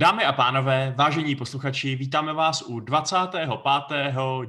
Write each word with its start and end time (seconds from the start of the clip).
Dámy 0.00 0.24
a 0.24 0.32
pánové, 0.32 0.94
vážení 0.96 1.36
posluchači, 1.36 1.94
vítáme 1.94 2.32
vás 2.32 2.62
u 2.62 2.80
25. 2.80 3.48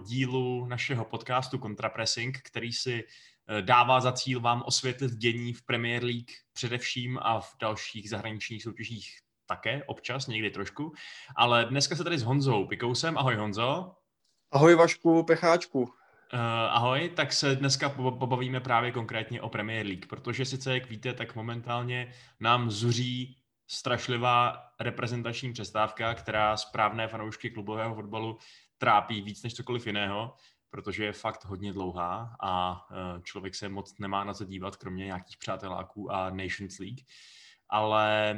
dílu 0.05 0.66
našeho 0.66 1.05
podcastu 1.05 1.58
Contrapressing, 1.58 2.38
který 2.38 2.74
si 2.74 3.04
eh, 3.04 3.61
dává 3.61 4.01
za 4.01 4.11
cíl 4.11 4.39
vám 4.39 4.63
osvětlit 4.65 5.11
dění 5.11 5.53
v 5.53 5.65
Premier 5.65 6.03
League 6.03 6.31
především 6.53 7.19
a 7.21 7.39
v 7.39 7.53
dalších 7.61 8.09
zahraničních 8.09 8.63
soutěžích 8.63 9.19
také, 9.45 9.83
občas, 9.83 10.27
někdy 10.27 10.49
trošku. 10.49 10.93
Ale 11.36 11.65
dneska 11.65 11.95
se 11.95 12.04
tady 12.04 12.18
s 12.18 12.23
Honzou 12.23 12.68
Pikousem. 12.68 13.18
Ahoj 13.18 13.36
Honzo. 13.36 13.95
Ahoj 14.52 14.75
Vašku 14.75 15.23
Pecháčku. 15.23 15.81
Uh, 15.81 15.89
ahoj, 16.70 17.11
tak 17.15 17.33
se 17.33 17.55
dneska 17.55 17.89
pobavíme 17.89 18.59
právě 18.59 18.91
konkrétně 18.91 19.41
o 19.41 19.49
Premier 19.49 19.86
League, 19.86 20.05
protože 20.05 20.45
sice, 20.45 20.73
jak 20.73 20.89
víte, 20.89 21.13
tak 21.13 21.36
momentálně 21.36 22.13
nám 22.39 22.71
zuří 22.71 23.41
strašlivá 23.71 24.65
reprezentační 24.79 25.53
přestávka, 25.53 26.13
která 26.13 26.57
správné 26.57 27.07
fanoušky 27.07 27.49
klubového 27.49 27.95
fotbalu 27.95 28.38
trápí 28.77 29.21
víc 29.21 29.43
než 29.43 29.53
cokoliv 29.53 29.88
jiného, 29.88 30.35
protože 30.70 31.05
je 31.05 31.13
fakt 31.13 31.45
hodně 31.45 31.73
dlouhá 31.73 32.35
a 32.43 32.81
e, 32.91 33.21
člověk 33.21 33.55
se 33.55 33.70
moc 33.70 33.99
nemá 33.99 34.23
na 34.23 34.34
co 34.34 34.45
dívat, 34.45 34.76
kromě 34.76 35.05
nějakých 35.05 35.38
přáteláků 35.38 36.12
a 36.12 36.29
Nations 36.29 36.79
League. 36.79 36.99
Ale 37.70 38.31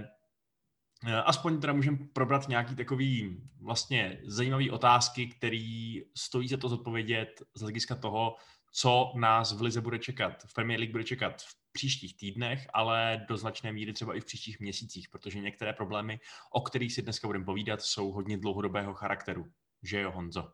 e, 1.07 1.21
aspoň 1.21 1.61
teda 1.61 1.73
můžeme 1.73 1.97
probrat 2.13 2.47
nějaký 2.47 2.75
takový 2.75 3.41
vlastně 3.61 4.21
zajímavý 4.25 4.71
otázky, 4.71 5.27
který 5.27 6.02
stojí 6.17 6.47
za 6.47 6.57
to 6.57 6.69
zodpovědět 6.69 7.41
z 7.55 7.61
hlediska 7.61 7.95
toho, 7.95 8.35
co 8.75 9.11
nás 9.15 9.53
v 9.53 9.61
Lize 9.61 9.81
bude 9.81 9.99
čekat, 9.99 10.43
v 10.45 10.53
Premier 10.53 10.79
League 10.79 10.91
bude 10.91 11.03
čekat 11.03 11.41
v 11.41 11.55
příštích 11.71 12.17
týdnech, 12.17 12.67
ale 12.73 13.25
do 13.29 13.37
značné 13.37 13.73
míry 13.73 13.93
třeba 13.93 14.15
i 14.15 14.19
v 14.19 14.25
příštích 14.25 14.59
měsících, 14.59 15.09
protože 15.09 15.39
některé 15.39 15.73
problémy, 15.73 16.19
o 16.51 16.61
kterých 16.61 16.93
si 16.93 17.01
dneska 17.01 17.27
budeme 17.27 17.45
povídat, 17.45 17.81
jsou 17.81 18.11
hodně 18.11 18.37
dlouhodobého 18.37 18.93
charakteru. 18.93 19.45
Že 19.83 20.01
jo, 20.01 20.11
Honzo? 20.11 20.51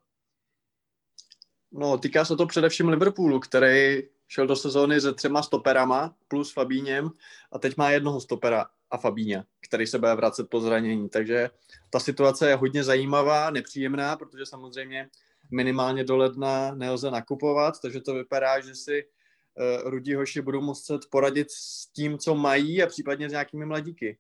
No, 1.72 1.98
týká 1.98 2.26
se 2.26 2.36
to 2.36 2.46
především 2.46 2.90
Liverpoolu, 2.90 3.40
který 3.40 4.04
šel 4.28 4.48
do 4.48 4.56
sezóny 4.56 5.02
se 5.02 5.14
třema 5.14 5.44
stoperama 5.44 6.16
plus 6.28 6.54
Fabíněm 6.54 7.12
a 7.52 7.60
teď 7.60 7.78
má 7.78 7.90
jednoho 7.90 8.22
stopera 8.22 8.66
a 8.92 8.98
Fabíně, 8.98 9.44
který 9.62 9.88
se 9.88 10.00
bude 10.00 10.16
vracet 10.16 10.50
po 10.50 10.62
zranění. 10.62 11.10
Takže 11.10 11.50
ta 11.90 12.00
situace 12.00 12.50
je 12.50 12.56
hodně 12.56 12.84
zajímavá, 12.84 13.50
nepříjemná, 13.50 14.18
protože 14.18 14.46
samozřejmě 14.46 15.10
minimálně 15.52 16.04
do 16.04 16.18
ledna 16.18 16.76
nelze 16.76 17.12
nakupovat, 17.12 17.74
takže 17.82 18.02
to 18.02 18.14
vypadá, 18.14 18.60
že 18.60 18.76
si 18.76 19.04
uh, 19.04 19.90
rudí 19.90 20.14
hoši 20.14 20.42
budou 20.42 20.62
muset 20.62 21.02
poradit 21.12 21.52
s 21.52 21.88
tím, 21.94 22.18
co 22.18 22.36
mají 22.36 22.84
a 22.84 22.88
případně 22.88 23.30
s 23.30 23.32
nějakými 23.32 23.66
mladíky. 23.66 24.18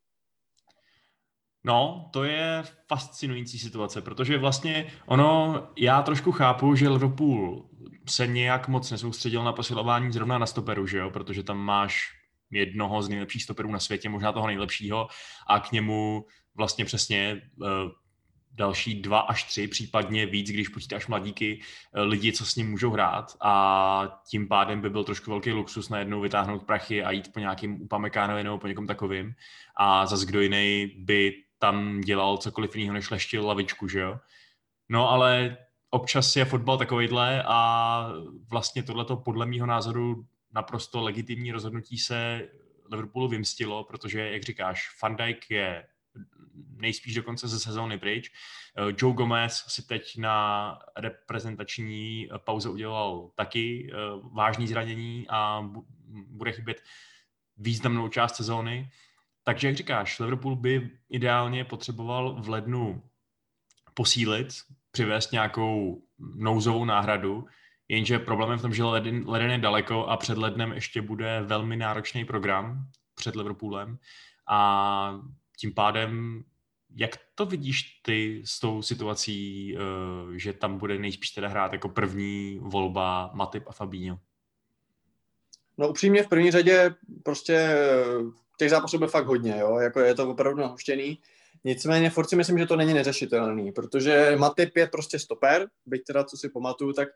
No, 1.63 2.09
to 2.13 2.23
je 2.23 2.63
fascinující 2.87 3.59
situace, 3.59 4.01
protože 4.01 4.37
vlastně 4.37 4.91
ono, 5.05 5.67
já 5.77 6.01
trošku 6.01 6.31
chápu, 6.31 6.75
že 6.75 6.89
Liverpool 6.89 7.69
se 8.09 8.27
nějak 8.27 8.67
moc 8.67 8.91
nesoustředil 8.91 9.43
na 9.43 9.53
posilování 9.53 10.11
zrovna 10.11 10.37
na 10.37 10.45
stoperu, 10.45 10.87
že 10.87 10.97
jo, 10.97 11.09
protože 11.09 11.43
tam 11.43 11.57
máš 11.57 12.03
jednoho 12.51 13.01
z 13.01 13.09
nejlepších 13.09 13.43
stoperů 13.43 13.71
na 13.71 13.79
světě, 13.79 14.09
možná 14.09 14.31
toho 14.31 14.47
nejlepšího 14.47 15.07
a 15.47 15.59
k 15.59 15.71
němu 15.71 16.25
vlastně 16.55 16.85
přesně 16.85 17.41
uh, 17.61 17.67
další 18.59 19.01
dva 19.01 19.19
až 19.19 19.43
tři, 19.43 19.67
případně 19.67 20.25
víc, 20.25 20.49
když 20.49 20.67
počítáš 20.67 21.07
mladíky, 21.07 21.59
eh, 21.93 22.01
lidi, 22.01 22.33
co 22.33 22.45
s 22.45 22.55
ním 22.55 22.71
můžou 22.71 22.91
hrát 22.91 23.37
a 23.41 24.21
tím 24.29 24.47
pádem 24.47 24.81
by 24.81 24.89
byl 24.89 25.03
trošku 25.03 25.31
velký 25.31 25.51
luxus 25.51 25.89
najednou 25.89 26.21
vytáhnout 26.21 26.63
prachy 26.63 27.03
a 27.03 27.11
jít 27.11 27.33
po 27.33 27.39
nějakým 27.39 27.81
Upamekánovi 27.81 28.43
nebo 28.43 28.57
po 28.57 28.67
někom 28.67 28.87
takovým 28.87 29.33
a 29.75 30.05
zas 30.05 30.21
kdo 30.21 30.41
jiný 30.41 30.91
by 30.97 31.43
tam 31.59 32.01
dělal 32.01 32.37
cokoliv 32.37 32.75
jiného, 32.75 32.93
než 32.93 33.09
leštil 33.09 33.47
lavičku, 33.47 33.87
že 33.87 33.99
jo? 33.99 34.19
No 34.89 35.09
ale 35.09 35.57
občas 35.89 36.35
je 36.35 36.45
fotbal 36.45 36.77
takovejhle 36.77 37.43
a 37.47 38.11
vlastně 38.49 38.83
tohleto 38.83 39.17
podle 39.17 39.45
mého 39.45 39.65
názoru 39.65 40.25
naprosto 40.53 41.01
legitimní 41.01 41.51
rozhodnutí 41.51 41.97
se 41.97 42.47
Liverpoolu 42.91 43.27
vymstilo, 43.27 43.83
protože, 43.83 44.31
jak 44.31 44.43
říkáš, 44.43 44.89
Van 45.03 45.15
Dijk 45.15 45.51
je 45.51 45.83
nejspíš 46.75 47.15
dokonce 47.15 47.47
ze 47.47 47.59
sezóny 47.59 47.97
pryč. 47.97 48.31
Eh, 48.77 48.93
Joe 48.97 49.13
Gomez 49.13 49.65
si 49.67 49.87
teď 49.87 50.17
na 50.17 50.79
reprezentační 50.97 52.29
pauze 52.37 52.69
udělal 52.69 53.31
taky 53.35 53.91
eh, 53.91 53.95
vážný 54.33 54.67
zranění 54.67 55.25
a 55.29 55.69
bude 56.27 56.51
chybět 56.51 56.83
významnou 57.57 58.07
část 58.07 58.35
sezóny. 58.35 58.91
Takže, 59.43 59.67
jak 59.67 59.77
říkáš, 59.77 60.19
Liverpool 60.19 60.55
by 60.55 60.89
ideálně 61.09 61.65
potřeboval 61.65 62.41
v 62.41 62.49
lednu 62.49 63.03
posílit, 63.93 64.47
přivést 64.91 65.31
nějakou 65.31 66.03
nouzovou 66.35 66.85
náhradu, 66.85 67.45
jenže 67.87 68.19
problém 68.19 68.51
je 68.51 68.57
v 68.57 68.61
tom, 68.61 68.73
že 68.73 68.83
leden, 68.83 69.23
leden 69.27 69.51
je 69.51 69.57
daleko 69.57 70.05
a 70.05 70.17
před 70.17 70.37
lednem 70.37 70.73
ještě 70.73 71.01
bude 71.01 71.41
velmi 71.41 71.75
náročný 71.75 72.25
program 72.25 72.87
před 73.15 73.35
Liverpoolem 73.35 73.97
a 74.47 75.19
tím 75.59 75.73
pádem, 75.73 76.43
jak 76.95 77.11
to 77.35 77.45
vidíš 77.45 78.01
ty 78.01 78.41
s 78.45 78.59
tou 78.59 78.81
situací, 78.81 79.75
eh, 79.75 80.39
že 80.39 80.53
tam 80.53 80.77
bude 80.77 80.97
nejspíš 80.99 81.31
teda 81.31 81.47
hrát 81.47 81.73
jako 81.73 81.89
první 81.89 82.59
volba 82.61 83.31
Matip 83.33 83.63
a 83.67 83.71
Fabinho? 83.71 84.19
No 85.77 85.89
upřímně 85.89 86.23
v 86.23 86.27
první 86.27 86.51
řadě 86.51 86.95
prostě 87.23 87.53
eh, 87.53 88.05
těch 88.57 88.69
zápasů 88.69 88.97
byl 88.97 89.07
fakt 89.07 89.27
hodně, 89.27 89.55
jo? 89.59 89.77
jako 89.77 89.99
je 89.99 90.15
to 90.15 90.29
opravdu 90.29 90.61
nahuštěný. 90.61 91.19
Nicméně 91.63 92.09
furt 92.09 92.29
si 92.29 92.35
myslím, 92.35 92.57
že 92.57 92.65
to 92.65 92.75
není 92.75 92.93
neřešitelný, 92.93 93.71
protože 93.71 94.35
Matip 94.37 94.77
je 94.77 94.87
prostě 94.87 95.19
stoper, 95.19 95.67
byť 95.85 96.03
teda, 96.07 96.23
co 96.23 96.37
si 96.37 96.49
pamatuju, 96.49 96.93
tak 96.93 97.09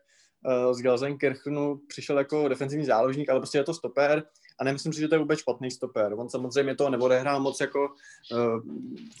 z 0.72 0.78
Gelsenkirchenu 0.82 1.80
přišel 1.88 2.18
jako 2.18 2.48
defenzivní 2.48 2.86
záložník, 2.86 3.28
ale 3.28 3.40
prostě 3.40 3.58
je 3.58 3.64
to 3.64 3.74
stoper 3.74 4.24
a 4.58 4.64
nemyslím 4.64 4.92
si, 4.92 5.00
že 5.00 5.08
to 5.08 5.14
je 5.14 5.18
vůbec 5.18 5.38
špatný 5.38 5.70
stoper. 5.70 6.14
On 6.16 6.30
samozřejmě 6.30 6.74
to 6.74 6.90
neodehrál 6.90 7.40
moc 7.40 7.60
jako 7.60 7.88
uh, 8.32 8.60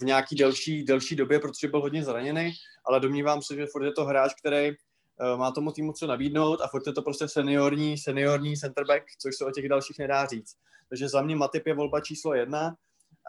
nějaký 0.00 0.36
delší, 0.36 0.84
delší 0.84 1.16
době, 1.16 1.40
protože 1.40 1.68
byl 1.68 1.80
hodně 1.80 2.04
zraněný, 2.04 2.52
ale 2.86 3.00
domnívám 3.00 3.42
se, 3.42 3.54
že 3.54 3.66
furt 3.66 3.84
je 3.84 3.92
to 3.92 4.04
hráč, 4.04 4.34
který 4.34 4.70
uh, 4.70 5.38
má 5.38 5.50
tomu 5.50 5.72
týmu 5.72 5.92
co 5.92 6.06
nabídnout 6.06 6.60
a 6.60 6.68
furt 6.68 6.86
je 6.86 6.92
to 6.92 7.02
prostě 7.02 7.28
seniorní, 7.28 7.98
seniorní 7.98 8.56
centerback, 8.56 9.04
což 9.18 9.36
se 9.36 9.44
o 9.44 9.50
těch 9.50 9.68
dalších 9.68 9.98
nedá 9.98 10.26
říct. 10.26 10.56
Takže 10.88 11.08
za 11.08 11.22
mě 11.22 11.36
Matip 11.36 11.66
je 11.66 11.74
volba 11.74 12.00
číslo 12.00 12.34
jedna 12.34 12.76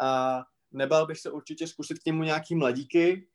a 0.01 0.41
nebal 0.71 1.05
bych 1.05 1.19
se 1.19 1.31
určitě 1.31 1.67
zkusit 1.67 1.99
k 1.99 2.05
němu 2.05 2.23
nějaký 2.23 2.55
mladíky, 2.55 3.27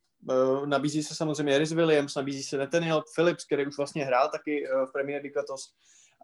nabízí 0.64 1.02
se 1.02 1.14
samozřejmě 1.14 1.54
Eris 1.54 1.72
Williams, 1.72 2.14
nabízí 2.14 2.42
se 2.42 2.56
Nathaniel 2.56 3.02
Phillips, 3.14 3.44
který 3.44 3.66
už 3.66 3.76
vlastně 3.76 4.04
hrál 4.04 4.28
taky 4.28 4.68
uh, 4.68 4.86
v 4.86 4.92
Premier 4.92 5.22
League 5.22 5.36
letos. 5.36 5.72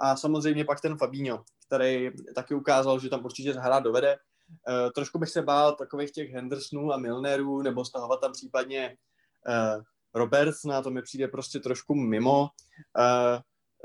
A 0.00 0.16
samozřejmě 0.16 0.64
pak 0.64 0.80
ten 0.80 0.96
Fabinho, 0.96 1.44
který 1.66 2.10
taky 2.34 2.54
ukázal, 2.54 3.00
že 3.00 3.08
tam 3.08 3.24
určitě 3.24 3.52
hrát 3.52 3.82
dovede. 3.82 4.16
Uh, 4.16 4.90
trošku 4.94 5.18
bych 5.18 5.28
se 5.28 5.42
bál 5.42 5.74
takových 5.74 6.10
těch 6.10 6.30
Hendersonů 6.30 6.92
a 6.92 6.96
Milnerů, 6.96 7.62
nebo 7.62 7.84
stahovat 7.84 8.20
tam 8.20 8.32
případně 8.32 8.96
Roberts, 10.14 10.64
na 10.64 10.82
to 10.82 10.90
mi 10.90 11.02
přijde 11.02 11.28
prostě 11.28 11.60
trošku 11.60 11.94
mimo. 11.94 12.48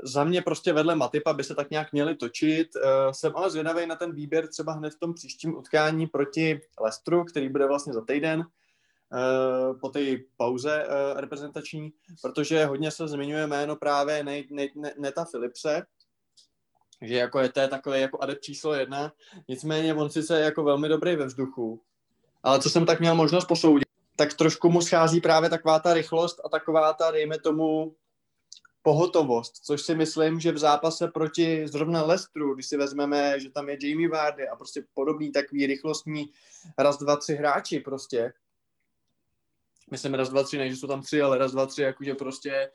Za 0.04 0.24
mě 0.24 0.42
prostě 0.42 0.72
vedle 0.72 0.94
Matipa 0.94 1.32
by 1.32 1.44
se 1.44 1.54
tak 1.54 1.70
nějak 1.70 1.92
měli 1.92 2.16
točit. 2.16 2.68
Jsem 3.10 3.36
ale 3.36 3.50
zvědavý 3.50 3.86
na 3.86 3.96
ten 3.96 4.14
výběr 4.14 4.48
třeba 4.48 4.72
hned 4.72 4.94
v 4.94 4.98
tom 4.98 5.14
příštím 5.14 5.56
utkání 5.56 6.06
proti 6.06 6.60
Lestru, 6.80 7.24
který 7.24 7.48
bude 7.48 7.66
vlastně 7.66 7.92
za 7.92 8.04
týden 8.04 8.44
po 9.80 9.88
té 9.88 10.00
pauze 10.36 10.86
uh, 10.86 11.20
reprezentační, 11.20 11.92
protože 12.22 12.64
hodně 12.64 12.90
se 12.90 13.08
zmiňuje 13.08 13.46
jméno 13.46 13.76
právě 13.76 14.24
Neta 14.98 15.24
Philipse, 15.24 15.82
že 17.02 17.14
jako 17.14 17.38
je 17.38 17.48
to 17.48 17.68
takový 17.68 18.00
jako 18.00 18.22
adept 18.22 18.42
číslo 18.42 18.74
jedna, 18.74 19.12
nicméně 19.48 19.94
on 19.94 20.10
sice 20.10 20.38
je 20.38 20.44
jako 20.44 20.64
velmi 20.64 20.88
dobrý 20.88 21.16
ve 21.16 21.26
vzduchu, 21.26 21.82
ale 22.42 22.60
co 22.60 22.70
jsem 22.70 22.86
tak 22.86 23.00
měl 23.00 23.14
možnost 23.14 23.44
posoudit, 23.44 23.88
tak 24.16 24.34
trošku 24.34 24.70
mu 24.70 24.80
schází 24.80 25.20
právě 25.20 25.50
taková 25.50 25.78
ta 25.78 25.94
rychlost 25.94 26.40
a 26.44 26.48
taková 26.48 26.92
ta, 26.92 27.10
dejme 27.10 27.38
tomu, 27.38 27.94
pohotovost, 28.82 29.56
což 29.64 29.82
si 29.82 29.94
myslím, 29.94 30.40
že 30.40 30.52
v 30.52 30.58
zápase 30.58 31.08
proti 31.08 31.68
zrovna 31.68 32.02
Lestru, 32.02 32.54
když 32.54 32.66
si 32.66 32.76
vezmeme, 32.76 33.40
že 33.40 33.50
tam 33.50 33.68
je 33.68 33.78
Jamie 33.82 34.08
Vardy 34.08 34.48
a 34.48 34.56
prostě 34.56 34.84
podobný 34.94 35.32
takový 35.32 35.66
rychlostní 35.66 36.30
raz, 36.78 36.98
dva, 36.98 37.16
tři 37.16 37.34
hráči 37.34 37.80
prostě, 37.80 38.32
myslím 39.92 40.14
raz, 40.14 40.28
dva, 40.28 40.42
tři, 40.42 40.58
ne, 40.58 40.70
že 40.70 40.76
jsou 40.76 40.86
tam 40.86 41.02
tři, 41.02 41.22
ale 41.22 41.38
raz, 41.38 41.52
dva, 41.52 41.66
tři, 41.66 41.82
jakože 41.82 42.14
prostě 42.14 42.70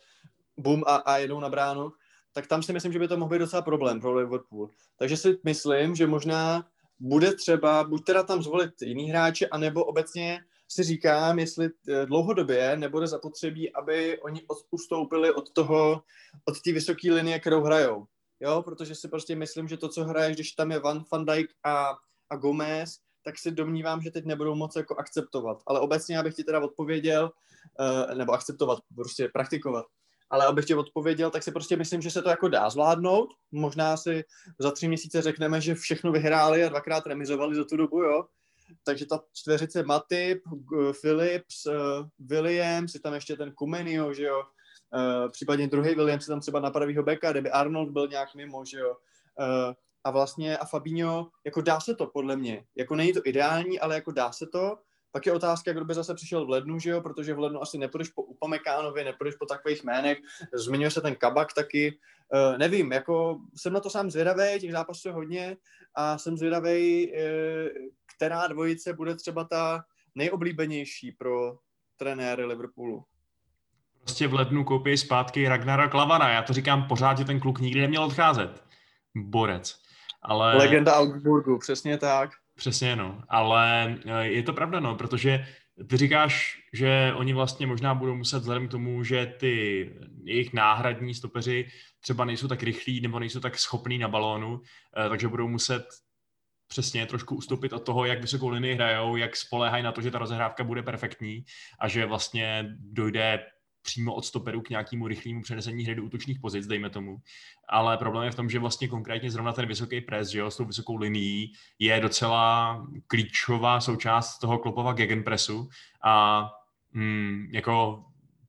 bum 0.57 0.83
a, 0.87 0.95
a 0.95 1.17
jedou 1.17 1.39
na 1.39 1.49
bránu, 1.49 1.91
tak 2.33 2.47
tam 2.47 2.63
si 2.63 2.73
myslím, 2.73 2.93
že 2.93 2.99
by 2.99 3.07
to 3.07 3.17
mohl 3.17 3.31
být 3.31 3.39
docela 3.39 3.61
problém 3.61 4.01
pro 4.01 4.13
Liverpool. 4.13 4.69
Takže 4.97 5.17
si 5.17 5.37
myslím, 5.43 5.95
že 5.95 6.07
možná 6.07 6.65
bude 6.99 7.33
třeba 7.33 7.83
buď 7.83 8.05
teda 8.05 8.23
tam 8.23 8.43
zvolit 8.43 8.81
jiný 8.81 9.09
hráče, 9.09 9.47
anebo 9.47 9.85
obecně 9.85 10.39
si 10.67 10.83
říkám, 10.83 11.39
jestli 11.39 11.69
eh, 11.89 12.05
dlouhodobě 12.05 12.77
nebude 12.77 13.07
zapotřebí, 13.07 13.73
aby 13.73 14.19
oni 14.21 14.41
ustoupili 14.71 15.33
od 15.33 15.49
toho, 15.49 16.03
od 16.45 16.61
té 16.61 16.71
vysoké 16.71 17.13
linie, 17.13 17.39
kterou 17.39 17.61
hrajou. 17.63 18.05
Jo, 18.39 18.61
protože 18.61 18.95
si 18.95 19.07
prostě 19.07 19.35
myslím, 19.35 19.67
že 19.67 19.77
to, 19.77 19.89
co 19.89 20.03
hraješ, 20.03 20.35
když 20.35 20.51
tam 20.51 20.71
je 20.71 20.79
Van, 20.79 21.05
Van 21.11 21.25
Dijk 21.25 21.49
a, 21.63 21.97
a 22.29 22.35
Gomez, 22.35 22.99
tak 23.27 23.37
si 23.37 23.51
domnívám, 23.51 24.01
že 24.01 24.11
teď 24.11 24.25
nebudou 24.25 24.55
moc 24.55 24.75
jako 24.75 24.95
akceptovat. 24.95 25.61
Ale 25.67 25.79
obecně 25.79 26.15
já 26.15 26.23
bych 26.23 26.35
ti 26.35 26.43
teda 26.43 26.59
odpověděl, 26.59 27.31
uh, 27.79 28.17
nebo 28.17 28.31
akceptovat, 28.31 28.79
prostě 28.95 29.29
praktikovat. 29.33 29.85
Ale 30.29 30.45
abych 30.45 30.65
ti 30.65 30.75
odpověděl, 30.75 31.29
tak 31.29 31.43
si 31.43 31.51
prostě 31.51 31.77
myslím, 31.77 32.01
že 32.01 32.11
se 32.11 32.21
to 32.21 32.29
jako 32.29 32.47
dá 32.47 32.69
zvládnout. 32.69 33.29
Možná 33.51 33.97
si 33.97 34.23
za 34.59 34.71
tři 34.71 34.87
měsíce 34.87 35.21
řekneme, 35.21 35.61
že 35.61 35.75
všechno 35.75 36.11
vyhráli 36.11 36.63
a 36.63 36.69
dvakrát 36.69 37.07
remizovali 37.07 37.55
za 37.55 37.63
tu 37.63 37.77
dobu, 37.77 38.01
jo. 38.01 38.25
Takže 38.83 39.05
ta 39.05 39.19
čtveřice 39.33 39.83
Matip, 39.83 40.41
Philips, 41.01 41.65
uh, 41.65 41.73
Williams, 42.19 42.93
je 42.93 42.99
tam 42.99 43.13
ještě 43.13 43.35
ten 43.35 43.51
Kumenio, 43.51 44.13
že 44.13 44.23
jo. 44.23 44.43
Uh, 44.95 45.31
případně 45.31 45.67
druhý 45.67 45.95
Williams 45.95 46.27
je 46.27 46.31
tam 46.31 46.39
třeba 46.39 46.59
na 46.59 46.71
pravýho 46.71 47.03
beka, 47.03 47.31
kdyby 47.31 47.51
Arnold 47.51 47.89
byl 47.89 48.07
nějak 48.07 48.35
mimo, 48.35 48.65
že 48.65 48.79
jo. 48.79 48.95
A 50.03 50.11
vlastně 50.11 50.57
a 50.57 50.65
Fabinho, 50.65 51.27
jako 51.45 51.61
dá 51.61 51.79
se 51.79 51.95
to 51.95 52.07
podle 52.07 52.35
mě. 52.35 52.65
Jako 52.77 52.95
není 52.95 53.13
to 53.13 53.21
ideální, 53.25 53.79
ale 53.79 53.95
jako 53.95 54.11
dá 54.11 54.31
se 54.31 54.47
to. 54.47 54.77
Pak 55.11 55.25
je 55.25 55.33
otázka, 55.33 55.73
kdo 55.73 55.85
by 55.85 55.93
zase 55.93 56.13
přišel 56.13 56.45
v 56.45 56.49
lednu, 56.49 56.79
že 56.79 56.89
jo, 56.89 57.01
protože 57.01 57.33
v 57.33 57.39
lednu 57.39 57.61
asi 57.61 57.77
nepůjdeš 57.77 58.09
po 58.09 58.21
Upamekánovi, 58.21 59.03
nepůjdeš 59.03 59.35
po 59.35 59.45
takových 59.45 59.83
jménech, 59.83 60.17
zmiňuje 60.53 60.91
se 60.91 61.01
ten 61.01 61.15
Kabak 61.15 61.53
taky, 61.53 61.97
uh, 62.51 62.57
nevím, 62.57 62.91
jako 62.91 63.39
jsem 63.55 63.73
na 63.73 63.79
to 63.79 63.89
sám 63.89 64.11
zvědavý, 64.11 64.59
těch 64.59 64.71
zápasů 64.71 65.07
je 65.07 65.13
hodně 65.13 65.57
a 65.95 66.17
jsem 66.17 66.37
zvědavý, 66.37 67.11
uh, 67.11 67.19
která 68.15 68.47
dvojice 68.47 68.93
bude 68.93 69.15
třeba 69.15 69.43
ta 69.43 69.83
nejoblíbenější 70.15 71.11
pro 71.11 71.57
trenéry 71.97 72.45
Liverpoolu. 72.45 73.03
Prostě 73.99 74.27
v 74.27 74.33
lednu 74.33 74.63
koupí 74.63 74.97
zpátky 74.97 75.47
Ragnara 75.47 75.87
Klavana, 75.87 76.29
já 76.29 76.41
to 76.41 76.53
říkám 76.53 76.87
pořád, 76.87 77.17
že 77.17 77.25
ten 77.25 77.39
kluk 77.39 77.59
nikdy 77.59 77.81
neměl 77.81 78.03
odcházet. 78.03 78.63
Borec. 79.15 79.86
Ale... 80.27 80.57
Legenda 80.57 80.95
Augsburgu, 80.95 81.57
přesně 81.57 81.97
tak. 81.97 82.31
Přesně, 82.55 82.95
no. 82.95 83.23
Ale 83.29 83.95
eh, 84.05 84.25
je 84.25 84.43
to 84.43 84.53
pravda, 84.53 84.79
no, 84.79 84.95
protože 84.95 85.45
ty 85.89 85.97
říkáš, 85.97 86.57
že 86.73 87.13
oni 87.15 87.33
vlastně 87.33 87.67
možná 87.67 87.95
budou 87.95 88.15
muset 88.15 88.39
vzhledem 88.39 88.67
k 88.67 88.71
tomu, 88.71 89.03
že 89.03 89.25
ty 89.25 89.89
jejich 90.23 90.53
náhradní 90.53 91.13
stopeři 91.13 91.67
třeba 91.99 92.25
nejsou 92.25 92.47
tak 92.47 92.63
rychlí 92.63 93.01
nebo 93.01 93.19
nejsou 93.19 93.39
tak 93.39 93.59
schopní 93.59 93.97
na 93.97 94.07
balónu, 94.07 94.61
eh, 94.97 95.09
takže 95.09 95.27
budou 95.27 95.47
muset 95.47 95.87
přesně 96.67 97.05
trošku 97.05 97.35
ustoupit 97.35 97.73
od 97.73 97.79
toho, 97.79 98.05
jak 98.05 98.21
vysokou 98.21 98.49
linii 98.49 98.75
hrajou, 98.75 99.15
jak 99.15 99.35
spolehají 99.35 99.83
na 99.83 99.91
to, 99.91 100.01
že 100.01 100.11
ta 100.11 100.19
rozehrávka 100.19 100.63
bude 100.63 100.83
perfektní 100.83 101.45
a 101.79 101.87
že 101.87 102.05
vlastně 102.05 102.75
dojde 102.79 103.45
přímo 103.87 104.13
od 104.13 104.25
stoperu 104.25 104.61
k 104.61 104.69
nějakému 104.69 105.07
rychlému 105.07 105.41
přenesení 105.41 105.83
hry 105.83 105.95
do 105.95 106.03
útočných 106.03 106.39
pozic, 106.39 106.67
dejme 106.67 106.89
tomu. 106.89 107.17
Ale 107.69 107.97
problém 107.97 108.25
je 108.25 108.31
v 108.31 108.35
tom, 108.35 108.49
že 108.49 108.59
vlastně 108.59 108.87
konkrétně 108.87 109.31
zrovna 109.31 109.53
ten 109.53 109.67
vysoký 109.67 110.01
pres, 110.01 110.29
že 110.29 110.39
jo, 110.39 110.51
s 110.51 110.57
tou 110.57 110.65
vysokou 110.65 110.95
linií, 110.95 111.53
je 111.79 111.99
docela 111.99 112.83
klíčová 113.07 113.79
součást 113.79 114.39
toho 114.39 114.57
klopova 114.57 114.93
gegenpressu 114.93 115.69
a 116.03 116.45
hmm, 116.93 117.49
jako 117.51 118.03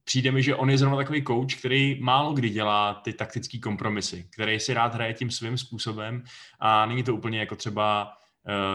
přijde 0.05 0.31
mi, 0.31 0.43
že 0.43 0.57
on 0.57 0.71
je 0.71 0.79
zrovna 0.79 0.97
takový 0.97 1.25
coach, 1.25 1.55
který 1.59 2.01
málo 2.03 2.33
kdy 2.33 2.51
dělá 2.51 2.95
ty 2.95 3.13
taktické 3.13 3.59
kompromisy, 3.59 4.29
který 4.31 4.61
si 4.61 4.75
rád 4.75 4.95
hraje 4.95 5.15
tím 5.15 5.31
svým 5.31 5.59
způsobem 5.59 6.23
a 6.61 6.87
není 6.87 7.03
to 7.03 7.15
úplně 7.15 7.39
jako 7.39 7.57
třeba 7.57 8.13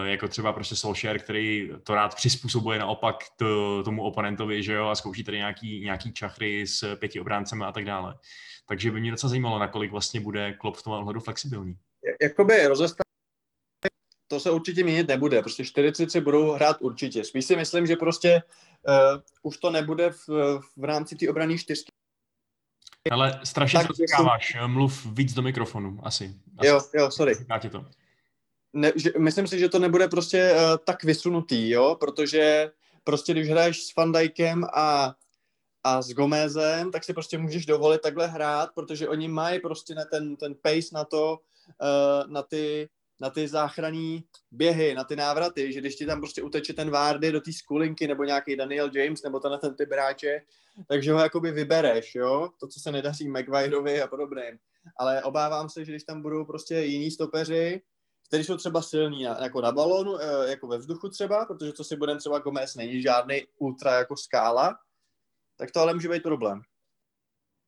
jako 0.04 0.28
třeba 0.28 0.52
prostě 0.52 0.76
Solskjaer, 0.76 1.18
který 1.18 1.70
to 1.82 1.94
rád 1.94 2.14
přizpůsobuje 2.14 2.78
naopak 2.78 3.16
to, 3.36 3.82
tomu 3.82 4.02
oponentovi, 4.02 4.62
že 4.62 4.72
jo, 4.72 4.86
a 4.86 4.94
zkouší 4.94 5.24
tady 5.24 5.36
nějaký, 5.36 5.80
nějaký 5.80 6.12
čachry 6.12 6.66
s 6.66 6.96
pěti 6.96 7.20
obráncemi 7.20 7.64
a 7.64 7.72
tak 7.72 7.84
dále. 7.84 8.14
Takže 8.68 8.90
by 8.90 9.00
mě 9.00 9.10
docela 9.10 9.28
zajímalo, 9.30 9.58
nakolik 9.58 9.90
vlastně 9.90 10.20
bude 10.20 10.52
klub 10.52 10.76
v 10.76 10.82
tom 10.82 10.92
ohledu 10.92 11.20
flexibilní. 11.20 11.76
Jakoby 12.22 12.66
rozestavení 12.66 13.04
to 14.28 14.40
se 14.40 14.50
určitě 14.50 14.84
měnit 14.84 15.08
nebude. 15.08 15.40
Prostě 15.40 15.64
43 15.64 16.20
budou 16.20 16.52
hrát 16.52 16.76
určitě. 16.80 17.24
Spíš 17.24 17.44
si 17.44 17.56
myslím, 17.56 17.86
že 17.86 17.96
prostě 17.96 18.42
uh, 18.88 19.20
už 19.42 19.58
to 19.58 19.70
nebude 19.70 20.10
v, 20.10 20.28
v 20.76 20.84
rámci 20.84 21.16
té 21.16 21.28
obrané 21.28 21.58
čtyřky. 21.58 21.92
Ale 23.10 23.40
strašně 23.44 23.80
se 23.80 23.86
rozkáváš. 23.86 24.56
Mluv 24.66 25.06
víc 25.06 25.34
do 25.34 25.42
mikrofonu, 25.42 26.00
asi. 26.02 26.34
asi. 26.58 26.68
Jo, 26.68 26.80
jo, 26.94 27.10
sorry. 27.10 27.34
ti 27.60 27.70
to 27.70 27.84
ne, 28.74 28.92
že, 28.96 29.12
myslím 29.18 29.46
si, 29.46 29.58
že 29.58 29.68
to 29.68 29.78
nebude 29.78 30.08
prostě 30.08 30.52
uh, 30.52 30.58
tak 30.84 31.04
vysunutý, 31.04 31.70
jo, 31.70 31.96
protože 32.00 32.70
prostě 33.04 33.32
když 33.32 33.50
hraješ 33.50 33.84
s 33.84 33.92
Fandajkem 33.92 34.64
a, 34.74 35.14
a 35.84 36.02
s 36.02 36.10
Gomezem, 36.10 36.90
tak 36.90 37.04
si 37.04 37.12
prostě 37.12 37.38
můžeš 37.38 37.66
dovolit 37.66 38.00
takhle 38.00 38.26
hrát, 38.26 38.70
protože 38.74 39.08
oni 39.08 39.28
mají 39.28 39.60
prostě 39.60 39.94
na 39.94 40.04
ten, 40.04 40.36
ten 40.36 40.54
pace 40.54 40.88
na 40.92 41.04
to, 41.04 41.38
uh, 41.80 42.30
na 42.30 42.42
ty 42.42 42.88
na 43.20 43.30
ty 43.30 43.48
záchranní 43.48 44.24
běhy, 44.50 44.94
na 44.94 45.04
ty 45.04 45.16
návraty, 45.16 45.72
že 45.72 45.80
když 45.80 45.96
ti 45.96 46.06
tam 46.06 46.20
prostě 46.20 46.42
uteče 46.42 46.72
ten 46.72 46.90
Vardy 46.90 47.32
do 47.32 47.40
té 47.40 47.52
skulinky 47.52 48.06
nebo 48.06 48.24
nějaký 48.24 48.56
Daniel 48.56 48.90
James 48.94 49.22
nebo 49.22 49.40
tenhle 49.40 49.58
ten 49.58 49.74
ty 49.74 49.86
bráče, 49.86 50.42
takže 50.88 51.12
ho 51.12 51.18
jakoby 51.18 51.50
vybereš, 51.50 52.14
jo, 52.14 52.48
to, 52.60 52.68
co 52.68 52.80
se 52.80 52.92
nedaří 52.92 53.28
Maguireovi 53.28 54.02
a 54.02 54.06
podobným. 54.06 54.58
Ale 54.96 55.22
obávám 55.22 55.68
se, 55.68 55.84
že 55.84 55.92
když 55.92 56.04
tam 56.04 56.22
budou 56.22 56.44
prostě 56.44 56.74
jiní 56.74 57.10
stopeři, 57.10 57.82
který 58.28 58.44
jsou 58.44 58.56
třeba 58.56 58.82
silní 58.82 59.22
na, 59.24 59.38
jako 59.42 59.60
na 59.60 59.72
balónu, 59.72 60.20
eh, 60.20 60.50
jako 60.50 60.66
ve 60.66 60.78
vzduchu 60.78 61.08
třeba, 61.08 61.44
protože 61.44 61.72
to 61.72 61.84
si 61.84 61.96
budeme 61.96 62.20
třeba 62.20 62.38
Gomez 62.38 62.74
není 62.74 63.02
žádný 63.02 63.42
ultra 63.58 63.98
jako 63.98 64.16
skála, 64.16 64.78
tak 65.56 65.70
to 65.70 65.80
ale 65.80 65.94
může 65.94 66.08
být 66.08 66.22
problém. 66.22 66.62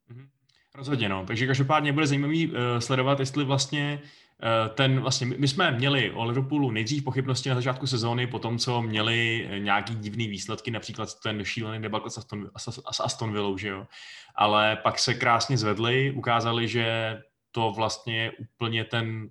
Mhm. 0.08 0.28
Rozhodně, 0.74 1.08
no. 1.08 1.26
Takže 1.26 1.46
každopádně 1.46 1.92
bude 1.92 2.06
zajímavý 2.06 2.48
uh, 2.48 2.54
sledovat, 2.78 3.20
jestli 3.20 3.44
vlastně 3.44 4.02
uh, 4.02 4.74
ten, 4.74 5.00
vlastně, 5.00 5.26
my, 5.26 5.48
jsme 5.48 5.70
měli 5.70 6.10
o 6.10 6.24
Liverpoolu 6.24 6.70
nejdřív 6.70 7.04
pochybnosti 7.04 7.48
na 7.48 7.54
začátku 7.54 7.86
sezóny, 7.86 8.26
po 8.26 8.38
tom, 8.38 8.58
co 8.58 8.82
měli 8.82 9.48
nějaký 9.58 9.94
divný 9.94 10.28
výsledky, 10.28 10.70
například 10.70 11.20
ten 11.20 11.44
šílený 11.44 11.82
debakl 11.82 12.10
s 12.10 12.18
Aston, 12.18 12.50
s 12.92 13.00
Aston 13.00 13.32
Villou, 13.32 13.58
že 13.58 13.68
jo. 13.68 13.86
Ale 14.34 14.76
pak 14.76 14.98
se 14.98 15.14
krásně 15.14 15.58
zvedli, 15.58 16.10
ukázali, 16.10 16.68
že 16.68 17.18
to 17.52 17.72
vlastně 17.76 18.22
je 18.22 18.32
úplně 18.32 18.84
ten 18.84 19.30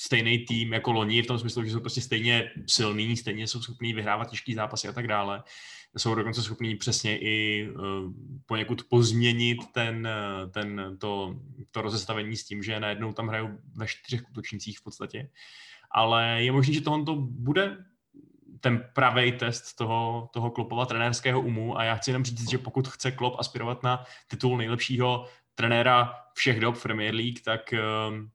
stejný 0.00 0.38
tým 0.38 0.72
jako 0.72 0.92
loni, 0.92 1.22
v 1.22 1.26
tom 1.26 1.38
smyslu, 1.38 1.64
že 1.64 1.70
jsou 1.70 1.80
prostě 1.80 2.00
stejně 2.00 2.50
silní, 2.66 3.16
stejně 3.16 3.46
jsou 3.46 3.62
schopní 3.62 3.92
vyhrávat 3.92 4.30
těžký 4.30 4.54
zápasy 4.54 4.88
a 4.88 4.92
tak 4.92 5.06
dále. 5.06 5.42
Jsou 5.96 6.14
dokonce 6.14 6.42
schopní 6.42 6.76
přesně 6.76 7.18
i 7.18 7.68
uh, 7.70 8.12
poněkud 8.46 8.82
pozměnit 8.88 9.58
ten, 9.72 10.08
ten, 10.50 10.96
to, 11.00 11.36
to 11.70 11.82
rozestavení 11.82 12.36
s 12.36 12.44
tím, 12.44 12.62
že 12.62 12.80
najednou 12.80 13.12
tam 13.12 13.28
hrajou 13.28 13.48
ve 13.74 13.86
čtyřech 13.86 14.30
útočnících 14.30 14.78
v 14.78 14.82
podstatě. 14.82 15.28
Ale 15.90 16.44
je 16.44 16.52
možné, 16.52 16.74
že 16.74 16.80
tohle 16.80 17.04
to 17.04 17.14
bude 17.16 17.76
ten 18.60 18.84
pravý 18.94 19.32
test 19.32 19.76
toho, 19.76 20.28
toho 20.32 20.50
Klopova 20.50 20.86
trenérského 20.86 21.40
umu 21.40 21.78
a 21.78 21.84
já 21.84 21.94
chci 21.94 22.10
jenom 22.10 22.24
říct, 22.24 22.50
že 22.50 22.58
pokud 22.58 22.88
chce 22.88 23.10
Klop 23.10 23.34
aspirovat 23.38 23.82
na 23.82 24.04
titul 24.28 24.56
nejlepšího 24.56 25.26
trenéra 25.54 26.14
všech 26.34 26.60
dob 26.60 26.82
Premier 26.82 27.14
League, 27.14 27.40
tak 27.44 27.60
uh, 27.72 28.28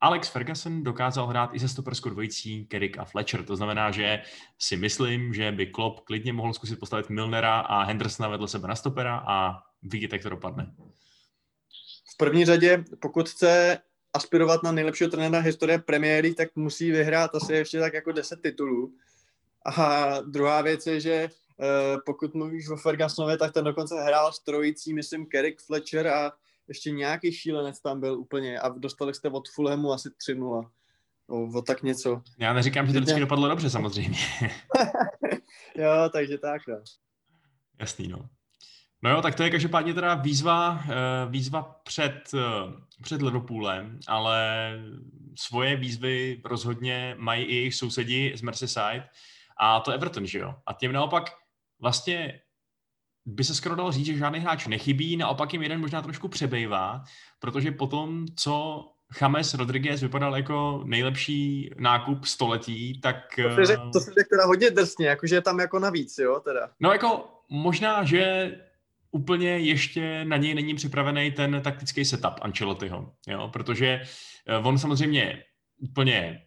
Alex 0.00 0.28
Ferguson 0.28 0.82
dokázal 0.82 1.26
hrát 1.26 1.50
i 1.54 1.60
se 1.60 1.68
stoperskou 1.68 2.08
dvojicí 2.08 2.66
Kerrick 2.66 2.98
a 2.98 3.04
Fletcher. 3.04 3.44
To 3.44 3.56
znamená, 3.56 3.90
že 3.90 4.22
si 4.58 4.76
myslím, 4.76 5.34
že 5.34 5.52
by 5.52 5.66
Klopp 5.66 6.00
klidně 6.00 6.32
mohl 6.32 6.52
zkusit 6.52 6.80
postavit 6.80 7.10
Milnera 7.10 7.60
a 7.60 7.82
Hendersona 7.82 8.28
vedle 8.28 8.48
sebe 8.48 8.68
na 8.68 8.76
stopera 8.76 9.24
a 9.26 9.62
vidět, 9.82 10.12
jak 10.12 10.22
to 10.22 10.30
dopadne. 10.30 10.74
V 12.14 12.16
první 12.16 12.44
řadě, 12.44 12.84
pokud 13.00 13.28
chce 13.28 13.78
aspirovat 14.12 14.62
na 14.62 14.72
nejlepšího 14.72 15.10
trenéra 15.10 15.40
historie 15.40 15.82
League, 15.88 16.36
tak 16.36 16.56
musí 16.56 16.90
vyhrát 16.90 17.34
asi 17.34 17.52
ještě 17.52 17.80
tak 17.80 17.94
jako 17.94 18.12
10 18.12 18.42
titulů. 18.42 18.94
A 19.76 20.20
druhá 20.20 20.62
věc 20.62 20.86
je, 20.86 21.00
že 21.00 21.28
uh, 21.28 22.00
pokud 22.06 22.34
mluvíš 22.34 22.68
o 22.68 22.76
Fergusonovi, 22.76 23.36
tak 23.36 23.52
ten 23.52 23.64
dokonce 23.64 24.02
hrál 24.02 24.32
s 24.32 24.38
trojicí, 24.38 24.94
myslím, 24.94 25.26
Kerrick, 25.26 25.62
Fletcher 25.62 26.06
a 26.06 26.32
ještě 26.68 26.90
nějaký 26.90 27.32
šílenec 27.32 27.80
tam 27.80 28.00
byl 28.00 28.18
úplně 28.18 28.58
a 28.60 28.68
dostali 28.68 29.14
jste 29.14 29.28
od 29.28 29.48
Fulhamu 29.48 29.92
asi 29.92 30.08
3-0. 30.08 30.70
O, 31.28 31.58
o 31.58 31.62
tak 31.62 31.82
něco. 31.82 32.22
Já 32.38 32.52
neříkám, 32.52 32.86
že 32.86 32.92
to 32.92 33.00
vždycky 33.00 33.20
dopadlo 33.20 33.48
dobře 33.48 33.70
samozřejmě. 33.70 34.18
jo, 35.76 36.08
takže 36.12 36.38
tak, 36.38 36.62
no. 36.68 36.76
Jasný, 37.80 38.08
no. 38.08 38.28
No 39.02 39.10
jo, 39.10 39.22
tak 39.22 39.34
to 39.34 39.42
je 39.42 39.50
každopádně 39.50 39.94
teda 39.94 40.14
výzva, 40.14 40.84
eh, 40.84 41.30
výzva 41.30 41.62
před, 41.62 42.30
eh, 42.34 42.72
před 43.02 43.22
Liverpoolem, 43.22 43.98
ale 44.06 44.70
svoje 45.38 45.76
výzvy 45.76 46.42
rozhodně 46.44 47.14
mají 47.18 47.44
i 47.44 47.54
jejich 47.54 47.74
sousedi 47.74 48.32
z 48.36 48.42
Merseyside 48.42 49.08
a 49.56 49.80
to 49.80 49.92
Everton, 49.92 50.26
že 50.26 50.38
jo? 50.38 50.54
A 50.66 50.72
tím 50.72 50.92
naopak 50.92 51.30
vlastně 51.80 52.40
by 53.26 53.44
se 53.44 53.54
skoro 53.54 53.74
dalo 53.74 53.92
říct, 53.92 54.06
že 54.06 54.16
žádný 54.16 54.38
hráč 54.38 54.66
nechybí, 54.66 55.16
naopak 55.16 55.52
jim 55.52 55.62
jeden 55.62 55.80
možná 55.80 56.02
trošku 56.02 56.28
přebejvá, 56.28 57.04
protože 57.38 57.70
potom, 57.70 58.26
co 58.36 58.84
James 59.20 59.54
Rodriguez 59.54 60.02
vypadal 60.02 60.36
jako 60.36 60.82
nejlepší 60.84 61.70
nákup 61.78 62.24
století, 62.24 63.00
tak... 63.00 63.16
To 63.42 63.54
si 63.54 63.64
řekl, 63.64 63.90
to 63.92 64.00
si 64.00 64.10
řek 64.10 64.26
teda 64.30 64.46
hodně 64.46 64.70
drsně, 64.70 65.06
jakože 65.06 65.34
je 65.34 65.42
tam 65.42 65.60
jako 65.60 65.78
navíc, 65.78 66.18
jo, 66.18 66.40
teda. 66.40 66.70
No 66.80 66.92
jako 66.92 67.24
možná, 67.48 68.04
že 68.04 68.52
úplně 69.10 69.58
ještě 69.58 70.24
na 70.24 70.36
něj 70.36 70.54
není 70.54 70.74
připravený 70.74 71.30
ten 71.30 71.60
taktický 71.64 72.04
setup 72.04 72.34
Ancelottiho, 72.42 73.12
jo, 73.26 73.48
protože 73.52 74.00
eh, 74.46 74.56
on 74.56 74.78
samozřejmě 74.78 75.42
úplně 75.78 76.45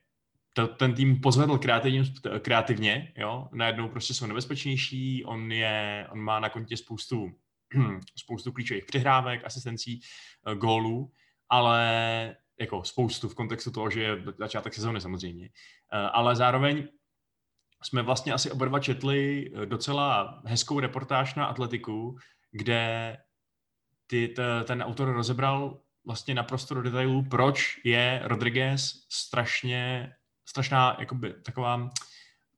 to, 0.68 0.68
ten 0.76 0.94
tým 0.94 1.22
pozvedl 1.22 1.58
kreativně, 1.58 2.04
kreativně, 2.40 3.14
jo, 3.18 3.50
najednou 3.52 3.90
prostě 3.90 4.14
jsou 4.14 4.26
nebezpečnější, 4.26 5.26
on, 5.26 5.52
je, 5.52 6.08
on 6.12 6.20
má 6.20 6.40
na 6.40 6.50
kontě 6.50 6.78
spoustu, 6.78 7.32
spoustu 8.16 8.52
klíčových 8.52 8.86
přihrávek, 8.86 9.46
asistencí, 9.46 10.02
uh, 10.48 10.54
gólů, 10.54 11.12
ale 11.50 12.36
jako 12.60 12.84
spoustu 12.84 13.30
v 13.30 13.36
kontextu 13.36 13.72
toho, 13.72 13.90
že 13.90 14.02
je 14.02 14.24
začátek 14.40 14.74
sezóny 14.74 15.02
samozřejmě, 15.02 15.46
uh, 15.46 16.10
ale 16.14 16.36
zároveň 16.36 16.88
jsme 17.84 18.02
vlastně 18.02 18.34
asi 18.34 18.52
oba 18.52 18.66
dva 18.66 18.80
četli 18.80 19.52
docela 19.66 20.42
hezkou 20.46 20.80
reportáž 20.80 21.36
na 21.36 21.46
Atletiku, 21.46 22.18
kde 22.52 23.18
ty, 24.08 24.28
t, 24.28 24.64
ten 24.64 24.84
autor 24.84 25.14
rozebral 25.14 25.82
vlastně 26.06 26.36
naprosto 26.36 26.76
do 26.76 26.82
detailů, 26.82 27.24
proč 27.30 27.82
je 27.84 28.22
Rodriguez 28.24 29.06
strašně, 29.10 30.16
strašná 30.50 30.98
jakoby, 31.00 31.34
taková 31.44 31.90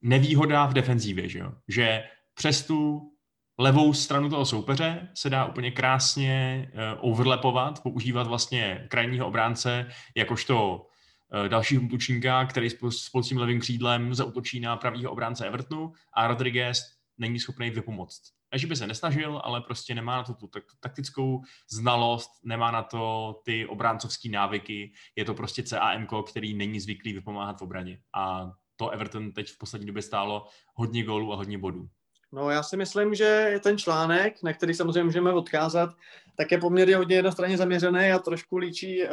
nevýhoda 0.02 0.66
v 0.66 0.74
defenzívě, 0.74 1.30
že, 1.30 1.40
jo? 1.40 1.54
že 1.68 2.04
přes 2.34 2.66
tu 2.66 3.12
levou 3.58 3.94
stranu 3.94 4.30
toho 4.30 4.46
soupeře 4.46 5.10
se 5.14 5.30
dá 5.30 5.46
úplně 5.46 5.72
krásně 5.72 6.68
uh, 6.74 7.12
overlapovat, 7.12 7.84
používat 7.84 8.28
vlastně 8.28 8.86
krajního 8.90 9.28
obránce 9.28 9.88
jakožto 10.16 10.76
uh, 10.76 11.48
dalšího 11.48 11.84
útočníka, 11.84 12.46
který 12.46 12.70
s 12.70 13.28
tím 13.28 13.38
levým 13.38 13.60
křídlem 13.60 14.16
zautočí 14.16 14.60
na 14.60 14.78
pravýho 14.78 15.12
obránce 15.12 15.48
Evertonu 15.48 15.94
a 16.14 16.28
Rodriguez 16.28 16.82
není 17.18 17.40
schopný 17.40 17.70
vypomoct 17.70 18.41
ne, 18.52 18.60
že 18.60 18.68
by 18.68 18.76
se 18.76 18.88
nesnažil, 18.88 19.42
ale 19.44 19.62
prostě 19.62 19.96
nemá 19.96 20.18
na 20.18 20.24
to 20.24 20.34
tu 20.34 20.50
taktickou 20.80 21.42
znalost, 21.70 22.30
nemá 22.44 22.72
na 22.72 22.84
to 22.84 23.36
ty 23.46 23.66
obráncovské 23.66 24.30
návyky, 24.30 24.94
je 25.16 25.26
to 25.26 25.34
prostě 25.34 25.64
CAM, 25.64 26.08
který 26.28 26.54
není 26.54 26.80
zvyklý 26.80 27.14
vypomáhat 27.14 27.60
v 27.60 27.64
obraně. 27.64 28.00
A 28.14 28.52
to 28.76 28.90
Everton 28.90 29.32
teď 29.32 29.50
v 29.50 29.58
poslední 29.58 29.88
době 29.88 30.02
stálo 30.02 30.48
hodně 30.74 31.04
gólů 31.04 31.34
a 31.34 31.36
hodně 31.36 31.58
bodů. 31.58 31.90
No 32.34 32.50
já 32.50 32.64
si 32.64 32.78
myslím, 32.78 33.16
že 33.16 33.60
ten 33.64 33.78
článek, 33.78 34.44
na 34.44 34.54
který 34.54 34.74
samozřejmě 34.74 35.04
můžeme 35.04 35.34
odkázat, 35.34 35.90
tak 36.38 36.52
je 36.52 36.58
poměrně 36.58 36.96
hodně 36.96 37.16
jednostranně 37.16 37.58
zaměřený 37.58 38.12
a 38.12 38.20
trošku 38.20 38.58
líčí 38.58 39.04
uh, 39.04 39.10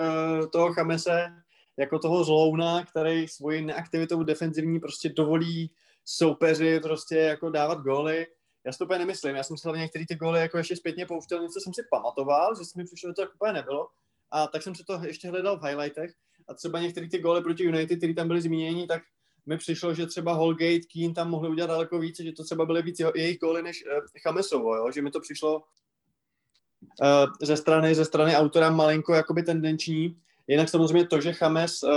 toho 0.46 0.72
Chamese 0.72 1.32
jako 1.76 1.98
toho 1.98 2.24
zlouna, 2.24 2.84
který 2.84 3.28
svoji 3.28 3.62
neaktivitou 3.62 4.22
defenzivní 4.22 4.80
prostě 4.80 5.08
dovolí 5.08 5.70
soupeři 6.04 6.80
prostě 6.80 7.16
jako 7.16 7.50
dávat 7.50 7.78
góly 7.78 8.26
já 8.68 8.72
si 8.72 8.78
to 8.78 8.84
úplně 8.84 8.98
nemyslím. 8.98 9.36
Já 9.36 9.42
jsem 9.42 9.56
si 9.56 9.62
hlavně 9.64 9.82
některé 9.82 10.04
ty 10.08 10.14
góly 10.14 10.40
jako 10.40 10.58
ještě 10.58 10.76
zpětně 10.76 11.06
pouštěl, 11.06 11.42
něco 11.42 11.60
jsem 11.60 11.74
si 11.74 11.82
pamatoval, 11.90 12.54
že 12.54 12.62
mi 12.76 12.84
přišlo, 12.84 13.10
že 13.10 13.14
to 13.14 13.22
tak 13.22 13.34
úplně 13.34 13.52
nebylo. 13.52 13.88
A 14.30 14.46
tak 14.46 14.62
jsem 14.62 14.74
si 14.74 14.84
to 14.84 15.00
ještě 15.06 15.28
hledal 15.28 15.58
v 15.58 15.64
highlightech. 15.64 16.14
A 16.48 16.54
třeba 16.54 16.80
některé 16.80 17.08
ty 17.08 17.18
góly 17.18 17.42
proti 17.42 17.64
United, 17.64 17.98
které 17.98 18.14
tam 18.14 18.28
byly 18.28 18.40
zmíněny, 18.40 18.86
tak 18.86 19.02
mi 19.46 19.58
přišlo, 19.58 19.94
že 19.94 20.06
třeba 20.06 20.32
Holgate, 20.32 20.86
Keane 20.92 21.14
tam 21.14 21.30
mohli 21.30 21.48
udělat 21.48 21.66
daleko 21.66 21.98
více, 21.98 22.24
že 22.24 22.32
to 22.32 22.44
třeba 22.44 22.66
byly 22.66 22.82
víc 22.82 23.00
jejich 23.14 23.38
góly 23.38 23.62
než 23.62 23.84
uh, 23.86 24.04
Chamesovo, 24.22 24.76
jo? 24.76 24.90
že 24.90 25.02
mi 25.02 25.10
to 25.10 25.20
přišlo 25.20 25.56
uh, 25.56 27.32
ze 27.42 27.56
strany, 27.56 27.94
ze 27.94 28.04
strany 28.04 28.36
autora 28.36 28.70
malinko 28.70 29.14
jakoby 29.14 29.42
tendenční. 29.42 30.20
Jinak 30.46 30.68
samozřejmě 30.68 31.06
to, 31.06 31.20
že 31.20 31.32
Chames 31.32 31.82
uh, 31.82 31.90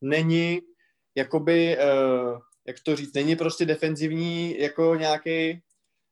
není 0.00 0.60
jakoby, 1.14 1.76
uh, 1.78 2.38
jak 2.66 2.76
to 2.80 2.96
říct, 2.96 3.14
není 3.14 3.36
prostě 3.36 3.66
defenzivní 3.66 4.60
jako 4.60 4.94
nějaký 4.94 5.62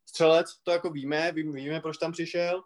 střelec, 0.07 0.47
to 0.63 0.71
jako 0.71 0.91
víme, 0.91 1.33
víme, 1.33 1.81
proč 1.81 1.99
tam 1.99 2.13
přišel. 2.13 2.63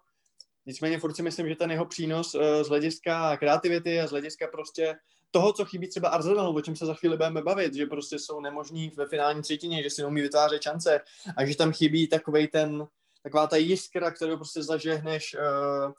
Nicméně 0.66 0.98
furt 0.98 1.14
si 1.14 1.22
myslím, 1.22 1.48
že 1.48 1.56
ten 1.56 1.70
jeho 1.70 1.86
přínos 1.86 2.34
eh, 2.34 2.64
z 2.64 2.68
hlediska 2.68 3.36
kreativity 3.36 4.00
a 4.00 4.06
z 4.06 4.10
hlediska 4.10 4.46
prostě 4.46 4.96
toho, 5.30 5.52
co 5.52 5.64
chybí 5.64 5.88
třeba 5.88 6.08
Arsenalu, 6.08 6.56
o 6.56 6.60
čem 6.60 6.76
se 6.76 6.86
za 6.86 6.94
chvíli 6.94 7.16
budeme 7.16 7.42
bavit, 7.42 7.74
že 7.74 7.86
prostě 7.86 8.18
jsou 8.18 8.40
nemožní 8.40 8.92
ve 8.96 9.06
finální 9.06 9.42
třetině, 9.42 9.82
že 9.82 9.90
si 9.90 10.02
neumí 10.02 10.22
vytvářet 10.22 10.62
šance 10.62 11.00
a 11.36 11.44
že 11.44 11.56
tam 11.56 11.72
chybí 11.72 12.08
takovej 12.08 12.48
ten, 12.48 12.86
taková 13.22 13.46
ta 13.46 13.56
jiskra, 13.56 14.10
kterou 14.10 14.36
prostě 14.36 14.62
zažehneš, 14.62 15.34
uh, 15.34 15.92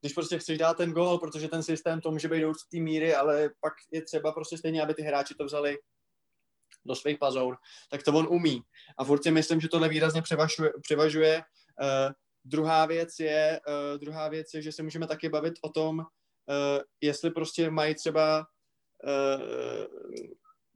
když 0.00 0.12
prostě 0.12 0.38
chceš 0.38 0.58
dát 0.58 0.76
ten 0.76 0.92
gol, 0.92 1.18
protože 1.18 1.48
ten 1.48 1.62
systém 1.62 2.00
to 2.00 2.10
může 2.10 2.28
být 2.28 2.40
do 2.40 2.48
určitý 2.48 2.80
míry, 2.80 3.14
ale 3.14 3.50
pak 3.60 3.72
je 3.90 4.02
třeba 4.02 4.32
prostě 4.32 4.58
stejně, 4.58 4.82
aby 4.82 4.94
ty 4.94 5.02
hráči 5.02 5.34
to 5.34 5.44
vzali 5.44 5.78
do 6.86 6.94
svých 6.94 7.18
pazour, 7.18 7.56
tak 7.90 8.02
to 8.02 8.12
on 8.12 8.26
umí. 8.30 8.62
A 8.98 9.04
furt 9.04 9.22
si 9.22 9.30
myslím, 9.30 9.60
že 9.60 9.68
tohle 9.68 9.88
výrazně 9.88 10.22
převažuje. 10.22 10.72
převažuje. 10.82 11.42
Uh, 11.82 12.12
druhá 12.44 12.86
věc 12.86 13.18
je, 13.20 13.60
uh, 13.68 14.00
druhá 14.00 14.28
věc 14.28 14.54
je, 14.54 14.62
že 14.62 14.72
se 14.72 14.82
můžeme 14.82 15.06
taky 15.06 15.28
bavit 15.28 15.54
o 15.62 15.68
tom, 15.68 15.98
uh, 15.98 16.04
jestli 17.00 17.30
prostě 17.30 17.70
mají 17.70 17.94
třeba 17.94 18.46
uh, 19.04 19.84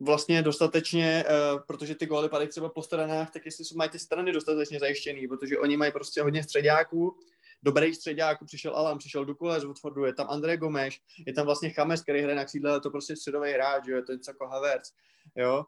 vlastně 0.00 0.42
dostatečně, 0.42 1.24
uh, 1.24 1.60
protože 1.66 1.94
ty 1.94 2.06
góly 2.06 2.28
padají 2.28 2.48
třeba 2.48 2.68
po 2.68 2.82
stranách, 2.82 3.30
tak 3.30 3.44
jestli 3.44 3.64
mají 3.76 3.90
ty 3.90 3.98
strany 3.98 4.32
dostatečně 4.32 4.80
zajištěný, 4.80 5.28
protože 5.28 5.58
oni 5.58 5.76
mají 5.76 5.92
prostě 5.92 6.22
hodně 6.22 6.42
středáků, 6.42 7.18
dobrých 7.62 7.96
středáků, 7.96 8.44
přišel 8.44 8.76
Alan, 8.76 8.98
přišel 8.98 9.24
Dukule 9.24 9.60
z 9.60 9.64
Watfordu, 9.64 10.04
je 10.04 10.14
tam 10.14 10.26
André 10.30 10.56
Gomeš, 10.56 11.00
je 11.26 11.32
tam 11.32 11.46
vlastně 11.46 11.70
Chames, 11.70 12.02
který 12.02 12.20
hraje 12.20 12.36
na 12.36 12.44
křídle, 12.44 12.70
ale 12.70 12.80
to 12.80 12.90
prostě 12.90 13.16
středový 13.16 13.52
hráč, 13.52 13.86
jo, 13.86 13.96
je 13.96 14.02
to 14.02 14.12
něco 14.12 14.30
jako 14.30 14.46
Havertz, 14.46 14.92
jo, 15.36 15.64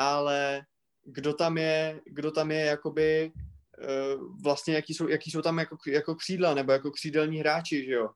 ale 0.00 0.62
kdo 1.04 1.34
tam 1.34 1.58
je, 1.58 2.00
kdo 2.06 2.30
tam 2.30 2.50
je 2.50 2.60
jakoby 2.60 3.32
eh, 3.78 4.16
vlastně 4.44 4.74
jaký 4.74 4.94
jsou, 4.94 5.08
jaký 5.08 5.30
jsou 5.30 5.42
tam 5.42 5.58
jako, 5.58 5.76
jako 5.86 6.14
křídla 6.14 6.54
nebo 6.54 6.72
jako 6.72 6.90
křídelní 6.90 7.38
hráči, 7.38 7.84
že 7.84 7.92
jo. 7.92 8.10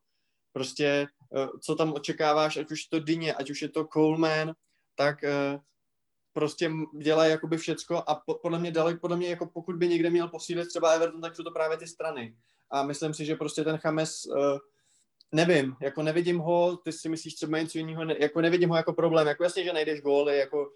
Prostě 0.53 1.07
eh, 1.37 1.49
co 1.61 1.75
tam 1.75 1.93
očekáváš, 1.93 2.57
ať 2.57 2.71
už 2.71 2.85
to 2.85 3.01
Dyně, 3.01 3.35
ať 3.35 3.51
už 3.51 3.63
je 3.63 3.69
to 3.69 3.85
Coleman, 3.85 4.53
tak 4.95 5.25
eh, 5.25 5.59
prostě 6.33 6.71
dělají 6.99 7.31
jakoby 7.31 7.57
všecko 7.57 8.03
a 8.07 8.23
podle 8.43 8.59
mě 8.59 8.71
dalek, 8.71 9.01
podle 9.01 9.17
mě 9.17 9.29
jako 9.29 9.47
pokud 9.47 9.77
by 9.77 9.89
někde 9.89 10.11
měl 10.11 10.29
posílit 10.29 10.69
třeba 10.69 10.91
Everton, 10.91 11.21
tak 11.21 11.37
jsou 11.37 11.43
to 11.43 11.51
právě 11.51 11.77
ty 11.77 11.87
strany. 11.87 12.37
A 12.71 12.83
myslím 12.83 13.15
si, 13.15 13.25
že 13.25 13.35
prostě 13.35 13.65
ten 13.65 13.79
Chames 13.79 14.23
nevím, 15.35 15.77
jako 15.81 16.03
nevidím 16.03 16.39
ho, 16.39 16.77
ty 16.77 16.93
si 16.93 17.09
myslíš 17.09 17.35
třeba 17.35 17.59
něco 17.59 17.79
jiného, 17.79 18.05
ne, 18.05 18.15
jako 18.21 18.41
nevidím 18.41 18.71
ho 18.71 18.77
jako 18.77 18.93
problém, 18.93 19.27
jako 19.27 19.45
jasně, 19.45 19.65
že 19.65 19.73
najdeš 19.73 20.01
góly, 20.01 20.39
jako, 20.39 20.71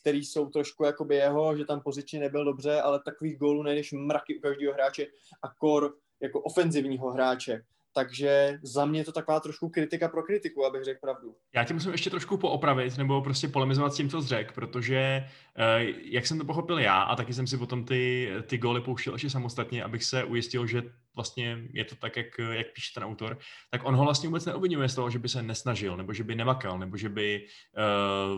který 0.00 0.24
jsou 0.24 0.48
trošku 0.48 0.84
jakoby 0.84 1.16
jeho, 1.16 1.56
že 1.56 1.64
tam 1.64 1.80
pozičně 1.80 2.20
nebyl 2.20 2.44
dobře, 2.44 2.80
ale 2.80 3.00
takových 3.04 3.38
gólů 3.38 3.62
najdeš 3.62 3.92
mraky 3.92 4.38
u 4.38 4.40
každého 4.40 4.74
hráče 4.74 5.06
a 5.42 5.48
kor 5.58 5.94
jako 6.20 6.40
ofenzivního 6.40 7.10
hráče. 7.10 7.62
Takže 7.94 8.58
za 8.62 8.84
mě 8.84 9.00
je 9.00 9.04
to 9.04 9.12
taková 9.12 9.40
trošku 9.40 9.68
kritika 9.68 10.08
pro 10.08 10.22
kritiku, 10.22 10.64
abych 10.64 10.84
řekl 10.84 11.00
pravdu. 11.00 11.34
Já 11.54 11.64
tě 11.64 11.74
musím 11.74 11.92
ještě 11.92 12.10
trošku 12.10 12.36
poopravit 12.36 12.98
nebo 12.98 13.22
prostě 13.22 13.48
polemizovat 13.48 13.92
s 13.92 13.96
tím, 13.96 14.10
co 14.10 14.22
jsi 14.22 14.28
řekl, 14.28 14.52
protože 14.54 14.96
eh, 14.96 15.84
jak 16.02 16.26
jsem 16.26 16.38
to 16.38 16.44
pochopil 16.44 16.78
já 16.78 17.02
a 17.02 17.16
taky 17.16 17.34
jsem 17.34 17.46
si 17.46 17.58
potom 17.58 17.84
ty, 17.84 18.30
ty 18.46 18.58
góly 18.58 18.80
pouštěl 18.80 19.12
ještě 19.12 19.30
samostatně, 19.30 19.84
abych 19.84 20.04
se 20.04 20.24
ujistil, 20.24 20.66
že 20.66 20.82
vlastně 21.14 21.58
je 21.72 21.84
to 21.84 21.96
tak, 21.96 22.16
jak, 22.16 22.26
jak 22.38 22.66
píše 22.74 22.94
ten 22.94 23.04
autor, 23.04 23.38
tak 23.70 23.84
on 23.84 23.94
ho 23.96 24.04
vlastně 24.04 24.28
vůbec 24.28 24.44
neobvinuje 24.44 24.88
z 24.88 24.94
toho, 24.94 25.10
že 25.10 25.18
by 25.18 25.28
se 25.28 25.42
nesnažil, 25.42 25.96
nebo 25.96 26.12
že 26.12 26.24
by 26.24 26.34
nemakal, 26.34 26.78
nebo 26.78 26.96
že 26.96 27.08
by 27.08 27.46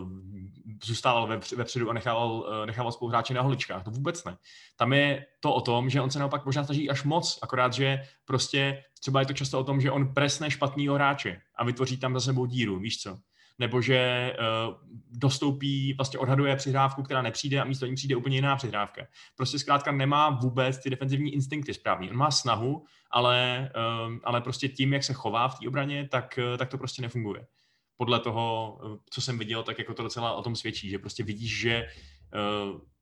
uh, 0.01 0.09
zůstával 0.83 1.27
ve, 1.27 1.39
vepředu 1.55 1.89
a 1.89 1.93
nechával, 1.93 2.31
uh, 2.31 2.65
nechával 2.65 2.91
spoluhráče 2.91 3.33
na 3.33 3.41
holičkách. 3.41 3.83
To 3.83 3.91
vůbec 3.91 4.23
ne. 4.23 4.37
Tam 4.75 4.93
je 4.93 5.25
to 5.39 5.53
o 5.53 5.61
tom, 5.61 5.89
že 5.89 6.01
on 6.01 6.11
se 6.11 6.19
naopak 6.19 6.45
možná 6.45 6.63
snaží 6.63 6.89
až 6.89 7.03
moc, 7.03 7.39
akorát, 7.41 7.73
že 7.73 8.01
prostě 8.25 8.83
třeba 8.99 9.19
je 9.19 9.25
to 9.25 9.33
často 9.33 9.59
o 9.59 9.63
tom, 9.63 9.81
že 9.81 9.91
on 9.91 10.13
presne 10.13 10.51
špatného 10.51 10.95
hráče 10.95 11.41
a 11.55 11.65
vytvoří 11.65 11.97
tam 11.97 12.13
za 12.13 12.19
sebou 12.19 12.45
díru, 12.45 12.79
víš 12.79 13.01
co? 13.01 13.17
Nebo 13.59 13.81
že 13.81 14.33
uh, 14.67 14.75
dostoupí, 15.11 15.93
vlastně 15.93 16.19
odhaduje 16.19 16.55
přihrávku, 16.55 17.03
která 17.03 17.21
nepřijde 17.21 17.61
a 17.61 17.63
místo 17.63 17.85
ní 17.85 17.95
přijde 17.95 18.15
úplně 18.15 18.37
jiná 18.37 18.55
přihrávka. 18.55 19.07
Prostě 19.35 19.59
zkrátka 19.59 19.91
nemá 19.91 20.29
vůbec 20.29 20.77
ty 20.83 20.89
defenzivní 20.89 21.33
instinkty 21.33 21.73
správný. 21.73 22.09
On 22.09 22.17
má 22.17 22.31
snahu, 22.31 22.85
ale, 23.11 23.69
uh, 24.07 24.15
ale 24.23 24.41
prostě 24.41 24.67
tím, 24.67 24.93
jak 24.93 25.03
se 25.03 25.13
chová 25.13 25.47
v 25.47 25.59
té 25.59 25.67
obraně, 25.67 26.07
tak, 26.11 26.39
uh, 26.51 26.57
tak 26.57 26.69
to 26.69 26.77
prostě 26.77 27.01
nefunguje. 27.01 27.47
Podle 27.97 28.19
toho, 28.19 28.79
co 29.09 29.21
jsem 29.21 29.39
viděl, 29.39 29.63
tak 29.63 29.79
jako 29.79 29.93
to 29.93 30.03
docela 30.03 30.33
o 30.33 30.41
tom 30.41 30.55
svědčí, 30.55 30.89
že 30.89 30.99
prostě 30.99 31.23
vidíš, 31.23 31.59
že 31.59 31.87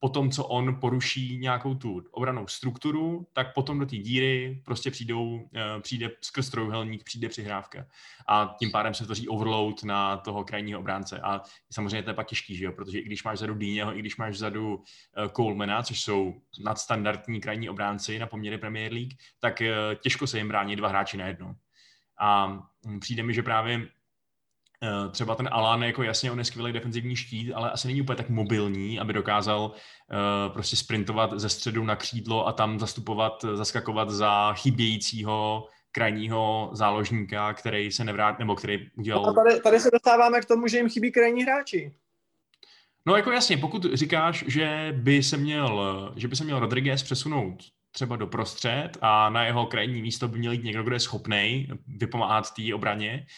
po 0.05 0.09
tom, 0.09 0.31
co 0.31 0.45
on 0.45 0.79
poruší 0.79 1.37
nějakou 1.37 1.75
tu 1.75 2.03
obranou 2.11 2.47
strukturu, 2.47 3.27
tak 3.33 3.53
potom 3.53 3.79
do 3.79 3.85
té 3.85 3.95
díry 3.95 4.61
prostě 4.65 4.91
přijdou, 4.91 5.49
eh, 5.55 5.81
přijde 5.81 6.11
skrz 6.21 6.49
trojuhelník, 6.49 7.03
přijde 7.03 7.29
přihrávka. 7.29 7.85
A 8.27 8.55
tím 8.59 8.71
pádem 8.71 8.93
se 8.93 9.03
tvoří 9.03 9.27
overload 9.27 9.83
na 9.83 10.17
toho 10.17 10.43
krajního 10.43 10.79
obránce. 10.79 11.19
A 11.19 11.41
samozřejmě 11.71 12.03
to 12.03 12.09
je 12.09 12.13
pak 12.13 12.27
těžký, 12.27 12.55
že 12.55 12.65
jo? 12.65 12.71
protože 12.71 12.99
i 12.99 13.03
když 13.03 13.23
máš 13.23 13.37
vzadu 13.37 13.53
Dýněho, 13.53 13.97
i 13.97 13.99
když 13.99 14.17
máš 14.17 14.35
vzadu 14.35 14.83
eh, 15.17 15.29
Colemana, 15.29 15.83
což 15.83 16.01
jsou 16.01 16.33
nadstandardní 16.63 17.41
krajní 17.41 17.69
obránci 17.69 18.19
na 18.19 18.27
poměry 18.27 18.57
Premier 18.57 18.93
League, 18.93 19.13
tak 19.39 19.61
těžko 20.01 20.27
se 20.27 20.37
jim 20.37 20.47
brání 20.47 20.75
dva 20.75 20.89
hráči 20.89 21.17
najednou. 21.17 21.55
A 22.19 22.47
hm, 22.87 22.99
přijde 22.99 23.23
mi, 23.23 23.33
že 23.33 23.43
právě 23.43 23.81
Eh, 23.81 23.94
třeba 25.11 25.35
ten 25.35 25.49
Alan, 25.51 25.83
jako 25.83 26.03
jasně, 26.03 26.31
on 26.31 26.39
je 26.39 26.45
skvělý 26.45 26.73
defenzivní 26.73 27.15
štít, 27.15 27.53
ale 27.53 27.71
asi 27.71 27.87
není 27.87 28.01
úplně 28.01 28.15
tak 28.15 28.29
mobilní, 28.29 28.99
aby 28.99 29.13
dokázal 29.13 29.71
uh, 29.71 30.53
prostě 30.53 30.75
sprintovat 30.75 31.33
ze 31.39 31.49
středu 31.49 31.83
na 31.83 31.95
křídlo 31.95 32.47
a 32.47 32.51
tam 32.51 32.79
zastupovat, 32.79 33.45
zaskakovat 33.53 34.09
za 34.09 34.53
chybějícího 34.53 35.67
krajního 35.91 36.69
záložníka, 36.73 37.53
který 37.53 37.91
se 37.91 38.03
nevrát, 38.03 38.39
nebo 38.39 38.55
který 38.55 38.89
udělal... 38.97 39.23
No 39.23 39.29
a 39.29 39.33
tady, 39.33 39.59
tady 39.59 39.79
se 39.79 39.89
dostáváme 39.91 40.41
k 40.41 40.45
tomu, 40.45 40.67
že 40.67 40.77
jim 40.77 40.89
chybí 40.89 41.11
krajní 41.11 41.43
hráči. 41.43 41.91
No 43.05 43.15
jako 43.15 43.31
jasně, 43.31 43.57
pokud 43.57 43.85
říkáš, 43.93 44.43
že 44.47 44.93
by 44.97 45.23
se 45.23 45.37
měl, 45.37 46.13
že 46.15 46.27
by 46.27 46.35
se 46.35 46.43
měl 46.43 46.59
Rodriguez 46.59 47.03
přesunout 47.03 47.63
třeba 47.91 48.15
do 48.15 48.27
prostřed 48.27 48.89
a 49.01 49.29
na 49.29 49.45
jeho 49.45 49.65
krajní 49.65 50.01
místo 50.01 50.27
by 50.27 50.39
měl 50.39 50.51
jít 50.51 50.63
někdo, 50.63 50.83
kdo 50.83 50.95
je 50.95 50.99
schopný 50.99 51.67
vypomáhat 51.87 52.53
té 52.53 52.75
obraně, 52.75 53.25
eh, 53.25 53.29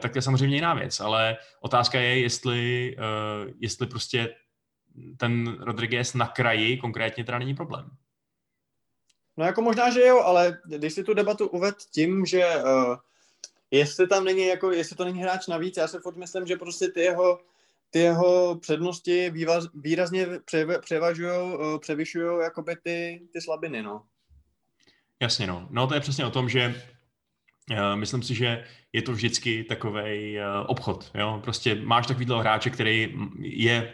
tak 0.00 0.12
to 0.12 0.18
je 0.18 0.22
samozřejmě 0.22 0.56
jiná 0.56 0.74
věc, 0.74 1.00
ale 1.00 1.36
otázka 1.60 2.00
je, 2.00 2.20
jestli, 2.20 2.96
uh, 2.96 3.52
jestli 3.60 3.86
prostě 3.86 4.34
ten 5.16 5.58
Rodriguez 5.60 6.14
na 6.14 6.26
kraji 6.26 6.76
konkrétně 6.76 7.24
teda 7.24 7.38
není 7.38 7.54
problém. 7.54 7.90
No 9.36 9.44
jako 9.44 9.62
možná, 9.62 9.90
že 9.90 10.00
jo, 10.00 10.20
ale 10.20 10.58
když 10.64 10.92
si 10.92 11.04
tu 11.04 11.14
debatu 11.14 11.46
uved 11.46 11.74
tím, 11.92 12.26
že 12.26 12.46
uh, 12.56 12.96
jestli 13.70 14.06
tam 14.08 14.24
není 14.24 14.46
jako, 14.46 14.72
jestli 14.72 14.96
to 14.96 15.04
není 15.04 15.22
hráč 15.22 15.46
navíc, 15.46 15.76
já 15.76 15.88
se 15.88 16.00
furt 16.00 16.16
myslím, 16.16 16.46
že 16.46 16.56
prostě 16.56 16.88
ty 16.88 17.00
jeho, 17.00 17.40
ty 17.90 17.98
jeho 17.98 18.58
přednosti 18.58 19.30
vývaz, 19.30 19.64
výrazně 19.74 20.26
převažují, 20.80 21.54
uh, 21.54 21.78
převyšují 21.78 22.42
jakoby 22.42 22.76
ty, 22.82 23.22
ty 23.32 23.40
slabiny, 23.40 23.82
no. 23.82 24.02
Jasně, 25.20 25.46
no. 25.46 25.68
No 25.70 25.86
to 25.86 25.94
je 25.94 26.00
přesně 26.00 26.26
o 26.26 26.30
tom, 26.30 26.48
že 26.48 26.82
uh, 27.70 27.96
myslím 27.96 28.22
si, 28.22 28.34
že 28.34 28.64
je 28.94 29.02
to 29.02 29.12
vždycky 29.12 29.64
takový 29.64 30.38
uh, 30.38 30.66
obchod, 30.66 31.10
jo. 31.14 31.40
Prostě 31.42 31.74
máš 31.74 32.06
takovýhle 32.06 32.40
hráče, 32.40 32.70
který 32.70 33.14
je 33.40 33.92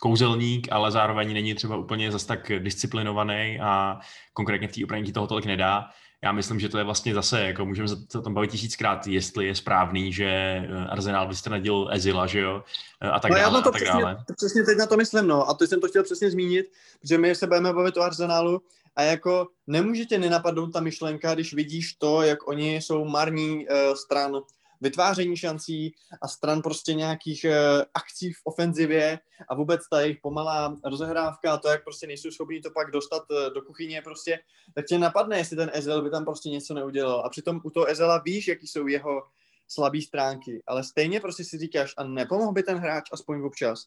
kouzelník, 0.00 0.68
ale 0.70 0.90
zároveň 0.90 1.32
není 1.34 1.54
třeba 1.54 1.76
úplně 1.76 2.12
zas 2.12 2.24
tak 2.24 2.52
disciplinovaný 2.58 3.58
a 3.60 4.00
konkrétně 4.32 4.68
v 4.68 4.72
té 4.72 4.84
obraně 4.84 5.04
ti 5.04 5.12
toho 5.12 5.26
tolik 5.26 5.46
nedá. 5.46 5.84
Já 6.24 6.32
myslím, 6.32 6.60
že 6.60 6.68
to 6.68 6.78
je 6.78 6.84
vlastně 6.84 7.14
zase, 7.14 7.40
jako 7.40 7.66
můžeme 7.66 7.88
se 7.88 8.18
o 8.18 8.22
tom 8.22 8.34
bavit 8.34 8.50
tisíckrát, 8.50 9.06
jestli 9.06 9.46
je 9.46 9.54
správný, 9.54 10.12
že 10.12 10.26
eh, 10.26 10.86
Arsenal 10.88 11.28
vystranadil 11.28 11.88
Ezila, 11.92 12.26
že 12.26 12.40
jo, 12.40 12.64
eh, 13.00 13.08
a 13.08 13.20
tak 13.20 13.30
no, 13.30 13.36
dále, 13.36 13.56
já 13.56 13.62
to 13.62 13.68
a 13.68 13.72
tak 13.72 13.74
přesně, 13.74 14.00
dále. 14.00 14.24
přesně 14.36 14.62
teď 14.62 14.78
na 14.78 14.86
to 14.86 14.96
myslím, 14.96 15.26
no, 15.26 15.48
a 15.48 15.54
to 15.54 15.66
jsem 15.66 15.80
to 15.80 15.88
chtěl 15.88 16.02
přesně 16.02 16.30
zmínit, 16.30 16.66
protože 17.00 17.18
my 17.18 17.34
se 17.34 17.46
budeme 17.46 17.72
bavit 17.72 17.96
o 17.96 18.02
Arsenalu 18.02 18.62
a 18.96 19.02
jako 19.02 19.48
nemůže 19.66 20.04
tě 20.04 20.18
nenapadnout 20.18 20.72
ta 20.72 20.80
myšlenka, 20.80 21.34
když 21.34 21.54
vidíš 21.54 21.94
to, 21.94 22.22
jak 22.22 22.48
oni 22.48 22.76
jsou 22.76 23.04
marní 23.04 23.68
uh, 23.68 23.94
stran 23.94 24.40
vytváření 24.80 25.36
šancí 25.36 25.94
a 26.22 26.28
stran 26.28 26.62
prostě 26.62 26.94
nějakých 26.94 27.46
uh, 27.48 27.82
akcí 27.94 28.32
v 28.32 28.40
ofenzivě 28.44 29.18
a 29.48 29.54
vůbec 29.54 29.80
ta 29.90 30.00
jejich 30.00 30.18
pomalá 30.22 30.76
rozehrávka 30.84 31.52
a 31.52 31.58
to, 31.58 31.68
jak 31.68 31.84
prostě 31.84 32.06
nejsou 32.06 32.30
schopni 32.30 32.60
to 32.60 32.70
pak 32.70 32.90
dostat 32.90 33.22
uh, 33.30 33.54
do 33.54 33.62
kuchyně 33.62 34.02
prostě, 34.02 34.38
tak 34.74 34.86
tě 34.86 34.98
napadne, 34.98 35.38
jestli 35.38 35.56
ten 35.56 35.70
Ezel 35.72 36.02
by 36.02 36.10
tam 36.10 36.24
prostě 36.24 36.50
něco 36.50 36.74
neudělal. 36.74 37.20
A 37.20 37.28
přitom 37.28 37.60
u 37.64 37.70
toho 37.70 37.90
Ezela 37.90 38.22
víš, 38.24 38.48
jaký 38.48 38.66
jsou 38.66 38.86
jeho 38.86 39.22
slabé 39.68 40.02
stránky, 40.02 40.62
ale 40.66 40.84
stejně 40.84 41.20
prostě 41.20 41.44
si 41.44 41.58
říkáš, 41.58 41.94
a 41.96 42.04
nepomohl 42.04 42.52
by 42.52 42.62
ten 42.62 42.78
hráč 42.78 43.04
aspoň 43.12 43.42
občas. 43.42 43.86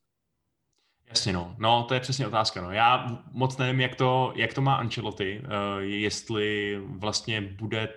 Jasně, 1.10 1.34
no. 1.34 1.56
No, 1.60 1.84
to 1.84 1.94
je 1.94 2.00
přesně 2.00 2.28
otázka. 2.28 2.62
No. 2.62 2.72
Já 2.72 3.18
moc 3.32 3.58
nevím, 3.58 3.82
jak 3.82 3.96
to, 3.96 4.34
jak 4.36 4.54
to 4.54 4.62
má 4.62 4.76
Ancelotti, 4.76 5.40
uh, 5.40 5.82
jestli 5.82 6.78
vlastně 6.86 7.42
bude 7.42 7.90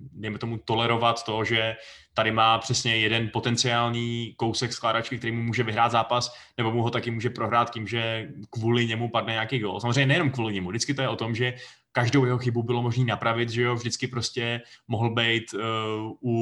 dejme 0.00 0.38
tomu, 0.38 0.58
tolerovat 0.58 1.24
to, 1.24 1.44
že 1.44 1.76
tady 2.14 2.32
má 2.32 2.58
přesně 2.58 2.96
jeden 2.96 3.30
potenciální 3.32 4.34
kousek 4.36 4.72
skládačky, 4.72 5.18
který 5.18 5.32
mu 5.32 5.42
může 5.42 5.62
vyhrát 5.62 5.92
zápas, 5.92 6.36
nebo 6.58 6.72
mu 6.72 6.82
ho 6.82 6.90
taky 6.90 7.10
může 7.10 7.30
prohrát 7.30 7.70
tím, 7.70 7.86
že 7.86 8.28
kvůli 8.50 8.86
němu 8.86 9.08
padne 9.08 9.32
nějaký 9.32 9.58
gol. 9.58 9.80
Samozřejmě 9.80 10.06
nejenom 10.06 10.30
kvůli 10.30 10.54
němu, 10.54 10.68
vždycky 10.68 10.94
to 10.94 11.02
je 11.02 11.08
o 11.08 11.16
tom, 11.16 11.34
že 11.34 11.54
každou 11.94 12.24
jeho 12.24 12.38
chybu 12.38 12.62
bylo 12.62 12.82
možné 12.82 13.04
napravit, 13.04 13.50
že 13.50 13.62
jo, 13.62 13.74
vždycky 13.74 14.06
prostě 14.06 14.60
mohl 14.88 15.10
být 15.10 15.54
uh, 15.54 15.60
u, 16.20 16.34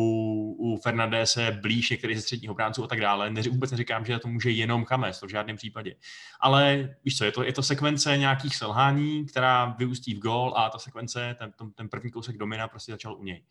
u 0.58 0.80
Fernandese 0.82 1.58
blíž 1.62 1.90
některý 1.90 2.14
ze 2.16 2.22
středních 2.22 2.50
obránců 2.50 2.84
a 2.84 2.86
tak 2.86 3.00
dále. 3.00 3.30
Neři, 3.30 3.50
vůbec 3.50 3.70
neříkám, 3.70 4.04
že 4.04 4.18
to 4.18 4.28
může 4.28 4.50
jenom 4.50 4.84
Chames, 4.84 5.20
to 5.20 5.26
v 5.26 5.30
žádném 5.30 5.56
případě. 5.56 5.94
Ale 6.40 6.94
víš 7.04 7.18
co, 7.18 7.24
je 7.24 7.32
to, 7.32 7.42
je 7.42 7.52
to 7.52 7.62
sekvence 7.62 8.16
nějakých 8.16 8.56
selhání, 8.56 9.26
která 9.26 9.74
vyústí 9.78 10.14
v 10.14 10.18
gol 10.18 10.54
a 10.56 10.70
ta 10.70 10.78
sekvence, 10.78 11.36
ten, 11.38 11.70
ten 11.70 11.88
první 11.88 12.10
kousek 12.10 12.36
domina 12.36 12.68
prostě 12.68 12.92
začal 12.92 13.16
u 13.16 13.24
něj. 13.24 13.42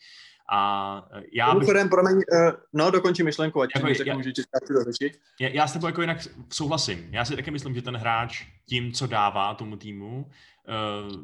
A 0.54 1.04
eh, 1.14 1.24
já 1.34 1.56
bych... 1.56 1.70
promiň, 1.90 2.16
uh, 2.16 2.52
no 2.74 2.92
dokončí 2.92 3.24
myšlenku, 3.24 3.62
ať 3.62 3.70
jako, 3.76 3.88
já, 3.88 3.94
řeknu, 3.94 4.16
můžu 4.18 4.30
do 4.70 4.84
řeči. 4.84 5.20
Já, 5.40 5.50
já 5.50 5.68
s 5.68 5.74
tebou 5.74 5.86
jako 5.86 6.02
jinak 6.02 6.18
souhlasím. 6.54 7.08
Já 7.12 7.26
si 7.26 7.36
taky 7.36 7.52
myslím, 7.52 7.76
že 7.76 7.82
ten 7.82 7.96
hráč 7.96 8.46
tím, 8.66 8.92
co 8.92 9.08
dává 9.08 9.54
tomu 9.54 9.76
týmu, 9.76 10.30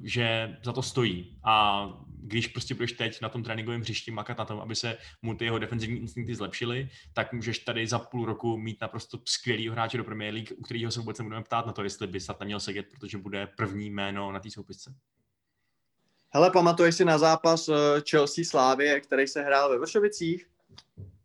že 0.04 0.58
za 0.64 0.74
to 0.74 0.82
stojí. 0.82 1.38
A 1.44 1.88
když 2.28 2.48
prostě 2.48 2.74
budeš 2.74 2.92
teď 2.92 3.22
na 3.22 3.30
tom 3.30 3.44
tréninkovém 3.44 3.82
hřišti 3.82 4.12
makat 4.12 4.38
na 4.38 4.46
tom, 4.46 4.60
aby 4.60 4.76
se 4.76 4.98
mu 5.22 5.36
ty 5.36 5.46
jeho 5.46 5.60
defenzivní 5.60 6.00
instinkty 6.00 6.36
zlepšily, 6.36 6.90
tak 7.14 7.34
můžeš 7.34 7.60
tady 7.60 7.88
za 7.88 8.00
půl 8.00 8.26
roku 8.26 8.58
mít 8.58 8.82
naprosto 8.82 9.20
skvělý 9.26 9.70
hráče 9.70 9.98
do 9.98 10.04
Premier 10.04 10.34
League, 10.34 10.52
u 10.58 10.62
kterého 10.62 10.92
se 10.92 11.00
vůbec 11.00 11.18
nebudeme 11.18 11.44
ptát 11.44 11.66
na 11.66 11.74
to, 11.74 11.84
jestli 11.84 12.08
by 12.08 12.20
snad 12.20 12.40
neměl 12.40 12.60
sedět, 12.60 12.86
protože 12.92 13.18
bude 13.18 13.48
první 13.58 13.90
jméno 13.90 14.32
na 14.32 14.40
té 14.40 14.52
soupisce. 14.52 14.94
Hele, 16.30 16.52
pamatuješ 16.52 16.96
si 16.96 17.06
na 17.06 17.18
zápas 17.18 17.70
eh, 17.70 17.74
Chelsea 18.10 18.46
Slávě, 18.46 19.00
který 19.00 19.28
se 19.28 19.42
hrál 19.42 19.70
ve 19.70 19.80
Vršovicích? 19.80 20.50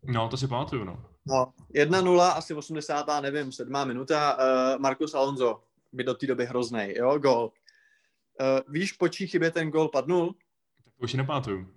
No, 0.03 0.29
to 0.29 0.37
si 0.37 0.47
pamatuju, 0.47 0.83
no. 0.83 1.05
No, 1.25 1.53
1-0, 1.75 2.21
asi 2.21 2.53
80. 2.53 3.21
nevím, 3.21 3.51
7. 3.51 3.87
minuta, 3.87 4.37
uh, 4.37 4.81
Marcus 4.81 5.13
Alonso 5.13 5.63
by 5.93 6.03
do 6.03 6.13
té 6.13 6.27
doby 6.27 6.45
hrozný, 6.45 6.93
jo, 6.95 7.19
gol. 7.19 7.51
Uh, 8.41 8.73
víš, 8.73 8.91
po 8.91 9.07
čí 9.07 9.27
chybě 9.27 9.51
ten 9.51 9.69
gol 9.69 9.87
padnul? 9.87 10.35
Tak 10.85 10.93
to 10.97 11.03
už 11.03 11.11
si 11.11 11.17
nepamatuju. 11.17 11.67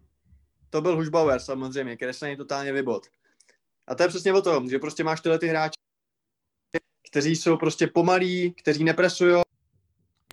To 0.71 0.81
byl 0.81 0.97
Hušbauer 0.97 1.40
samozřejmě, 1.40 1.97
který 1.97 2.12
se 2.12 2.37
totálně 2.37 2.73
vybod. 2.73 3.07
A 3.87 3.95
to 3.95 4.03
je 4.03 4.09
přesně 4.09 4.33
o 4.33 4.42
tom, 4.42 4.69
že 4.69 4.79
prostě 4.79 5.05
máš 5.05 5.21
tyhle 5.21 5.38
ty 5.38 5.47
hráče, 5.47 5.81
kteří 7.11 7.37
jsou 7.37 7.57
prostě 7.57 7.87
pomalí, 7.87 8.53
kteří 8.53 8.85
nepresují. 8.85 9.42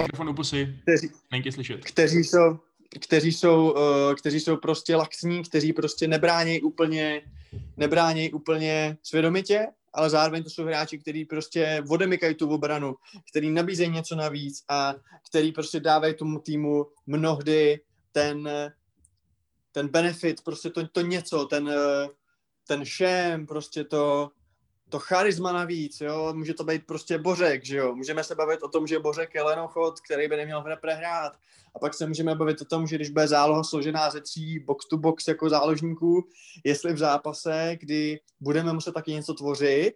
Mikrofon 0.02 0.30
u 0.30 0.34
pusy, 0.34 0.80
kteří, 0.82 1.10
není 1.32 1.52
slyšet. 1.52 1.86
Kteří 1.86 2.24
jsou, 2.24 2.60
kteří 3.02 3.32
jsou, 3.32 3.72
uh, 3.72 4.16
kteří 4.16 4.40
jsou 4.40 4.58
prostě 4.58 4.96
laxní, 4.96 5.44
kteří 5.44 5.74
prostě 5.74 6.08
nebránějí 6.08 6.62
úplně, 6.62 7.22
nebránějí 7.78 8.34
úplně 8.34 8.98
svědomitě, 9.04 9.68
ale 9.94 10.10
zároveň 10.10 10.44
to 10.44 10.50
jsou 10.50 10.66
hráči, 10.66 10.98
kteří 11.00 11.26
prostě 11.26 11.84
odemykají 11.90 12.36
tu 12.36 12.50
obranu, 12.50 12.96
kteří 13.32 13.52
nabízejí 13.52 13.90
něco 13.90 14.16
navíc 14.16 14.64
a 14.70 14.96
kteří 15.30 15.52
prostě 15.52 15.80
dávají 15.80 16.16
tomu 16.16 16.40
týmu 16.40 16.86
mnohdy 17.08 17.80
ten, 18.12 18.50
ten 19.72 19.88
benefit, 19.88 20.42
prostě 20.44 20.70
to, 20.70 20.88
to 20.88 21.02
něco, 21.02 21.46
ten, 21.46 21.72
ten 22.68 22.86
šem, 22.86 23.48
prostě 23.48 23.84
to, 23.84 24.32
to 24.94 25.00
charisma 25.00 25.52
navíc, 25.52 26.02
jo, 26.02 26.34
může 26.34 26.54
to 26.54 26.64
být 26.64 26.86
prostě 26.86 27.18
Bořek, 27.18 27.66
že 27.66 27.78
jo, 27.78 27.96
můžeme 27.96 28.24
se 28.24 28.36
bavit 28.36 28.64
o 28.64 28.68
tom, 28.68 28.88
že 28.88 29.00
Bořek 29.00 29.36
je 29.36 29.42
lenochod, 29.42 30.00
který 30.00 30.28
by 30.28 30.38
neměl 30.38 30.64
v 30.64 30.68
repre 30.68 30.94
hrát. 30.94 31.34
A 31.76 31.80
pak 31.80 31.94
se 31.94 32.08
můžeme 32.08 32.36
bavit 32.36 32.62
o 32.62 32.66
tom, 32.66 32.88
že 32.88 32.96
když 32.96 33.10
bude 33.10 33.28
záloha 33.28 33.64
složená 33.64 34.10
ze 34.10 34.22
tří 34.22 34.60
box 34.60 34.88
to 34.88 34.98
box 34.98 35.28
jako 35.28 35.50
záložníků, 35.50 36.28
jestli 36.64 36.94
v 36.94 36.98
zápase, 36.98 37.78
kdy 37.80 38.20
budeme 38.40 38.74
muset 38.74 38.92
taky 38.92 39.12
něco 39.12 39.34
tvořit, 39.34 39.94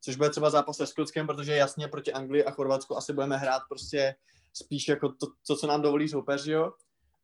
což 0.00 0.16
bude 0.16 0.30
třeba 0.30 0.50
zápas 0.50 0.76
se 0.76 0.86
Skotskem, 0.86 1.26
protože 1.26 1.56
jasně 1.56 1.88
proti 1.88 2.12
Anglii 2.12 2.44
a 2.44 2.50
Chorvatsku 2.50 2.96
asi 2.96 3.12
budeme 3.12 3.36
hrát 3.36 3.62
prostě 3.68 4.14
spíš 4.52 4.88
jako 4.88 5.08
to, 5.08 5.26
to 5.46 5.56
co 5.56 5.66
nám 5.66 5.82
dovolí 5.82 6.08
soupeř, 6.08 6.46
jo, 6.46 6.72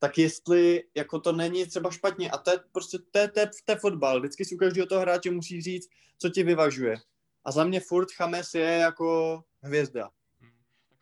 tak 0.05 0.19
jestli 0.19 0.83
jako 0.95 1.19
to 1.19 1.33
není 1.33 1.67
třeba 1.67 1.91
špatně 1.91 2.31
a 2.31 2.39
to 2.39 2.51
je 2.51 2.59
prostě 2.73 2.99
to 3.11 3.19
je, 3.19 3.29
to 3.29 3.41
je, 3.41 3.51
to 3.65 3.73
je 3.73 3.77
fotbal. 3.77 4.21
Vždycky 4.21 4.45
si 4.45 4.55
u 4.55 4.59
každého 4.59 4.87
toho 4.87 5.01
hráče 5.01 5.31
musí 5.31 5.63
říct, 5.63 5.89
co 6.19 6.29
ti 6.29 6.43
vyvažuje. 6.43 6.97
A 7.45 7.53
za 7.53 7.65
mě 7.65 7.81
furt 7.81 8.13
Chames 8.13 8.55
je 8.55 8.65
jako 8.65 9.41
hvězda. 9.63 10.11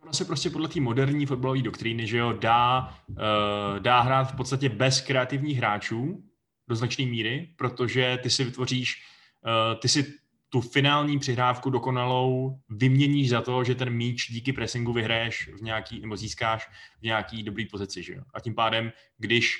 Ono 0.03 0.13
se 0.13 0.25
prostě 0.25 0.51
podle 0.51 0.69
té 0.69 0.81
moderní 0.81 1.27
fotbalové 1.27 1.63
doktríny, 1.63 2.07
že 2.07 2.19
jo, 2.19 2.33
dá, 2.33 2.95
uh, 3.09 3.17
dá 3.79 4.01
hrát 4.01 4.25
v 4.25 4.37
podstatě 4.37 4.69
bez 4.69 5.01
kreativních 5.01 5.59
hráčů 5.59 6.23
do 6.69 6.75
značné 6.75 7.07
míry, 7.07 7.55
protože 7.57 8.19
ty 8.23 8.31
si 8.31 8.45
vytvoříš, 8.45 9.03
uh, 9.45 9.81
ty 9.81 9.89
si 9.89 10.15
tu 10.53 10.61
finální 10.61 11.19
přihrávku 11.19 11.71
dokonalou 11.71 12.59
vyměníš 12.69 13.31
za 13.31 13.41
to, 13.41 13.65
že 13.65 13.75
ten 13.75 13.91
míč 13.91 14.31
díky 14.31 14.53
pressingu 14.53 14.93
vyhraješ 14.93 15.51
v 15.59 15.63
nějaký, 15.63 16.01
nebo 16.01 16.17
získáš 16.17 16.69
v 16.99 17.03
nějaký 17.03 17.43
dobrý 17.43 17.67
pozici, 17.67 18.03
že 18.03 18.15
jo. 18.15 18.23
A 18.35 18.41
tím 18.41 18.55
pádem, 18.55 18.93
když 19.19 19.59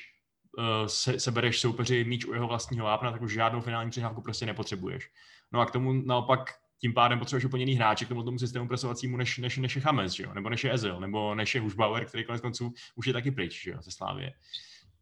uh, 0.59 0.65
se, 0.87 1.21
sebereš 1.21 1.61
soupeři 1.61 2.05
míč 2.05 2.25
u 2.25 2.33
jeho 2.33 2.47
vlastního 2.47 2.85
vápna, 2.85 3.13
tak 3.13 3.23
už 3.23 3.33
žádnou 3.33 3.61
finální 3.61 3.91
přihrávku 3.91 4.23
prostě 4.23 4.47
nepotřebuješ. 4.47 5.11
No 5.53 5.61
a 5.61 5.67
k 5.67 5.71
tomu 5.71 5.93
naopak 5.93 6.51
tím 6.81 6.95
pádem 6.95 7.19
potřebuješ 7.19 7.45
úplně 7.45 7.63
jiný 7.63 7.75
hráče 7.75 8.05
k 8.05 8.09
tomu, 8.09 8.23
tomu 8.23 8.39
systému 8.39 8.69
presovacímu, 8.69 9.17
než, 9.17 9.39
než, 9.39 9.57
než 9.57 9.77
je 9.77 9.83
Chames, 9.83 10.13
že 10.13 10.23
jo? 10.23 10.35
nebo 10.35 10.49
než 10.49 10.65
je 10.65 10.73
Ezil, 10.73 11.01
nebo 11.01 11.35
než 11.35 11.55
je 11.55 11.61
Hušbauer, 11.61 12.05
který 12.05 12.25
konec 12.25 12.41
konců 12.41 12.73
už 12.95 13.07
je 13.07 13.13
taky 13.13 13.31
pryč 13.31 13.63
že 13.63 13.71
jo, 13.71 13.79
ze 13.83 13.91
Slávě. 13.91 14.33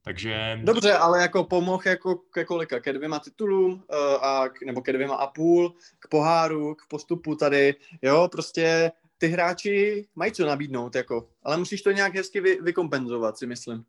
Takže... 0.04 0.60
Dobře, 0.64 0.92
ale 0.92 1.22
jako 1.22 1.44
pomohl 1.44 1.82
jako 1.86 2.16
ke 2.16 2.44
kolika? 2.44 2.80
Ke 2.80 2.92
dvěma 2.92 3.18
titulům, 3.18 3.72
uh, 3.72 4.24
a, 4.24 4.44
nebo 4.66 4.82
ke 4.82 4.92
dvěma 4.92 5.14
a 5.14 5.26
půl, 5.26 5.74
k 5.98 6.08
poháru, 6.08 6.74
k 6.74 6.86
postupu 6.88 7.34
tady, 7.34 7.74
jo, 8.02 8.28
prostě 8.32 8.92
ty 9.18 9.28
hráči 9.28 10.06
mají 10.14 10.32
co 10.32 10.46
nabídnout, 10.46 10.94
jako, 10.94 11.28
ale 11.42 11.56
musíš 11.56 11.82
to 11.82 11.90
nějak 11.90 12.14
hezky 12.14 12.40
vy, 12.40 12.58
vykompenzovat, 12.62 13.38
si 13.38 13.46
myslím. 13.46 13.84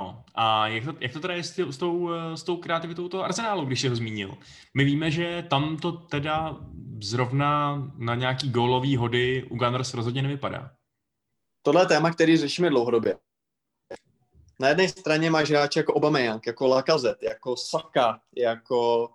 No, 0.00 0.24
a 0.34 0.68
jak 0.68 0.84
to, 0.84 0.94
jak 1.00 1.12
to 1.12 1.20
teda 1.20 1.34
je 1.34 1.42
s, 1.42 1.50
tý, 1.50 1.62
s, 1.62 1.78
tou, 1.78 2.10
s 2.34 2.42
tou 2.42 2.56
kreativitou 2.56 3.08
toho 3.08 3.24
arzenálu, 3.24 3.64
když 3.64 3.80
jsi 3.80 3.88
ho 3.88 3.96
zmínil? 3.96 4.38
My 4.74 4.84
víme, 4.84 5.10
že 5.10 5.46
tam 5.50 5.76
to 5.76 5.92
teda 5.92 6.56
zrovna 7.02 7.82
na 7.98 8.14
nějaký 8.14 8.50
gólový 8.50 8.96
hody 8.96 9.46
u 9.50 9.56
Gunners 9.56 9.94
rozhodně 9.94 10.22
nevypadá. 10.22 10.70
Tohle 11.62 11.82
je 11.82 11.86
téma, 11.86 12.10
který 12.10 12.36
řešíme 12.36 12.70
dlouhodobě. 12.70 13.16
Na 14.60 14.68
jedné 14.68 14.88
straně 14.88 15.30
máš 15.30 15.50
hráče 15.50 15.80
jako 15.80 15.94
Aubameyang, 15.94 16.46
jako 16.46 16.66
Lacazette, 16.66 17.26
jako 17.26 17.56
Saka, 17.56 18.20
jako 18.36 19.08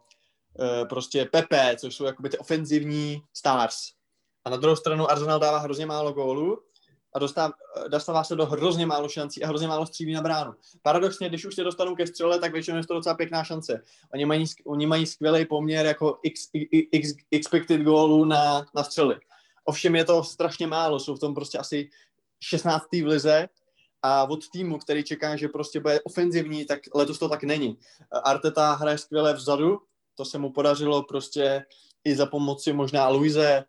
e, 0.60 0.86
prostě 0.86 1.26
Pepe, 1.26 1.76
což 1.78 1.96
jsou 1.96 2.06
jakoby 2.06 2.30
ty 2.30 2.38
ofenzivní 2.38 3.22
stars. 3.34 3.76
A 4.46 4.50
na 4.50 4.58
druhou 4.58 4.76
stranu 4.76 5.12
Arsenal 5.12 5.40
dává 5.40 5.58
hrozně 5.58 5.86
málo 5.86 6.14
gólů 6.14 6.60
a 7.16 7.20
dostává, 7.20 7.54
dostává 7.88 8.24
se 8.24 8.36
do 8.36 8.46
hrozně 8.46 8.86
málo 8.86 9.10
šancí 9.10 9.44
a 9.44 9.48
hrozně 9.48 9.68
málo 9.68 9.86
střílí 9.86 10.14
na 10.14 10.22
bránu. 10.22 10.54
Paradoxně, 10.82 11.30
když 11.30 11.46
už 11.46 11.56
se 11.56 11.64
dostanou 11.64 11.96
ke 11.96 12.08
střele, 12.08 12.40
tak 12.40 12.52
většinou 12.54 12.78
je 12.78 12.88
to 12.88 12.94
docela 12.94 13.16
pěkná 13.16 13.44
šance. 13.44 13.84
Oni 14.14 14.26
mají, 14.26 14.46
oni 14.66 14.86
mají 14.86 15.06
skvělý 15.06 15.46
poměr 15.46 15.86
jako 15.86 16.20
x, 16.24 16.50
x, 16.92 17.14
expected 17.32 17.82
gólů 17.82 18.26
na, 18.26 18.66
na 18.76 18.84
střely. 18.84 19.16
Ovšem 19.66 19.96
je 19.96 20.06
to 20.06 20.24
strašně 20.24 20.68
málo, 20.68 21.00
jsou 21.00 21.16
v 21.16 21.20
tom 21.20 21.36
prostě 21.36 21.58
asi 21.58 21.90
16. 22.40 22.86
v 22.92 23.06
lize 23.06 23.50
a 24.04 24.24
od 24.24 24.50
týmu, 24.50 24.78
který 24.78 25.04
čeká, 25.04 25.36
že 25.36 25.48
prostě 25.48 25.80
bude 25.80 26.02
ofenzivní, 26.02 26.66
tak 26.66 26.80
letos 26.96 27.20
to 27.20 27.30
tak 27.30 27.44
není. 27.44 27.78
Arteta 28.24 28.74
hraje 28.74 28.98
skvěle 28.98 29.34
vzadu, 29.34 29.80
to 30.16 30.26
se 30.26 30.38
mu 30.38 30.52
podařilo 30.52 31.04
prostě 31.04 31.66
i 32.04 32.16
za 32.16 32.26
pomoci 32.26 32.74
možná 32.74 33.10
Luise, 33.10 33.64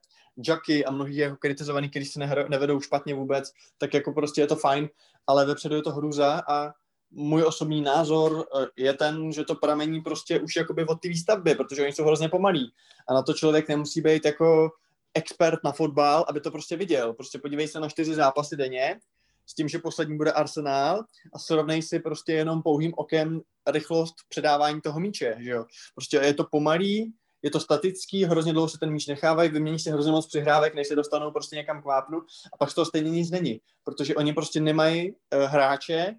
Jackie 0.48 0.84
a 0.84 0.90
mnohý 0.90 1.16
jeho 1.16 1.36
kritizovaný, 1.36 1.90
který 1.90 2.04
se 2.04 2.20
nevedou 2.48 2.80
špatně 2.80 3.14
vůbec, 3.14 3.52
tak 3.78 3.94
jako 3.94 4.12
prostě 4.12 4.40
je 4.40 4.46
to 4.46 4.56
fajn, 4.56 4.88
ale 5.26 5.46
vepředu 5.46 5.74
je 5.74 5.82
to 5.82 5.92
hruza 5.92 6.42
a 6.48 6.72
můj 7.10 7.42
osobní 7.42 7.80
názor 7.80 8.46
eh, 8.62 8.66
je 8.76 8.94
ten, 8.94 9.32
že 9.32 9.44
to 9.44 9.54
pramení 9.54 10.00
prostě 10.00 10.40
už 10.40 10.56
jakoby 10.56 10.86
od 10.86 11.00
té 11.00 11.08
výstavby, 11.08 11.54
protože 11.54 11.82
oni 11.82 11.92
jsou 11.92 12.04
hrozně 12.04 12.28
pomalí 12.28 12.72
a 13.08 13.14
na 13.14 13.22
to 13.22 13.32
člověk 13.32 13.68
nemusí 13.68 14.00
být 14.00 14.24
jako 14.24 14.70
expert 15.14 15.64
na 15.64 15.72
fotbal, 15.72 16.24
aby 16.28 16.40
to 16.40 16.50
prostě 16.50 16.76
viděl. 16.76 17.12
Prostě 17.12 17.38
podívej 17.38 17.68
se 17.68 17.80
na 17.80 17.88
čtyři 17.88 18.14
zápasy 18.14 18.56
denně, 18.56 19.00
s 19.46 19.54
tím, 19.54 19.68
že 19.68 19.78
poslední 19.78 20.16
bude 20.16 20.32
Arsenal 20.32 21.04
a 21.34 21.38
srovnej 21.38 21.82
si 21.82 21.98
prostě 21.98 22.32
jenom 22.32 22.62
pouhým 22.62 22.92
okem 22.96 23.40
rychlost 23.66 24.14
předávání 24.28 24.80
toho 24.80 25.00
míče, 25.00 25.36
že 25.38 25.50
jo. 25.50 25.64
Prostě 25.94 26.16
je 26.16 26.34
to 26.34 26.44
pomalý, 26.50 27.14
je 27.42 27.50
to 27.50 27.60
statický, 27.60 28.24
hrozně 28.24 28.52
dlouho 28.52 28.68
se 28.68 28.78
ten 28.78 28.90
míč 28.90 29.06
nechávají, 29.06 29.50
vymění 29.50 29.78
se 29.78 29.92
hrozně 29.92 30.12
moc 30.12 30.26
přihrávek, 30.26 30.74
než 30.74 30.88
se 30.88 30.94
dostanou 30.94 31.30
prostě 31.30 31.56
někam 31.56 31.82
k 31.82 31.84
vápnu 31.84 32.18
a 32.52 32.56
pak 32.56 32.70
z 32.70 32.74
toho 32.74 32.84
stejně 32.84 33.10
nic 33.10 33.30
není, 33.30 33.60
protože 33.84 34.14
oni 34.14 34.32
prostě 34.32 34.60
nemají 34.60 35.12
uh, 35.12 35.42
hráče 35.42 36.14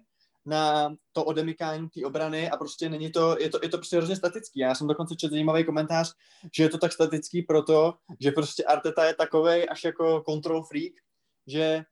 na 0.46 0.94
to 1.12 1.24
odemykání 1.24 1.88
té 1.88 2.06
obrany 2.06 2.50
a 2.50 2.56
prostě 2.56 2.88
není 2.88 3.12
to, 3.12 3.36
je 3.40 3.50
to, 3.50 3.58
je 3.62 3.68
to 3.68 3.78
prostě 3.78 3.96
hrozně 3.96 4.16
statický. 4.16 4.60
Já 4.60 4.74
jsem 4.74 4.86
dokonce 4.86 5.16
četl 5.16 5.34
zajímavý 5.34 5.64
komentář, 5.64 6.14
že 6.56 6.62
je 6.62 6.68
to 6.68 6.78
tak 6.78 6.92
statický 6.92 7.42
proto, 7.42 7.94
že 8.20 8.30
prostě 8.30 8.64
Arteta 8.64 9.04
je 9.04 9.14
takovej 9.14 9.66
až 9.70 9.84
jako 9.84 10.22
control 10.28 10.64
freak, 10.64 10.92
že 11.46 11.84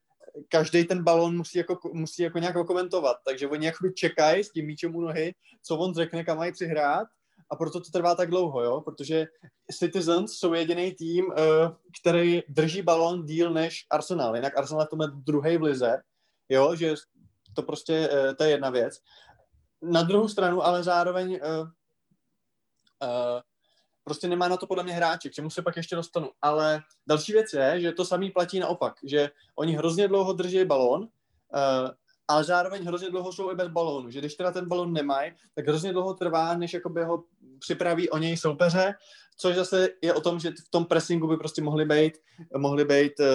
každý 0.48 0.84
ten 0.84 1.04
balon 1.04 1.36
musí 1.36 1.58
jako, 1.58 1.78
musí 1.92 2.22
jako 2.22 2.38
nějak 2.38 2.66
komentovat, 2.66 3.16
takže 3.24 3.48
oni 3.48 3.66
jakoby 3.66 3.92
čekají 3.94 4.44
s 4.44 4.50
tím 4.50 4.66
míčem 4.66 4.96
u 4.96 5.00
nohy, 5.00 5.34
co 5.62 5.76
on 5.76 5.94
řekne, 5.94 6.24
kam 6.24 6.38
mají 6.38 6.52
přihrát. 6.52 7.08
A 7.50 7.56
proto 7.56 7.80
to 7.80 7.90
trvá 7.90 8.14
tak 8.14 8.30
dlouho, 8.30 8.62
jo, 8.62 8.80
protože 8.80 9.26
Citizens 9.72 10.32
jsou 10.32 10.54
jediný 10.54 10.94
tým, 10.94 11.26
uh, 11.26 11.32
který 12.00 12.42
drží 12.48 12.82
balon 12.82 13.24
díl 13.24 13.50
než 13.50 13.86
Arsenal, 13.90 14.36
jinak 14.36 14.58
Arsenal 14.58 14.82
je 14.82 14.86
v 14.86 14.90
tomhle 14.90 15.10
druhý 15.14 15.56
v 15.56 15.62
lize, 15.62 16.02
jo, 16.48 16.76
že 16.76 16.94
to 17.54 17.62
prostě, 17.62 18.08
uh, 18.08 18.34
to 18.34 18.44
je 18.44 18.50
jedna 18.50 18.70
věc. 18.70 18.94
Na 19.82 20.02
druhou 20.02 20.28
stranu, 20.28 20.62
ale 20.62 20.82
zároveň 20.82 21.40
uh, 21.42 21.68
prostě 24.04 24.28
nemá 24.28 24.48
na 24.48 24.56
to 24.56 24.66
podle 24.66 24.84
mě 24.84 24.92
hráči, 24.92 25.30
k 25.30 25.32
čemu 25.32 25.50
se 25.50 25.62
pak 25.62 25.76
ještě 25.76 25.96
dostanu. 25.96 26.30
Ale 26.42 26.82
další 27.08 27.32
věc 27.32 27.52
je, 27.52 27.80
že 27.80 27.92
to 27.92 28.04
samý 28.04 28.30
platí 28.30 28.58
naopak, 28.58 28.94
že 29.04 29.30
oni 29.56 29.72
hrozně 29.72 30.08
dlouho 30.08 30.32
drží 30.32 30.64
balón, 30.64 31.02
uh, 31.02 31.08
ale 32.28 32.44
zároveň 32.44 32.84
hrozně 32.84 33.10
dlouho 33.10 33.32
jsou 33.32 33.50
i 33.50 33.54
bez 33.54 33.68
balónu, 33.68 34.10
že 34.10 34.18
když 34.18 34.34
teda 34.34 34.50
ten 34.50 34.68
balón 34.68 34.92
nemají, 34.92 35.32
tak 35.54 35.68
hrozně 35.68 35.92
dlouho 35.92 36.14
trvá, 36.14 36.56
než 36.56 36.74
jakoby 36.74 37.04
ho 37.04 37.24
připraví 37.58 38.10
o 38.10 38.18
něj 38.18 38.36
soupeře, 38.36 38.94
což 39.36 39.56
zase 39.56 39.88
je 40.02 40.14
o 40.14 40.20
tom, 40.20 40.40
že 40.40 40.50
v 40.50 40.70
tom 40.70 40.84
pressingu 40.84 41.28
by 41.28 41.36
prostě 41.36 41.62
mohli 41.62 41.84
být, 41.84 42.18
mohli 42.56 42.84
být 42.84 43.20
uh, 43.20 43.26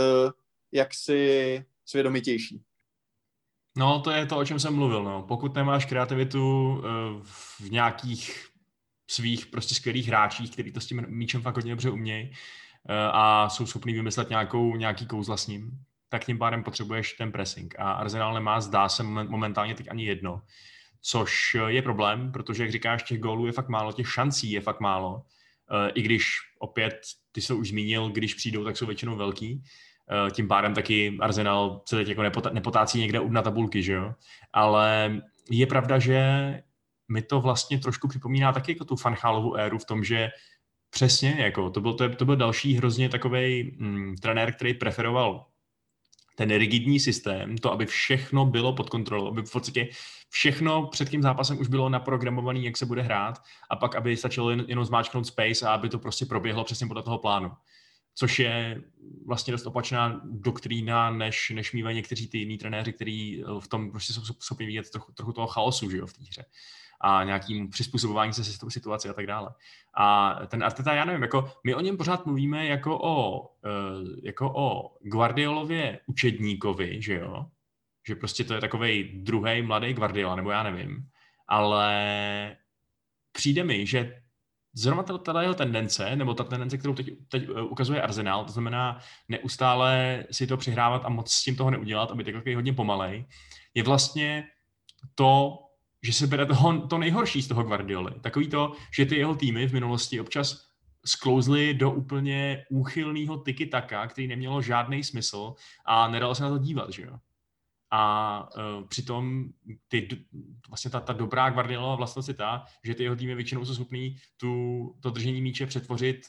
jaksi 0.71 1.65
svědomitější. 1.85 2.61
No, 3.77 3.99
to 3.99 4.11
je 4.11 4.25
to, 4.25 4.37
o 4.37 4.45
čem 4.45 4.59
jsem 4.59 4.75
mluvil. 4.75 5.03
No. 5.03 5.23
Pokud 5.27 5.55
nemáš 5.55 5.85
kreativitu 5.85 6.71
uh, 6.71 6.83
v 7.59 7.71
nějakých 7.71 8.48
svých 9.09 9.45
prostě 9.45 9.75
skvělých 9.75 10.07
hráčích, 10.07 10.51
kteří 10.51 10.71
to 10.71 10.81
s 10.81 10.85
tím 10.85 11.05
míčem 11.07 11.41
fakt 11.41 11.55
hodně 11.55 11.71
dobře 11.71 11.89
umějí 11.89 12.29
uh, 12.29 12.35
a 12.95 13.49
jsou 13.49 13.65
schopní 13.65 13.93
vymyslet 13.93 14.29
nějakou, 14.29 14.75
nějaký 14.75 15.05
kouzla 15.05 15.37
s 15.37 15.47
ním, 15.47 15.71
tak 16.09 16.25
tím 16.25 16.37
pádem 16.37 16.63
potřebuješ 16.63 17.13
ten 17.13 17.31
pressing. 17.31 17.75
A 17.79 17.91
Arsenal 17.91 18.33
nemá, 18.33 18.61
zdá 18.61 18.89
se 18.89 19.03
momentálně 19.03 19.75
teď 19.75 19.87
ani 19.89 20.05
jedno, 20.05 20.41
což 21.01 21.57
je 21.67 21.81
problém, 21.81 22.31
protože, 22.31 22.63
jak 22.63 22.71
říkáš, 22.71 23.03
těch 23.03 23.19
gólů 23.19 23.45
je 23.45 23.51
fakt 23.51 23.69
málo, 23.69 23.91
těch 23.91 24.13
šancí 24.13 24.51
je 24.51 24.61
fakt 24.61 24.79
málo, 24.79 25.21
eh, 25.71 25.91
i 25.91 26.01
když 26.01 26.25
opět, 26.59 26.99
ty 27.31 27.41
jsi 27.41 27.53
už 27.53 27.69
zmínil, 27.69 28.09
když 28.09 28.33
přijdou, 28.33 28.63
tak 28.63 28.77
jsou 28.77 28.85
většinou 28.85 29.15
velký, 29.15 29.63
eh, 30.27 30.31
tím 30.31 30.47
pádem 30.47 30.73
taky 30.73 31.17
Arsenal 31.21 31.81
se 31.89 31.95
teď 31.95 32.07
jako 32.07 32.23
nepotácí 32.53 32.99
někde 32.99 33.19
na 33.29 33.41
tabulky, 33.41 33.83
že 33.83 33.93
jo? 33.93 34.13
Ale 34.53 35.17
je 35.49 35.67
pravda, 35.67 35.99
že 35.99 36.19
mi 37.09 37.21
to 37.21 37.41
vlastně 37.41 37.79
trošku 37.79 38.07
připomíná 38.07 38.53
taky 38.53 38.71
jako 38.71 38.85
tu 38.85 38.95
fanchálovou 38.95 39.55
éru 39.55 39.77
v 39.77 39.85
tom, 39.85 40.03
že 40.03 40.29
přesně, 40.89 41.35
jako 41.37 41.69
to 41.69 41.81
byl, 41.81 41.93
to, 41.93 42.09
to 42.09 42.25
byl 42.25 42.35
další 42.35 42.73
hrozně 42.73 43.09
takový 43.09 43.75
mm, 43.79 44.15
trenér, 44.15 44.53
který 44.53 44.73
preferoval 44.73 45.45
ten 46.35 46.57
rigidní 46.57 46.99
systém, 46.99 47.57
to, 47.57 47.71
aby 47.71 47.85
všechno 47.85 48.45
bylo 48.45 48.73
pod 48.73 48.89
kontrolou, 48.89 49.27
aby 49.27 49.41
v 49.41 49.51
podstatě 49.51 49.87
všechno 50.29 50.87
před 50.87 51.09
tím 51.09 51.21
zápasem 51.21 51.59
už 51.59 51.67
bylo 51.67 51.89
naprogramované, 51.89 52.59
jak 52.59 52.77
se 52.77 52.85
bude 52.85 53.01
hrát, 53.01 53.41
a 53.69 53.75
pak, 53.75 53.95
aby 53.95 54.17
stačilo 54.17 54.49
jen, 54.49 54.65
jenom 54.67 54.85
zmáčknout 54.85 55.27
space 55.27 55.67
a 55.67 55.73
aby 55.73 55.89
to 55.89 55.99
prostě 55.99 56.25
proběhlo 56.25 56.63
přesně 56.63 56.87
podle 56.87 57.03
toho 57.03 57.17
plánu. 57.17 57.51
Což 58.15 58.39
je 58.39 58.81
vlastně 59.25 59.51
dost 59.51 59.65
opačná 59.65 60.21
doktrína, 60.23 61.11
než, 61.11 61.49
než 61.55 61.73
mývají 61.73 61.95
někteří 61.95 62.27
ty 62.27 62.37
jiní 62.37 62.57
trenéři, 62.57 62.93
kteří 62.93 63.43
v 63.59 63.67
tom 63.67 63.91
prostě 63.91 64.13
jsou 64.13 64.21
schopni 64.39 64.65
vidět 64.65 64.89
trochu, 64.89 65.11
trochu 65.11 65.33
toho 65.33 65.47
chaosu 65.47 65.89
že 65.89 65.97
jo, 65.97 66.07
v 66.07 66.13
té 66.13 66.23
hře 66.23 66.45
a 67.01 67.23
nějakým 67.23 67.69
přizpůsobování 67.69 68.33
se 68.33 68.43
situaci 68.69 69.09
a 69.09 69.13
tak 69.13 69.27
dále. 69.27 69.49
A 69.93 70.35
ten 70.47 70.63
Arteta, 70.63 70.93
já 70.93 71.05
nevím, 71.05 71.21
jako 71.21 71.51
my 71.63 71.75
o 71.75 71.81
něm 71.81 71.97
pořád 71.97 72.25
mluvíme 72.25 72.65
jako 72.65 72.99
o, 73.01 73.41
uh, 73.41 73.47
jako 74.23 74.53
o 74.55 74.97
Guardiolově 75.01 75.99
učedníkovi, 76.05 77.01
že 77.01 77.13
jo? 77.13 77.45
Že 78.07 78.15
prostě 78.15 78.43
to 78.43 78.53
je 78.53 78.61
takový 78.61 79.21
druhý 79.23 79.61
mladý 79.61 79.93
Guardiola, 79.93 80.35
nebo 80.35 80.51
já 80.51 80.63
nevím. 80.63 81.09
Ale 81.47 82.55
přijde 83.31 83.63
mi, 83.63 83.85
že 83.85 84.21
zrovna 84.73 85.03
ta 85.03 85.41
jeho 85.41 85.53
tendence, 85.53 86.15
nebo 86.15 86.33
ta 86.33 86.43
tendence, 86.43 86.77
kterou 86.77 86.93
teď, 86.93 87.07
teď 87.29 87.43
eh, 87.43 87.61
ukazuje 87.61 88.01
Arsenal, 88.01 88.45
to 88.45 88.51
znamená 88.51 88.99
neustále 89.27 90.23
si 90.31 90.47
to 90.47 90.57
přihrávat 90.57 91.05
a 91.05 91.09
moc 91.09 91.31
s 91.31 91.43
tím 91.43 91.55
toho 91.55 91.71
neudělat, 91.71 92.11
aby 92.11 92.23
takový 92.23 92.55
hodně 92.55 92.73
pomalej, 92.73 93.25
je 93.73 93.83
vlastně 93.83 94.47
to, 95.15 95.57
že 96.03 96.13
se 96.13 96.27
bere 96.27 96.45
toho, 96.45 96.87
to 96.87 96.97
nejhorší 96.97 97.41
z 97.41 97.47
toho 97.47 97.63
Guardioli. 97.63 98.19
Takový 98.21 98.47
to, 98.47 98.71
že 98.93 99.05
ty 99.05 99.15
jeho 99.15 99.35
týmy 99.35 99.67
v 99.67 99.73
minulosti 99.73 100.21
občas 100.21 100.69
sklouzly 101.05 101.73
do 101.73 101.91
úplně 101.91 102.65
úchylného 102.69 103.37
tiki 103.37 103.65
taka, 103.65 104.07
který 104.07 104.27
nemělo 104.27 104.61
žádný 104.61 105.03
smysl 105.03 105.53
a 105.85 106.07
nedalo 106.07 106.35
se 106.35 106.43
na 106.43 106.49
to 106.49 106.57
dívat, 106.57 106.89
že 106.89 107.01
jo. 107.03 107.19
A 107.91 108.49
uh, 108.55 108.87
přitom 108.87 109.49
ty, 109.87 110.07
vlastně 110.69 110.91
ta, 110.91 110.99
ta 110.99 111.13
dobrá 111.13 111.49
Guardiola 111.49 111.95
vlastnost 111.95 112.27
je 112.27 112.33
ta, 112.33 112.65
že 112.83 112.95
ty 112.95 113.03
jeho 113.03 113.15
týmy 113.15 113.35
většinou 113.35 113.65
jsou 113.65 113.73
schopný 113.73 114.17
tu, 114.37 114.95
to 114.99 115.09
držení 115.09 115.41
míče 115.41 115.65
přetvořit, 115.65 116.21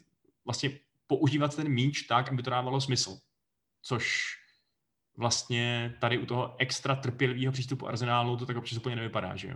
vlastně 0.45 0.71
používat 1.07 1.57
ten 1.57 1.69
míč 1.69 2.03
tak, 2.03 2.33
aby 2.33 2.43
to 2.43 2.51
dávalo 2.51 2.81
smysl. 2.81 3.19
Což 3.83 4.37
vlastně 5.21 5.95
tady 6.01 6.19
u 6.19 6.27
toho 6.27 6.55
extra 6.59 6.97
trpělivého 6.97 7.53
přístupu 7.53 7.89
Arsenálu 7.89 8.37
to 8.37 8.47
tak 8.47 8.57
občas 8.57 8.79
úplně 8.79 8.97
nevypadá, 8.97 9.37
že 9.37 9.49
jo? 9.49 9.55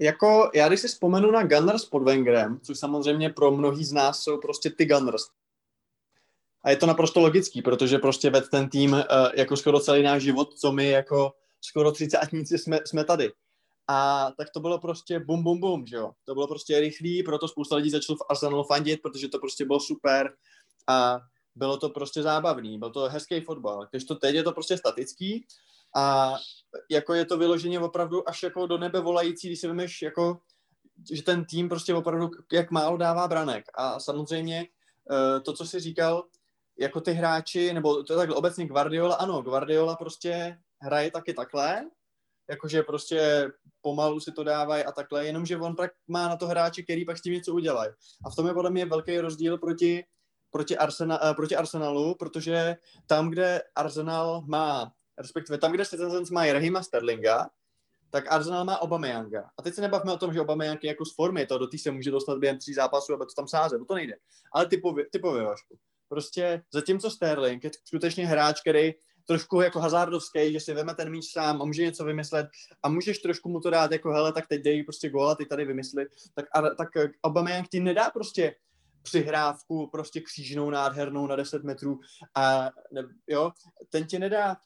Jako, 0.00 0.50
já 0.54 0.68
když 0.68 0.80
si 0.80 0.88
vzpomenu 0.88 1.30
na 1.30 1.42
Gunners 1.42 1.84
pod 1.84 2.02
Wengerem, 2.02 2.60
což 2.62 2.78
samozřejmě 2.78 3.30
pro 3.30 3.50
mnohý 3.50 3.84
z 3.84 3.92
nás 3.92 4.22
jsou 4.22 4.38
prostě 4.38 4.70
ty 4.70 4.86
Gunners. 4.86 5.22
A 6.64 6.70
je 6.70 6.76
to 6.76 6.86
naprosto 6.86 7.20
logický, 7.20 7.62
protože 7.62 7.98
prostě 7.98 8.30
ved 8.30 8.48
ten 8.48 8.68
tým 8.68 8.92
uh, 8.92 9.02
jako 9.34 9.56
skoro 9.56 9.80
celý 9.80 10.02
náš 10.02 10.22
život, 10.22 10.54
co 10.54 10.72
my 10.72 10.88
jako 10.90 11.32
skoro 11.60 11.92
třicátníci 11.92 12.58
jsme, 12.58 12.78
jsme 12.84 13.04
tady. 13.04 13.32
A 13.88 14.30
tak 14.36 14.50
to 14.50 14.60
bylo 14.60 14.78
prostě 14.78 15.20
bum, 15.20 15.42
bum, 15.42 15.60
bum, 15.60 15.86
že 15.86 15.96
jo. 15.96 16.12
To 16.24 16.34
bylo 16.34 16.46
prostě 16.46 16.80
rychlý, 16.80 17.22
proto 17.22 17.48
spousta 17.48 17.76
lidí 17.76 17.90
začalo 17.90 18.16
v 18.16 18.26
Arsenalu 18.30 18.64
fandit, 18.64 19.02
protože 19.02 19.28
to 19.28 19.38
prostě 19.38 19.64
bylo 19.64 19.80
super. 19.80 20.32
A 20.86 21.20
bylo 21.58 21.76
to 21.76 21.88
prostě 21.88 22.22
zábavný, 22.22 22.78
byl 22.78 22.90
to 22.90 23.00
hezký 23.00 23.40
fotbal. 23.40 23.86
Když 23.90 24.04
to 24.04 24.14
teď 24.14 24.34
je 24.34 24.42
to 24.42 24.52
prostě 24.52 24.76
statický 24.76 25.46
a 25.96 26.34
jako 26.90 27.14
je 27.14 27.24
to 27.24 27.38
vyloženě 27.38 27.80
opravdu 27.80 28.28
až 28.28 28.42
jako 28.42 28.66
do 28.66 28.78
nebe 28.78 29.00
volající, 29.00 29.48
když 29.48 29.60
si 29.60 29.66
vymeš 29.66 30.02
jako 30.02 30.40
že 31.12 31.22
ten 31.22 31.44
tým 31.44 31.68
prostě 31.68 31.94
opravdu 31.94 32.30
jak 32.52 32.70
málo 32.70 32.96
dává 32.96 33.28
branek. 33.28 33.64
A 33.74 34.00
samozřejmě 34.00 34.66
uh, 35.10 35.42
to, 35.42 35.52
co 35.52 35.66
jsi 35.66 35.80
říkal, 35.80 36.24
jako 36.78 37.00
ty 37.00 37.12
hráči, 37.12 37.72
nebo 37.72 38.02
to 38.02 38.12
je 38.12 38.16
takhle 38.16 38.36
obecně 38.36 38.66
Guardiola, 38.66 39.14
ano, 39.14 39.42
Guardiola 39.42 39.96
prostě 39.96 40.58
hraje 40.80 41.10
taky 41.10 41.34
takhle, 41.34 41.86
jakože 42.50 42.82
prostě 42.82 43.50
pomalu 43.80 44.20
si 44.20 44.32
to 44.32 44.44
dávají 44.44 44.84
a 44.84 44.92
takhle, 44.92 45.26
jenomže 45.26 45.56
on 45.56 45.76
pak 45.76 45.90
má 46.08 46.28
na 46.28 46.36
to 46.36 46.46
hráče, 46.46 46.82
který 46.82 47.04
pak 47.04 47.18
s 47.18 47.22
tím 47.22 47.32
něco 47.32 47.54
udělají. 47.54 47.90
A 48.24 48.30
v 48.30 48.34
tom 48.34 48.46
je 48.46 48.54
podle 48.54 48.70
mě 48.70 48.86
velký 48.86 49.18
rozdíl 49.18 49.58
proti, 49.58 50.04
proti, 50.50 50.76
Arsenal, 50.76 51.18
uh, 51.22 51.34
proti 51.36 51.56
Arsenalu, 51.56 52.14
protože 52.14 52.76
tam, 53.06 53.30
kde 53.30 53.62
Arsenal 53.74 54.42
má, 54.46 54.92
respektive 55.18 55.58
tam, 55.58 55.72
kde 55.72 55.84
Citizens 55.84 56.30
má 56.30 56.52
Rahima 56.52 56.82
Sterlinga, 56.82 57.50
tak 58.10 58.32
Arsenal 58.32 58.64
má 58.64 58.78
Obameyanga. 58.78 59.50
A 59.58 59.62
teď 59.62 59.74
se 59.74 59.80
nebavme 59.80 60.12
o 60.12 60.18
tom, 60.18 60.32
že 60.32 60.40
Obameyang 60.40 60.84
je 60.84 60.88
jako 60.88 61.04
z 61.04 61.14
formy, 61.14 61.46
to 61.46 61.58
do 61.58 61.66
té 61.66 61.78
se 61.78 61.90
může 61.90 62.10
dostat 62.10 62.38
během 62.38 62.58
tří 62.58 62.74
zápasů, 62.74 63.14
aby 63.14 63.24
to 63.24 63.34
tam 63.36 63.48
sázet, 63.48 63.78
no 63.78 63.84
to 63.84 63.94
nejde. 63.94 64.14
Ale 64.52 64.66
typově, 64.66 65.06
typově 65.12 65.42
Vašku. 65.42 65.78
Prostě 66.08 66.62
zatímco 66.72 67.10
Sterling 67.10 67.64
je 67.64 67.70
skutečně 67.84 68.26
hráč, 68.26 68.60
který 68.60 68.94
trošku 69.28 69.60
jako 69.60 69.80
hazardovský, 69.80 70.52
že 70.52 70.60
si 70.60 70.74
veme 70.74 70.94
ten 70.94 71.10
míč 71.10 71.32
sám 71.32 71.62
a 71.62 71.64
může 71.64 71.82
něco 71.82 72.04
vymyslet 72.04 72.48
a 72.82 72.88
můžeš 72.88 73.18
trošku 73.18 73.48
mu 73.48 73.60
to 73.60 73.70
dát 73.70 73.92
jako 73.92 74.12
hele, 74.12 74.32
tak 74.32 74.46
teď 74.46 74.62
dej 74.62 74.84
prostě 74.84 75.10
góla, 75.10 75.34
ty 75.34 75.46
tady 75.46 75.64
vymysli, 75.64 76.06
tak, 76.34 76.46
a, 76.54 76.62
tak 76.62 76.88
Aubameyang 77.24 77.68
ti 77.68 77.80
nedá 77.80 78.10
prostě 78.10 78.54
přihrávku 79.10 79.86
prostě 79.86 80.20
křížnou 80.20 80.70
nádhernou 80.70 81.26
na 81.26 81.36
10 81.36 81.64
metrů 81.64 82.00
a 82.34 82.70
ne, 82.92 83.02
jo, 83.26 83.50
ten 83.90 84.06
ti 84.06 84.18
nedá 84.18 84.56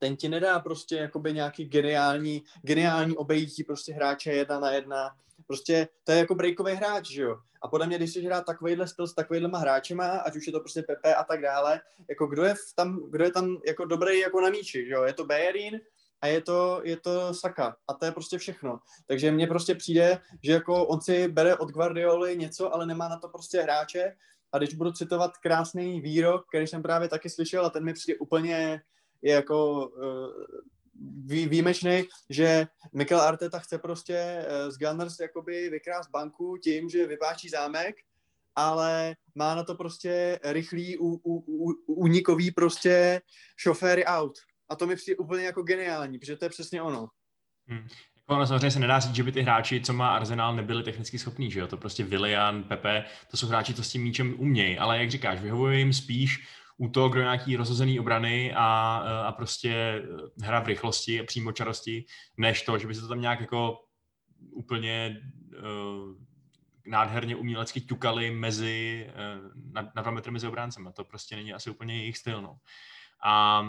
ten 0.00 0.16
ti 0.16 0.28
nedá 0.28 0.60
prostě 0.60 0.96
jakoby 0.96 1.32
nějaký 1.32 1.64
geniální, 1.64 2.42
geniální 2.62 3.16
obejítí 3.16 3.64
prostě 3.64 3.92
hráče 3.92 4.32
jedna 4.32 4.60
na 4.60 4.70
jedna. 4.70 5.16
Prostě 5.46 5.88
to 6.04 6.12
je 6.12 6.18
jako 6.18 6.34
breakový 6.34 6.72
hráč, 6.72 7.10
že 7.10 7.22
jo. 7.22 7.38
A 7.62 7.68
podle 7.68 7.86
mě, 7.86 7.96
když 7.96 8.12
si 8.12 8.20
hrát 8.20 8.46
takovýhle 8.46 8.88
styl 8.88 9.06
s 9.06 9.14
takovýhlema 9.14 9.58
hráčema, 9.58 10.08
ať 10.08 10.36
už 10.36 10.46
je 10.46 10.52
to 10.52 10.60
prostě 10.60 10.82
Pepe 10.82 11.14
a 11.14 11.24
tak 11.24 11.42
dále, 11.42 11.80
jako 12.08 12.26
kdo 12.26 12.44
je 12.44 12.54
tam, 12.74 13.10
kdo 13.10 13.24
je 13.24 13.30
tam 13.30 13.56
jako 13.66 13.84
dobrý 13.84 14.18
jako 14.18 14.40
na 14.40 14.50
míči, 14.50 14.86
že 14.86 14.92
jo. 14.92 15.02
Je 15.02 15.12
to 15.12 15.24
Bayerin, 15.24 15.80
a 16.22 16.26
je 16.26 16.40
to, 16.40 16.80
je 16.84 16.96
to 16.96 17.34
Saka. 17.34 17.76
A 17.88 17.94
to 17.94 18.04
je 18.04 18.12
prostě 18.12 18.38
všechno. 18.38 18.80
Takže 19.06 19.30
mně 19.30 19.46
prostě 19.46 19.74
přijde, 19.74 20.18
že 20.42 20.52
jako 20.52 20.86
on 20.86 21.00
si 21.00 21.28
bere 21.28 21.56
od 21.56 21.70
Guardioli 21.70 22.36
něco, 22.36 22.74
ale 22.74 22.86
nemá 22.86 23.08
na 23.08 23.18
to 23.18 23.28
prostě 23.28 23.60
hráče. 23.60 24.16
A 24.52 24.58
když 24.58 24.74
budu 24.74 24.92
citovat 24.92 25.38
krásný 25.38 26.00
výrok, 26.00 26.48
který 26.48 26.66
jsem 26.66 26.82
právě 26.82 27.08
taky 27.08 27.30
slyšel 27.30 27.66
a 27.66 27.70
ten 27.70 27.84
mi 27.84 27.92
přijde 27.92 28.18
úplně 28.18 28.82
je 29.22 29.34
jako 29.34 29.88
uh, 29.88 30.30
výjimečný, 31.26 32.04
že 32.30 32.66
Mikel 32.92 33.20
Arteta 33.20 33.58
chce 33.58 33.78
prostě 33.78 34.46
uh, 34.46 34.70
z 34.70 34.78
Gunners 34.78 35.20
jakoby 35.20 35.70
vykrást 35.70 36.10
banku 36.10 36.56
tím, 36.56 36.88
že 36.88 37.06
vypáčí 37.06 37.48
zámek, 37.48 37.96
ale 38.54 39.16
má 39.34 39.54
na 39.54 39.64
to 39.64 39.74
prostě 39.74 40.40
rychlý, 40.44 40.98
únikový 41.86 42.50
prostě 42.50 43.22
šoféry 43.56 44.04
out. 44.04 44.38
A 44.70 44.76
to 44.76 44.86
mi 44.86 44.96
přijde 44.96 45.16
úplně 45.16 45.44
jako 45.44 45.62
geniální, 45.62 46.18
protože 46.18 46.36
to 46.36 46.44
je 46.44 46.48
přesně 46.48 46.82
ono. 46.82 47.08
Hmm. 47.66 47.88
Jako 48.16 48.34
ono 48.34 48.46
samozřejmě 48.46 48.70
se 48.70 48.78
nedá 48.78 48.98
říct, 48.98 49.14
že 49.14 49.22
by 49.22 49.32
ty 49.32 49.42
hráči, 49.42 49.80
co 49.80 49.92
má 49.92 50.16
Arsenal, 50.16 50.56
nebyli 50.56 50.82
technicky 50.82 51.18
schopní, 51.18 51.50
že 51.50 51.60
jo? 51.60 51.66
To 51.66 51.76
prostě 51.76 52.04
Willian, 52.04 52.62
Pepe, 52.62 53.04
to 53.30 53.36
jsou 53.36 53.46
hráči, 53.46 53.74
co 53.74 53.84
s 53.84 53.90
tím 53.90 54.02
míčem 54.02 54.34
umějí, 54.38 54.78
ale 54.78 54.98
jak 54.98 55.10
říkáš, 55.10 55.40
vyhovuje 55.40 55.78
jim 55.78 55.92
spíš 55.92 56.48
útok 56.76 57.14
do 57.14 57.20
nějaký 57.20 57.56
rozhozený 57.56 58.00
obrany 58.00 58.54
a, 58.56 58.96
a 59.26 59.32
prostě 59.32 60.02
hra 60.42 60.60
v 60.60 60.66
rychlosti 60.66 61.20
a 61.20 61.24
přímočarosti, 61.24 62.04
než 62.36 62.62
to, 62.62 62.78
že 62.78 62.86
by 62.86 62.94
se 62.94 63.00
to 63.00 63.08
tam 63.08 63.20
nějak 63.20 63.40
jako 63.40 63.84
úplně 64.52 65.20
uh, 65.58 66.14
nádherně 66.86 67.36
umělecky 67.36 67.80
ťukali 67.80 68.30
mezi, 68.30 69.06
uh, 69.08 69.72
na, 69.72 69.92
na 69.96 70.02
dva 70.02 70.10
metry 70.10 70.32
mezi 70.32 70.46
obráncem. 70.46 70.88
A 70.88 70.92
to 70.92 71.04
prostě 71.04 71.36
není 71.36 71.52
asi 71.52 71.70
úplně 71.70 71.96
jejich 71.96 72.18
styl. 72.18 72.42
No. 72.42 72.56
A 73.24 73.62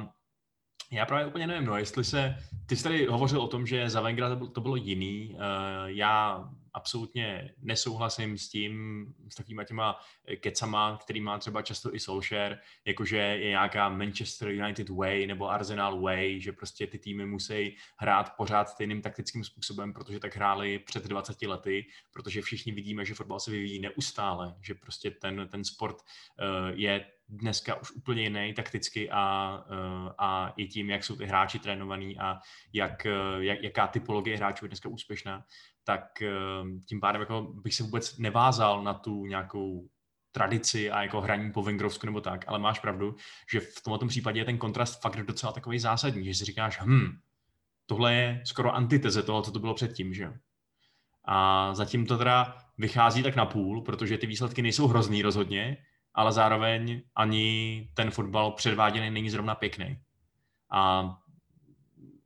já 0.92 1.06
právě 1.06 1.26
úplně 1.26 1.48
nevím, 1.48 1.66
no, 1.66 1.78
jestli 1.78 2.04
se, 2.04 2.36
ty 2.66 2.76
jsi 2.76 2.84
tady 2.84 3.06
hovořil 3.06 3.42
o 3.42 3.48
tom, 3.48 3.68
že 3.68 3.90
za 3.90 4.02
Wengra 4.02 4.36
to 4.36 4.62
bylo, 4.62 4.76
jiný, 4.76 5.36
uh, 5.36 5.40
já 5.86 6.50
absolutně 6.74 7.54
nesouhlasím 7.62 8.38
s 8.38 8.50
tím, 8.50 9.06
s 9.30 9.36
takovýma 9.36 9.64
těma 9.64 10.00
kecama, 10.40 11.00
který 11.02 11.22
má 11.22 11.38
třeba 11.38 11.62
často 11.62 11.96
i 11.96 12.00
Solskjaer, 12.00 12.60
jakože 12.86 13.18
je 13.18 13.50
nějaká 13.50 13.90
Manchester 13.90 14.48
United 14.48 14.90
way 14.90 15.28
nebo 15.28 15.50
Arsenal 15.50 16.02
way, 16.02 16.40
že 16.40 16.52
prostě 16.52 16.88
ty 16.88 17.00
týmy 17.00 17.26
musí 17.26 17.76
hrát 17.98 18.36
pořád 18.38 18.70
stejným 18.70 19.02
taktickým 19.02 19.44
způsobem, 19.44 19.94
protože 19.94 20.20
tak 20.20 20.36
hráli 20.36 20.80
před 20.80 21.08
20 21.08 21.42
lety, 21.42 21.86
protože 22.14 22.42
všichni 22.42 22.72
vidíme, 22.72 23.06
že 23.06 23.14
fotbal 23.14 23.40
se 23.40 23.52
vyvíjí 23.52 23.80
neustále, 23.80 24.56
že 24.62 24.74
prostě 24.74 25.12
ten, 25.12 25.48
ten 25.52 25.64
sport 25.64 25.96
uh, 25.96 26.80
je 26.80 27.06
dneska 27.32 27.76
už 27.76 27.92
úplně 27.92 28.24
jiný 28.24 28.54
takticky 28.54 29.10
a, 29.12 29.58
uh, 29.70 30.12
a 30.18 30.54
i 30.58 30.68
tím, 30.68 30.90
jak 30.90 31.04
jsou 31.04 31.16
ty 31.16 31.26
hráči 31.26 31.60
trénovaní 31.60 32.20
a 32.20 32.40
jak, 32.74 33.08
uh, 33.36 33.44
jak, 33.44 33.64
jaká 33.64 33.88
typologie 33.88 34.38
hráčů 34.38 34.66
je 34.66 34.70
dneska 34.70 34.90
úspěšná 34.90 35.44
tak 35.84 36.22
ehm, 36.22 36.80
tím 36.82 37.00
pádem 37.00 37.22
jako 37.22 37.42
bych 37.42 37.76
se 37.76 37.84
vůbec 37.84 38.18
nevázal 38.18 38.84
na 38.84 38.94
tu 38.94 39.26
nějakou 39.26 39.88
tradici 40.32 40.92
a 40.92 41.04
jako 41.04 41.22
hraní 41.22 41.52
po 41.52 41.64
Vengrovsku 41.64 42.06
nebo 42.06 42.22
tak, 42.22 42.46
ale 42.48 42.60
máš 42.60 42.80
pravdu, 42.80 43.16
že 43.52 43.60
v 43.60 43.82
tomto 43.84 44.08
případě 44.08 44.40
je 44.40 44.46
ten 44.46 44.58
kontrast 44.58 45.02
fakt 45.02 45.24
docela 45.24 45.52
takový 45.52 45.80
zásadní, 45.80 46.26
že 46.26 46.34
si 46.34 46.46
říkáš, 46.46 46.80
hm, 46.82 47.20
tohle 47.86 48.14
je 48.14 48.42
skoro 48.46 48.76
antiteze 48.76 49.24
toho, 49.24 49.42
co 49.42 49.52
to 49.52 49.60
bylo 49.60 49.74
předtím, 49.74 50.14
že 50.14 50.34
A 51.26 51.70
zatím 51.74 52.06
to 52.06 52.18
teda 52.18 52.58
vychází 52.78 53.24
tak 53.24 53.36
na 53.36 53.46
půl, 53.46 53.82
protože 53.82 54.18
ty 54.18 54.28
výsledky 54.28 54.62
nejsou 54.62 54.88
hrozný 54.88 55.22
rozhodně, 55.22 55.78
ale 56.14 56.32
zároveň 56.32 57.02
ani 57.16 57.88
ten 57.94 58.12
fotbal 58.12 58.52
předváděný 58.52 59.10
není 59.10 59.30
zrovna 59.30 59.56
pěkný. 59.56 59.98
A 60.72 61.16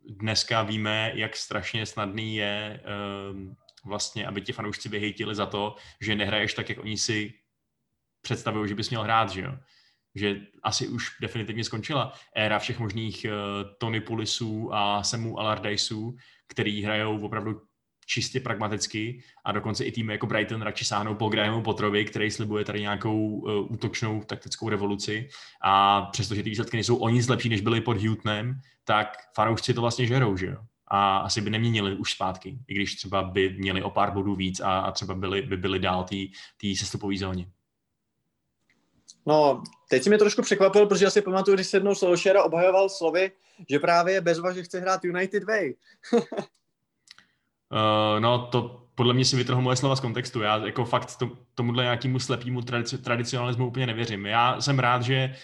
dneska 0.10 0.64
víme, 0.64 1.12
jak 1.14 1.36
strašně 1.36 1.86
snadný 1.86 2.36
je 2.36 2.84
um, 3.32 3.56
vlastně, 3.86 4.28
aby 4.28 4.42
ti 4.42 4.54
fanoušci 4.54 4.90
vyhejtili 4.90 5.36
za 5.36 5.46
to, 5.46 5.76
že 6.02 6.16
nehraješ 6.16 6.54
tak, 6.54 6.70
jak 6.70 6.80
oni 6.80 6.98
si 6.98 7.34
představují, 8.22 8.70
že 8.70 8.76
bys 8.76 8.90
měl 8.90 9.04
hrát, 9.04 9.30
že 9.30 9.42
jo. 9.42 9.58
Že 10.16 10.42
asi 10.64 10.88
už 10.88 11.18
definitivně 11.22 11.64
skončila 11.64 12.14
éra 12.36 12.60
všech 12.60 12.80
možných 12.80 13.26
uh, 13.26 13.32
Tony 13.78 14.02
Pulisů 14.02 14.74
a 14.74 15.04
Samu 15.04 15.40
Allardyceů, 15.40 16.18
který 16.48 16.84
hrajou 16.84 17.26
opravdu 17.26 17.62
čistě 18.06 18.40
pragmaticky 18.40 19.24
a 19.46 19.52
dokonce 19.52 19.84
i 19.84 19.92
týmy 19.92 20.14
jako 20.14 20.28
Brighton 20.28 20.62
radši 20.62 20.86
sáhnou 20.86 21.16
po 21.16 21.30
Grahamu 21.30 21.62
Potrovi, 21.62 22.06
který 22.06 22.32
slibuje 22.32 22.66
tady 22.66 22.82
nějakou 22.82 23.28
uh, 23.28 23.72
útočnou 23.72 24.24
taktickou 24.24 24.70
revoluci 24.70 25.30
a 25.64 26.02
přestože 26.02 26.44
ty 26.44 26.50
výsledky 26.50 26.78
nejsou 26.78 26.96
o 26.96 27.10
nic 27.10 27.28
lepší, 27.28 27.50
než 27.50 27.62
byly 27.62 27.82
pod 27.82 28.02
Hutnem, 28.02 28.60
tak 28.84 29.18
fanoušci 29.36 29.74
to 29.74 29.82
vlastně 29.82 30.08
žerou, 30.08 30.38
že 30.38 30.46
jo? 30.46 30.58
A 30.88 31.18
asi 31.18 31.42
by 31.42 31.50
neměnili 31.50 31.96
už 31.96 32.12
zpátky, 32.12 32.58
i 32.68 32.74
když 32.74 32.96
třeba 32.96 33.24
by 33.24 33.50
měli 33.50 33.84
o 33.84 33.90
pár 33.90 34.12
bodů 34.12 34.36
víc 34.36 34.60
a, 34.60 34.80
a 34.80 34.92
třeba 34.92 35.14
byli, 35.14 35.42
by 35.42 35.58
byli 35.58 35.80
dál 35.80 36.04
té 36.58 36.68
sestupové 36.78 37.18
zóně. 37.18 37.48
No, 39.26 39.64
teď 39.90 40.04
si 40.04 40.10
mě 40.10 40.18
trošku 40.18 40.42
překvapil, 40.42 40.86
protože 40.86 41.06
asi 41.06 41.22
pamatuju, 41.22 41.56
když 41.56 41.68
se 41.68 41.78
jednou 41.78 41.96
Solskjaer 41.96 42.38
obhajoval 42.38 42.90
slovy, 42.90 43.32
že 43.70 43.80
právě 43.80 44.22
bezva, 44.22 44.54
že 44.54 44.64
chce 44.64 44.80
hrát 44.80 45.06
United 45.06 45.44
Way. 45.44 45.74
Uh, 47.76 48.20
no, 48.20 48.48
to 48.48 48.88
podle 48.96 49.14
mě 49.14 49.26
si 49.26 49.36
vytrhl 49.36 49.62
moje 49.62 49.76
slova 49.76 49.96
z 49.96 50.00
kontextu. 50.00 50.42
Já 50.42 50.58
jako 50.58 50.86
fakt 50.86 51.18
to, 51.18 51.32
tomuhle 51.56 51.84
nějakému 51.84 52.20
slepému 52.20 52.62
tradici, 52.62 52.98
tradicionalismu 52.98 53.68
úplně 53.68 53.88
nevěřím. 53.88 54.26
Já 54.26 54.62
jsem 54.62 54.80
rád, 54.80 55.02
že 55.02 55.36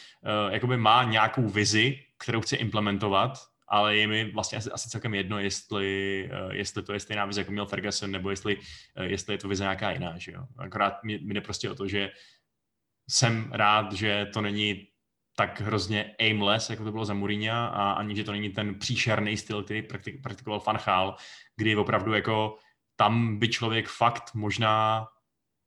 uh, 0.46 0.54
jakoby 0.54 0.78
má 0.78 1.04
nějakou 1.04 1.48
vizi, 1.48 2.00
kterou 2.18 2.42
chce 2.42 2.56
implementovat, 2.56 3.40
ale 3.68 3.96
je 3.96 4.08
mi 4.08 4.32
vlastně 4.32 4.58
asi, 4.58 4.72
asi 4.72 4.90
celkem 4.90 5.14
jedno, 5.14 5.40
jestli, 5.40 6.30
uh, 6.46 6.52
jestli 6.52 6.84
to 6.84 6.94
je 6.94 7.00
stejná 7.00 7.26
vize, 7.26 7.42
jako 7.42 7.52
měl 7.52 7.66
Ferguson, 7.66 8.12
nebo 8.12 8.30
jestli, 8.30 8.58
uh, 8.58 8.64
jestli 9.04 9.34
je 9.34 9.38
to 9.38 9.48
vize 9.48 9.64
nějaká 9.64 9.92
jiná. 9.92 10.18
Že 10.18 10.32
jo? 10.32 10.44
Akorát 10.58 11.04
mi 11.04 11.20
jde 11.34 11.42
prostě 11.42 11.70
o 11.70 11.76
to, 11.76 11.88
že 11.88 12.12
jsem 13.10 13.52
rád, 13.52 13.94
že 13.94 14.28
to 14.34 14.42
není 14.42 14.88
tak 15.36 15.62
hrozně 15.62 16.16
aimless, 16.20 16.70
jako 16.70 16.84
to 16.84 16.92
bylo 16.92 17.06
za 17.06 17.14
Mourinho, 17.14 17.56
a 17.56 17.92
ani, 17.92 18.16
že 18.16 18.24
to 18.24 18.32
není 18.32 18.50
ten 18.50 18.80
příšerný 18.80 19.38
styl, 19.38 19.64
který 19.64 19.82
praktik, 19.82 20.22
praktikoval 20.24 20.64
Van 20.68 20.78
Gaal, 20.86 21.16
kdy 21.56 21.76
opravdu 21.76 22.14
jako 22.14 22.58
tam 22.96 23.40
by 23.40 23.48
člověk 23.48 23.88
fakt 23.88 24.34
možná 24.34 25.08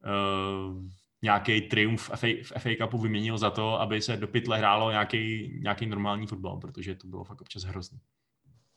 uh, 0.05 0.83
nějaký 1.23 1.61
triumf 1.61 2.11
v 2.11 2.17
FA, 2.17 2.27
v 2.43 2.63
FA 2.63 2.71
Cupu 2.85 2.99
vyměnil 2.99 3.39
za 3.39 3.51
to, 3.51 3.81
aby 3.81 4.03
se 4.03 4.17
do 4.17 4.29
pytle 4.29 4.59
hrálo 4.59 4.91
nějaký, 4.91 5.53
nějaký 5.63 5.87
normální 5.87 6.27
fotbal, 6.27 6.57
protože 6.57 6.95
to 6.95 7.07
bylo 7.07 7.25
fakt 7.25 7.41
občas 7.41 7.63
hrozný. 7.63 7.99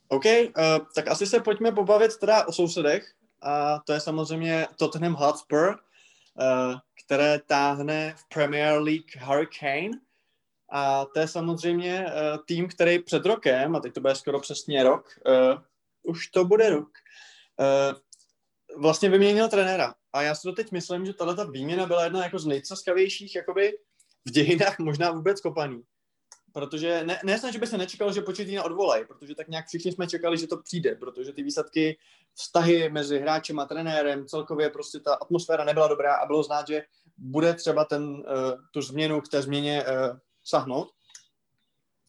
OK, 0.08 0.26
uh, 0.26 0.52
tak 0.96 1.08
asi 1.08 1.28
se 1.28 1.40
pojďme 1.40 1.72
pobavit 1.72 2.18
teda 2.18 2.48
o 2.48 2.52
sousedech 2.52 3.14
a 3.42 3.80
to 3.80 3.94
je 3.94 4.00
samozřejmě 4.00 4.68
Tottenham 4.76 5.14
Hotspur, 5.14 5.68
uh, 5.68 6.80
které 7.06 7.40
táhne 7.40 8.14
v 8.18 8.24
Premier 8.34 8.82
League 8.82 9.16
Hurricane 9.20 9.92
a 10.70 11.06
to 11.06 11.20
je 11.20 11.28
samozřejmě 11.28 12.06
uh, 12.06 12.44
tým, 12.46 12.68
který 12.68 13.00
před 13.00 13.26
rokem, 13.26 13.76
a 13.76 13.80
teď 13.80 13.94
to 13.94 14.02
bude 14.02 14.16
skoro 14.16 14.40
přesně 14.40 14.84
rok, 14.84 15.20
uh, 15.28 15.62
už 16.04 16.28
to 16.28 16.46
bude 16.46 16.70
rok, 16.70 16.90
uh, 17.60 18.00
vlastně 18.82 19.10
vyměnil 19.10 19.50
trenéra. 19.50 19.94
A 20.14 20.22
já 20.22 20.36
si 20.36 20.42
to 20.42 20.54
teď 20.54 20.72
myslím, 20.72 21.06
že 21.06 21.14
tahle 21.14 21.36
ta 21.36 21.44
výměna 21.44 21.86
byla 21.86 22.04
jedna 22.04 22.24
jako 22.24 22.40
z 22.40 22.46
nejcaskavějších 22.46 23.36
jakoby 23.36 23.74
v 24.26 24.32
dějinách 24.32 24.80
možná 24.80 25.12
vůbec 25.12 25.42
kopaný. 25.42 25.84
Protože 26.54 27.04
ne, 27.04 27.20
ne 27.24 27.40
že 27.52 27.60
by 27.60 27.68
se 27.68 27.78
nečekalo, 27.78 28.14
že 28.14 28.22
Početína 28.22 28.64
odvolají, 28.64 29.06
protože 29.06 29.36
tak 29.36 29.48
nějak 29.48 29.68
všichni 29.68 29.92
jsme 29.92 30.08
čekali, 30.08 30.38
že 30.38 30.48
to 30.48 30.58
přijde, 30.58 30.96
protože 30.96 31.34
ty 31.34 31.44
výsledky, 31.44 31.98
vztahy 32.34 32.90
mezi 32.90 33.20
hráčem 33.20 33.60
a 33.60 33.66
trenérem, 33.66 34.26
celkově 34.26 34.70
prostě 34.70 35.00
ta 35.00 35.14
atmosféra 35.14 35.64
nebyla 35.64 35.88
dobrá 35.88 36.16
a 36.16 36.26
bylo 36.26 36.44
znát, 36.44 36.68
že 36.68 36.84
bude 37.18 37.54
třeba 37.54 37.86
ten, 37.86 38.04
uh, 38.04 38.24
tu 38.72 38.82
změnu 38.82 39.22
k 39.22 39.28
té 39.28 39.42
změně 39.42 39.84
uh, 39.84 40.18
sahnout. 40.48 40.92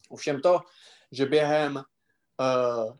Ovšem 0.09 0.41
to, 0.41 0.59
že 1.11 1.25
během 1.25 1.75
uh, 1.75 2.95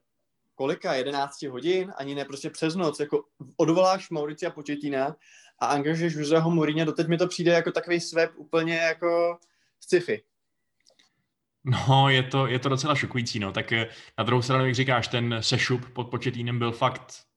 kolika, 0.55 0.93
11 0.93 1.41
hodin, 1.41 1.93
ani 1.95 2.15
ne 2.15 2.25
prostě 2.25 2.49
přes 2.49 2.75
noc, 2.75 2.99
jako 2.99 3.23
odvoláš 3.57 4.09
Mauricia 4.09 4.51
Početina 4.51 5.15
a 5.59 5.65
angažuješ 5.65 6.13
Joseho 6.13 6.51
Mourinho, 6.51 6.85
doteď 6.85 7.07
mi 7.07 7.17
to 7.17 7.27
přijde 7.27 7.51
jako 7.51 7.71
takový 7.71 7.99
swap 7.99 8.31
úplně 8.35 8.75
jako 8.75 9.37
sci-fi. 9.79 10.23
No, 11.63 12.09
je 12.09 12.23
to, 12.23 12.47
je 12.47 12.59
to 12.59 12.69
docela 12.69 12.95
šokující, 12.95 13.39
no. 13.39 13.51
Tak 13.51 13.71
eh, 13.71 13.89
na 14.17 14.23
druhou 14.23 14.41
stranu, 14.41 14.65
jak 14.65 14.75
říkáš, 14.75 15.07
ten 15.07 15.37
sešup 15.39 15.93
pod 15.93 16.09
početínem 16.09 16.59
byl 16.59 16.71
fakt 16.71 17.28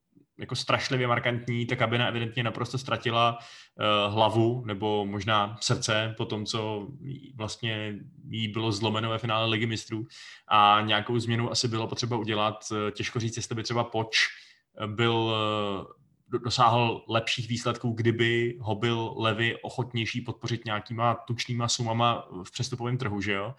jako 0.42 0.56
strašlivě 0.56 1.06
markantní, 1.06 1.66
ta 1.66 1.76
kabina 1.76 2.06
evidentně 2.06 2.42
naprosto 2.42 2.78
ztratila 2.78 3.38
uh, 3.38 4.14
hlavu 4.14 4.64
nebo 4.66 5.06
možná 5.06 5.56
srdce 5.60 6.14
po 6.16 6.24
tom, 6.24 6.46
co 6.46 6.88
vlastně 7.34 7.94
jí 8.28 8.48
bylo 8.48 8.72
zlomeno 8.72 9.10
ve 9.10 9.18
finále 9.18 9.48
ligy 9.48 9.66
mistrů 9.66 10.06
a 10.48 10.80
nějakou 10.86 11.18
změnu 11.18 11.50
asi 11.50 11.68
bylo 11.68 11.88
potřeba 11.88 12.16
udělat. 12.16 12.64
Eh, 12.72 12.90
těžko 12.90 13.20
říct, 13.20 13.36
jestli 13.36 13.54
by 13.54 13.62
třeba 13.62 13.84
Poč 13.84 14.16
byl 14.86 15.14
uh, 15.14 16.38
dosáhl 16.38 17.04
lepších 17.08 17.48
výsledků, 17.48 17.90
kdyby 17.92 18.58
ho 18.60 18.74
byl 18.74 19.14
Levy 19.16 19.56
ochotnější 19.62 20.20
podpořit 20.20 20.64
nějakýma 20.64 21.14
tučnýma 21.14 21.68
sumama 21.68 22.28
v 22.44 22.50
přestupovém 22.50 22.98
trhu, 22.98 23.20
že 23.20 23.32
jo? 23.32 23.54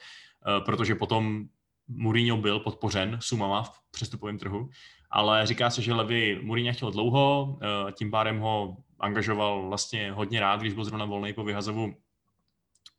Protože 0.66 0.96
potom 0.96 1.46
Mourinho 1.88 2.38
byl 2.38 2.60
podpořen 2.60 3.18
sumama 3.22 3.64
v 3.64 3.72
přestupovém 3.92 4.38
trhu 4.38 4.70
ale 5.16 5.48
říká 5.48 5.70
se, 5.70 5.82
že 5.82 5.94
Levy 5.94 6.40
Mourinho 6.42 6.74
chtěl 6.74 6.92
dlouho, 6.92 7.58
eh, 7.62 7.92
tím 7.92 8.12
pádem 8.12 8.40
ho 8.40 8.78
angažoval 9.00 9.68
vlastně 9.68 10.12
hodně 10.12 10.40
rád, 10.40 10.60
když 10.60 10.74
byl 10.74 10.86
zrovna 10.86 11.06
volný 11.06 11.34
po 11.34 11.44
vyhazovu 11.44 11.96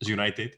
z 0.01 0.09
United. 0.09 0.53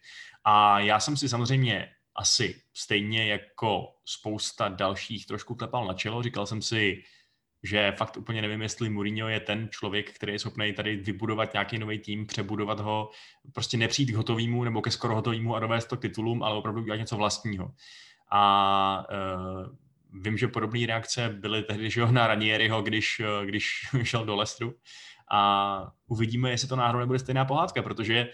A 0.45 0.81
já 0.81 1.01
jsem 1.01 1.17
si 1.17 1.29
samozřejmě 1.29 1.93
asi 2.15 2.63
stejně 2.75 3.27
jako 3.27 3.93
spousta 4.05 4.69
dalších 4.69 5.27
trošku 5.27 5.55
klepal 5.55 5.87
na 5.87 5.95
čelo. 5.95 6.23
Říkal 6.23 6.47
jsem 6.47 6.63
si, 6.63 7.03
že 7.63 7.93
fakt 7.97 8.17
úplně 8.17 8.43
nevím, 8.43 8.63
jestli 8.63 8.91
Mourinho 8.91 9.29
je 9.29 9.41
ten 9.41 9.69
člověk, 9.71 10.13
který 10.13 10.33
je 10.33 10.39
schopný 10.39 10.73
tady 10.73 10.97
vybudovat 10.97 11.53
nějaký 11.53 11.79
nový 11.79 11.99
tým, 11.99 12.27
přebudovat 12.27 12.81
ho, 12.81 13.11
prostě 13.53 13.77
nepřijít 13.77 14.13
k 14.13 14.17
hotovému 14.17 14.65
nebo 14.65 14.83
ke 14.83 14.91
skoro 14.91 15.15
hotovému 15.15 15.57
a 15.57 15.61
dovést 15.61 15.89
to 15.89 15.97
k 15.97 16.01
titulům, 16.01 16.43
ale 16.43 16.57
opravdu 16.57 16.81
udělat 16.83 16.97
něco 16.97 17.17
vlastního. 17.17 17.71
A 18.31 19.07
uh, 19.11 19.86
vím, 20.13 20.39
že 20.39 20.49
podobné 20.49 20.87
reakce 20.87 21.29
byly 21.29 21.63
tehdy 21.63 21.91
že 21.91 22.07
na 22.07 22.27
Ranieriho, 22.27 22.83
když, 22.83 23.23
když 23.45 23.71
šel 24.03 24.25
do 24.25 24.37
Lestru. 24.37 24.75
A 25.31 25.93
uvidíme, 26.07 26.51
jestli 26.51 26.69
to 26.69 26.77
náhodou 26.77 26.99
nebude 26.99 27.19
stejná 27.19 27.45
pohádka, 27.45 27.83
protože 27.83 28.29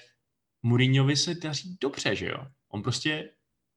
Mourinhovi 0.62 1.16
se 1.16 1.35
daří 1.35 1.76
dobře, 1.80 2.16
že 2.16 2.26
jo. 2.26 2.46
On 2.68 2.82
prostě 2.82 3.30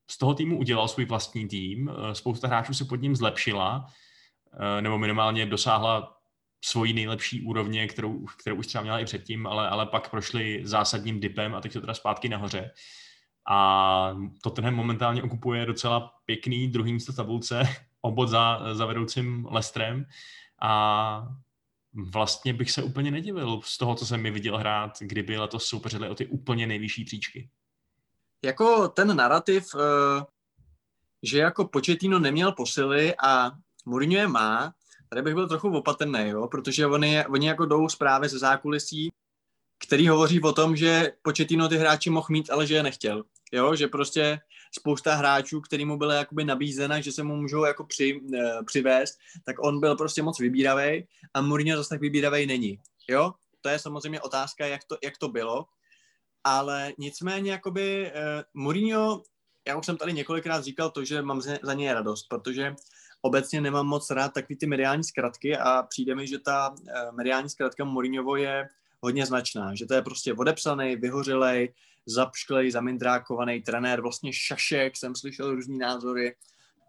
z 0.10 0.18
toho 0.18 0.34
týmu 0.34 0.58
udělal 0.58 0.88
svůj 0.88 1.06
vlastní 1.06 1.48
tým, 1.48 1.92
spousta 2.14 2.48
hráčů 2.48 2.74
se 2.74 2.86
pod 2.86 2.96
ním 2.96 3.16
zlepšila, 3.16 3.88
nebo 4.82 4.98
minimálně 4.98 5.46
dosáhla 5.46 6.18
svojí 6.66 6.94
nejlepší 6.94 7.42
úrovně, 7.42 7.88
kterou, 7.88 8.26
kterou 8.26 8.56
už 8.56 8.68
třeba 8.68 8.82
měla 8.82 9.00
i 9.00 9.06
předtím, 9.06 9.48
ale, 9.48 9.70
ale 9.70 9.86
pak 9.86 10.10
prošli 10.10 10.62
zásadním 10.64 11.20
dipem 11.20 11.56
a 11.56 11.62
teď 11.62 11.74
to 11.74 11.82
teda 11.82 11.94
zpátky 11.94 12.30
nahoře. 12.30 12.72
A 13.48 14.18
Tottenham 14.42 14.76
momentálně 14.76 15.24
okupuje 15.24 15.66
docela 15.66 16.14
pěkný 16.26 16.68
druhý 16.68 16.94
místo 16.94 17.14
tabulce, 17.14 17.64
obod 18.02 18.30
za, 18.30 18.60
za 18.74 18.86
vedoucím 18.86 19.48
Lestrem 19.52 20.06
a 20.62 21.28
vlastně 21.96 22.54
bych 22.54 22.72
se 22.72 22.84
úplně 22.84 23.12
nedivil 23.12 23.62
z 23.64 23.78
toho, 23.78 23.96
co 23.96 24.06
jsem 24.06 24.22
mi 24.22 24.32
viděl 24.32 24.58
hrát, 24.58 24.92
kdyby 25.00 25.38
letos 25.38 25.66
soupeřili 25.66 26.10
o 26.10 26.16
ty 26.16 26.28
úplně 26.28 26.68
nejvyšší 26.68 27.06
příčky. 27.06 27.50
Jako 28.46 28.88
ten 28.88 29.16
narrativ, 29.16 29.68
eh, 29.76 30.26
že 31.24 31.40
jako 31.40 31.68
Početino 31.68 32.20
neměl 32.20 32.52
posily 32.52 33.16
a 33.24 33.52
Mourinho 33.86 34.22
je 34.22 34.28
má, 34.28 34.74
tady 35.10 35.22
bych 35.22 35.34
byl 35.34 35.48
trochu 35.48 35.78
opatrný, 35.78 36.30
jo, 36.30 36.48
protože 36.48 36.88
oni, 36.88 37.26
oni 37.26 37.48
jako 37.48 37.66
jdou 37.66 37.90
zprávy 37.90 38.30
ze 38.30 38.40
zákulisí, 38.40 39.12
který 39.88 40.08
hovoří 40.08 40.42
o 40.42 40.54
tom, 40.54 40.76
že 40.76 41.12
Početino 41.22 41.70
ty 41.70 41.78
hráči 41.78 42.10
mohl 42.10 42.28
mít, 42.30 42.50
ale 42.50 42.68
že 42.68 42.76
je 42.76 42.84
nechtěl. 42.84 43.24
Jo, 43.52 43.76
že 43.76 43.88
prostě 43.88 44.40
spousta 44.78 45.16
hráčů, 45.16 45.62
který 45.62 45.86
mu 45.86 45.98
byla 45.98 46.14
jakoby 46.14 46.44
nabízena, 46.44 47.02
že 47.02 47.12
se 47.12 47.24
mu 47.24 47.36
můžou 47.36 47.66
jako 47.66 47.84
při, 47.84 48.22
uh, 48.22 48.66
přivést, 48.66 49.20
tak 49.46 49.56
on 49.60 49.80
byl 49.80 49.96
prostě 49.96 50.22
moc 50.22 50.40
vybíravý 50.40 51.08
a 51.34 51.42
Mourinho 51.42 51.78
zase 51.78 51.90
tak 51.90 52.02
vybíravý 52.02 52.46
není. 52.46 52.80
Jo, 53.10 53.34
to 53.62 53.70
je 53.70 53.80
samozřejmě 53.80 54.22
otázka, 54.22 54.66
jak 54.66 54.84
to, 54.84 54.98
jak 55.04 55.18
to 55.18 55.28
bylo, 55.28 55.66
ale 56.44 56.94
nicméně 56.98 57.52
jakoby 57.52 58.12
uh, 58.12 58.62
Mourinho, 58.64 59.24
já 59.68 59.78
už 59.78 59.86
jsem 59.86 59.98
tady 59.98 60.14
několikrát 60.14 60.64
říkal 60.64 60.90
to, 60.90 61.04
že 61.04 61.22
mám 61.22 61.42
za 61.42 61.74
něj 61.74 61.94
radost, 61.94 62.28
protože 62.30 62.76
obecně 63.22 63.62
nemám 63.62 63.88
moc 63.88 64.10
rád 64.10 64.34
takový 64.34 64.58
ty 64.58 64.68
mediální 64.68 65.04
zkratky 65.04 65.58
a 65.58 65.84
přijde 65.84 66.16
mi, 66.16 66.28
že 66.28 66.40
ta 66.40 66.70
uh, 66.70 67.16
mediální 67.16 67.50
zkratka 67.50 67.86
Mourinhovo 67.86 68.36
je 68.36 68.68
hodně 69.02 69.26
značná, 69.26 69.76
že 69.76 69.86
to 69.86 69.94
je 69.94 70.02
prostě 70.02 70.34
odepsaný, 70.34 70.96
vyhořelej, 70.96 71.74
zapšklej, 72.06 72.72
zamindrákovaný 72.72 73.62
trenér, 73.62 74.02
vlastně 74.02 74.34
šašek, 74.34 74.98
jsem 74.98 75.16
slyšel 75.16 75.56
různý 75.56 75.78
názory, 75.78 76.36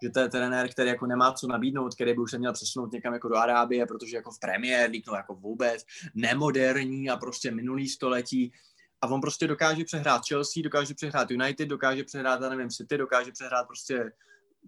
že 0.02 0.10
to 0.10 0.20
je 0.20 0.28
trenér, 0.28 0.68
který 0.68 0.88
jako 0.88 1.06
nemá 1.06 1.32
co 1.32 1.46
nabídnout, 1.46 1.94
který 1.94 2.12
by 2.12 2.18
už 2.18 2.30
se 2.30 2.38
měl 2.38 2.52
přesunout 2.52 2.92
někam 2.92 3.12
jako 3.12 3.28
do 3.28 3.36
Arábie, 3.36 3.86
protože 3.86 4.16
jako 4.16 4.30
v 4.30 4.40
premiér 4.40 4.90
no 5.06 5.14
jako 5.14 5.34
vůbec 5.34 5.84
nemoderní 6.14 7.10
a 7.10 7.16
prostě 7.16 7.50
minulý 7.50 7.88
století. 7.88 8.52
A 9.02 9.06
on 9.06 9.20
prostě 9.20 9.46
dokáže 9.46 9.84
přehrát 9.84 10.22
Chelsea, 10.28 10.62
dokáže 10.62 10.94
přehrát 10.94 11.30
United, 11.30 11.68
dokáže 11.68 12.04
přehrát, 12.04 12.40
já 12.40 12.48
nevím, 12.48 12.70
City, 12.70 12.98
dokáže 12.98 13.32
přehrát 13.32 13.66
prostě 13.66 14.12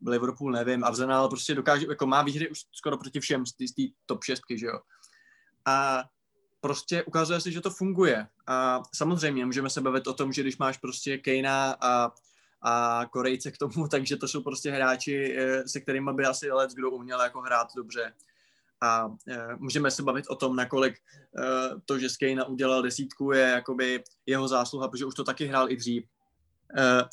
Liverpool, 0.07 0.53
nevím, 0.53 0.85
Arsenal, 0.85 1.29
prostě 1.29 1.55
dokáže, 1.55 1.87
jako 1.89 2.07
má 2.07 2.23
výhry 2.23 2.51
už 2.51 2.65
skoro 2.73 2.99
proti 2.99 3.21
všem 3.21 3.47
z 3.47 3.53
té 3.53 3.83
top 4.07 4.25
6, 4.25 4.43
že 4.57 4.67
jo. 4.67 4.81
A 5.65 6.05
prostě 6.61 7.03
ukazuje 7.03 7.40
se, 7.40 7.51
že 7.51 7.61
to 7.61 7.71
funguje. 7.71 8.27
A 8.47 8.83
samozřejmě 8.94 9.47
můžeme 9.47 9.71
se 9.71 9.81
bavit 9.81 10.07
o 10.07 10.12
tom, 10.12 10.33
že 10.33 10.42
když 10.42 10.59
máš 10.59 10.79
prostě 10.79 11.18
Kejna 11.18 11.77
a, 11.81 12.12
a 12.62 13.03
Korejce 13.11 13.51
k 13.51 13.59
tomu, 13.59 13.88
takže 13.90 14.16
to 14.16 14.29
jsou 14.29 14.42
prostě 14.42 14.71
hráči, 14.71 15.37
eh, 15.38 15.68
se 15.68 15.81
kterými 15.81 16.11
by 16.12 16.25
asi 16.25 16.51
let 16.51 16.71
kdo 16.71 16.90
uměl 16.90 17.21
jako 17.21 17.40
hrát 17.40 17.68
dobře. 17.77 18.12
A 18.81 19.14
e, 19.29 19.57
můžeme 19.57 19.90
se 19.90 20.03
bavit 20.03 20.25
o 20.29 20.37
tom, 20.37 20.57
nakolik 20.57 20.94
e, 20.94 21.01
to, 21.85 21.99
že 21.99 22.09
Skejna 22.09 22.44
udělal 22.44 22.83
desítku, 22.83 23.33
je 23.33 23.40
jakoby 23.40 24.03
jeho 24.27 24.49
zásluha, 24.49 24.88
protože 24.88 25.05
už 25.05 25.14
to 25.14 25.25
taky 25.25 25.47
hrál 25.47 25.71
i 25.71 25.77
dřív. 25.77 26.05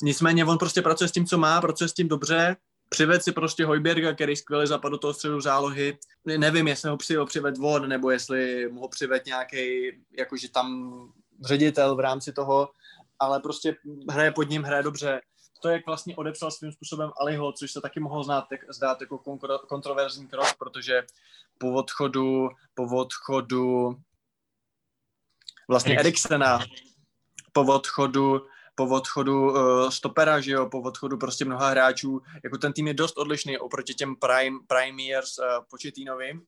Nicméně 0.02 0.44
on 0.44 0.58
prostě 0.58 0.82
pracuje 0.82 1.08
s 1.08 1.12
tím, 1.12 1.26
co 1.26 1.38
má, 1.38 1.60
pracuje 1.60 1.88
s 1.88 1.92
tím 1.92 2.08
dobře 2.08 2.56
Přived 2.88 3.22
si 3.22 3.32
prostě 3.32 3.64
Hojberga, 3.64 4.14
který 4.14 4.36
skvěle 4.36 4.66
zapadl 4.66 4.94
do 4.94 4.98
toho 4.98 5.14
středu 5.14 5.40
zálohy. 5.40 5.98
Nevím, 6.24 6.68
jestli 6.68 6.90
ho 6.90 6.96
přijel 6.96 7.26
přived 7.26 7.58
von, 7.58 7.88
nebo 7.88 8.10
jestli 8.10 8.68
mu 8.68 8.80
ho 8.80 8.88
přived 8.88 9.26
nějaký, 9.26 9.92
jakože 10.18 10.50
tam 10.50 10.96
ředitel 11.44 11.96
v 11.96 12.00
rámci 12.00 12.32
toho, 12.32 12.70
ale 13.18 13.40
prostě 13.40 13.76
hraje 14.10 14.32
pod 14.32 14.50
ním, 14.50 14.62
hraje 14.62 14.82
dobře. 14.82 15.20
To, 15.62 15.68
jak 15.68 15.86
vlastně 15.86 16.16
odepsal 16.16 16.50
svým 16.50 16.72
způsobem 16.72 17.10
Aliho, 17.20 17.52
což 17.52 17.72
se 17.72 17.80
taky 17.80 18.00
mohlo 18.00 18.24
znát, 18.24 18.44
tak, 18.50 18.60
zdát 18.74 19.00
jako 19.00 19.18
kontroverzní 19.68 20.28
krok, 20.28 20.54
protože 20.58 21.02
po 21.58 21.72
odchodu, 21.72 22.48
po 22.74 22.84
odchodu 22.96 23.96
vlastně 25.68 25.98
Eriksena, 25.98 26.58
po 27.52 27.60
odchodu 27.74 28.46
po 28.78 28.84
odchodu 28.84 29.50
uh, 29.50 29.90
stopera, 29.90 30.40
že 30.40 30.52
jo, 30.52 30.68
po 30.68 30.80
odchodu 30.80 31.16
prostě 31.16 31.44
mnoha 31.44 31.68
hráčů, 31.68 32.20
jako 32.44 32.58
ten 32.58 32.72
tým 32.72 32.88
je 32.88 32.94
dost 32.94 33.18
odlišný 33.18 33.58
oproti 33.58 33.94
těm 33.94 34.16
prime, 34.16 34.58
prime 34.66 35.02
years 35.02 35.38
uh, 35.38 35.44
početínovým. 35.70 36.42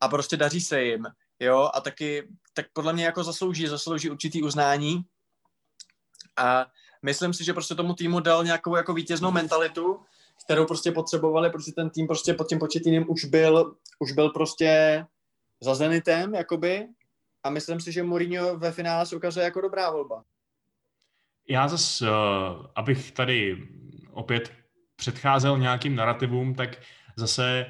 A 0.00 0.08
prostě 0.08 0.36
daří 0.36 0.60
se 0.60 0.82
jim, 0.82 1.06
jo, 1.40 1.70
a 1.74 1.80
taky, 1.80 2.28
tak 2.54 2.66
podle 2.72 2.92
mě 2.92 3.04
jako 3.04 3.24
zaslouží, 3.24 3.66
zaslouží 3.66 4.10
určitý 4.10 4.42
uznání. 4.42 5.02
A 6.36 6.66
myslím 7.02 7.34
si, 7.34 7.44
že 7.44 7.52
prostě 7.52 7.74
tomu 7.74 7.94
týmu 7.94 8.20
dal 8.20 8.44
nějakou 8.44 8.76
jako 8.76 8.94
vítěznou 8.94 9.30
mentalitu, 9.30 10.00
kterou 10.44 10.66
prostě 10.66 10.92
potřebovali, 10.92 11.50
protože 11.50 11.72
ten 11.72 11.90
tým 11.90 12.06
prostě 12.06 12.34
pod 12.34 12.48
tím 12.48 12.58
početíným 12.58 13.10
už 13.10 13.24
byl, 13.24 13.76
už 13.98 14.12
byl 14.12 14.30
prostě 14.30 15.04
za 15.60 15.74
Zenitem, 15.74 16.34
jakoby, 16.34 16.88
a 17.42 17.50
myslím 17.50 17.80
si, 17.80 17.92
že 17.92 18.02
Mourinho 18.02 18.58
ve 18.58 18.72
finále 18.72 19.06
se 19.06 19.16
ukazuje 19.16 19.44
jako 19.44 19.60
dobrá 19.60 19.90
volba. 19.90 20.24
Já 21.48 21.68
zase, 21.68 22.10
uh, 22.10 22.16
abych 22.74 23.12
tady 23.12 23.68
opět 24.10 24.52
předcházel 24.96 25.58
nějakým 25.58 25.96
narrativům, 25.96 26.54
tak 26.54 26.78
zase 27.16 27.66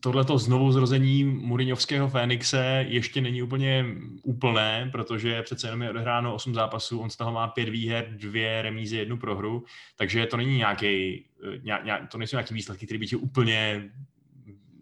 tohleto 0.00 0.38
znovu 0.38 0.72
zrození 0.72 1.24
Mourinhovského 1.24 2.08
Fénixe 2.08 2.84
ještě 2.88 3.20
není 3.20 3.42
úplně 3.42 3.84
úplné, 4.22 4.88
protože 4.92 5.42
přece 5.42 5.66
jenom 5.66 5.82
je 5.82 5.90
odehráno 5.90 6.34
8 6.34 6.54
zápasů, 6.54 7.00
on 7.00 7.10
z 7.10 7.16
toho 7.16 7.32
má 7.32 7.48
pět 7.48 7.68
výher, 7.68 8.08
dvě 8.16 8.62
remízy, 8.62 8.96
jednu 8.96 9.16
prohru, 9.16 9.64
takže 9.96 10.26
to 10.26 10.36
není 10.36 10.56
nějaký, 10.56 11.24
nějak, 11.62 12.10
to 12.10 12.18
nejsou 12.18 12.36
nějaký 12.36 12.54
výsledky, 12.54 12.86
které 12.86 12.98
by 12.98 13.06
ti 13.06 13.16
úplně 13.16 13.90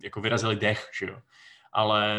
jako 0.03 0.21
vyrazili 0.21 0.57
dech, 0.57 0.91
že 0.99 1.07
jo. 1.07 1.19
Ale 1.73 2.19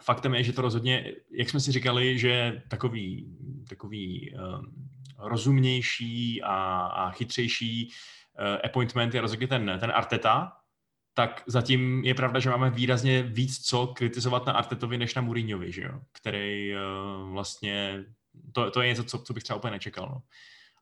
faktem 0.00 0.34
je, 0.34 0.42
že 0.42 0.52
to 0.52 0.62
rozhodně, 0.62 1.12
jak 1.30 1.50
jsme 1.50 1.60
si 1.60 1.72
říkali, 1.72 2.18
že 2.18 2.62
takový, 2.68 3.36
takový 3.68 4.34
um, 4.34 4.90
rozumnější 5.18 6.42
a, 6.42 6.80
a 6.80 7.10
chytřejší 7.10 7.88
uh, 7.88 8.56
appointment 8.64 9.14
je 9.14 9.20
rozhodně 9.20 9.46
ten, 9.46 9.76
ten 9.80 9.92
Arteta, 9.94 10.52
tak 11.14 11.42
zatím 11.46 12.04
je 12.04 12.14
pravda, 12.14 12.40
že 12.40 12.50
máme 12.50 12.70
výrazně 12.70 13.22
víc 13.22 13.66
co 13.66 13.86
kritizovat 13.86 14.46
na 14.46 14.52
Artetovi 14.52 14.98
než 14.98 15.14
na 15.14 15.22
Mourinhovi, 15.22 15.72
že 15.72 15.82
jo? 15.82 16.00
který 16.12 16.74
uh, 16.74 17.32
vlastně, 17.32 18.04
to, 18.52 18.70
to 18.70 18.82
je 18.82 18.88
něco, 18.88 19.04
co, 19.04 19.18
co 19.18 19.32
bych 19.32 19.42
třeba 19.42 19.56
úplně 19.56 19.70
nečekal. 19.70 20.08
No. 20.08 20.22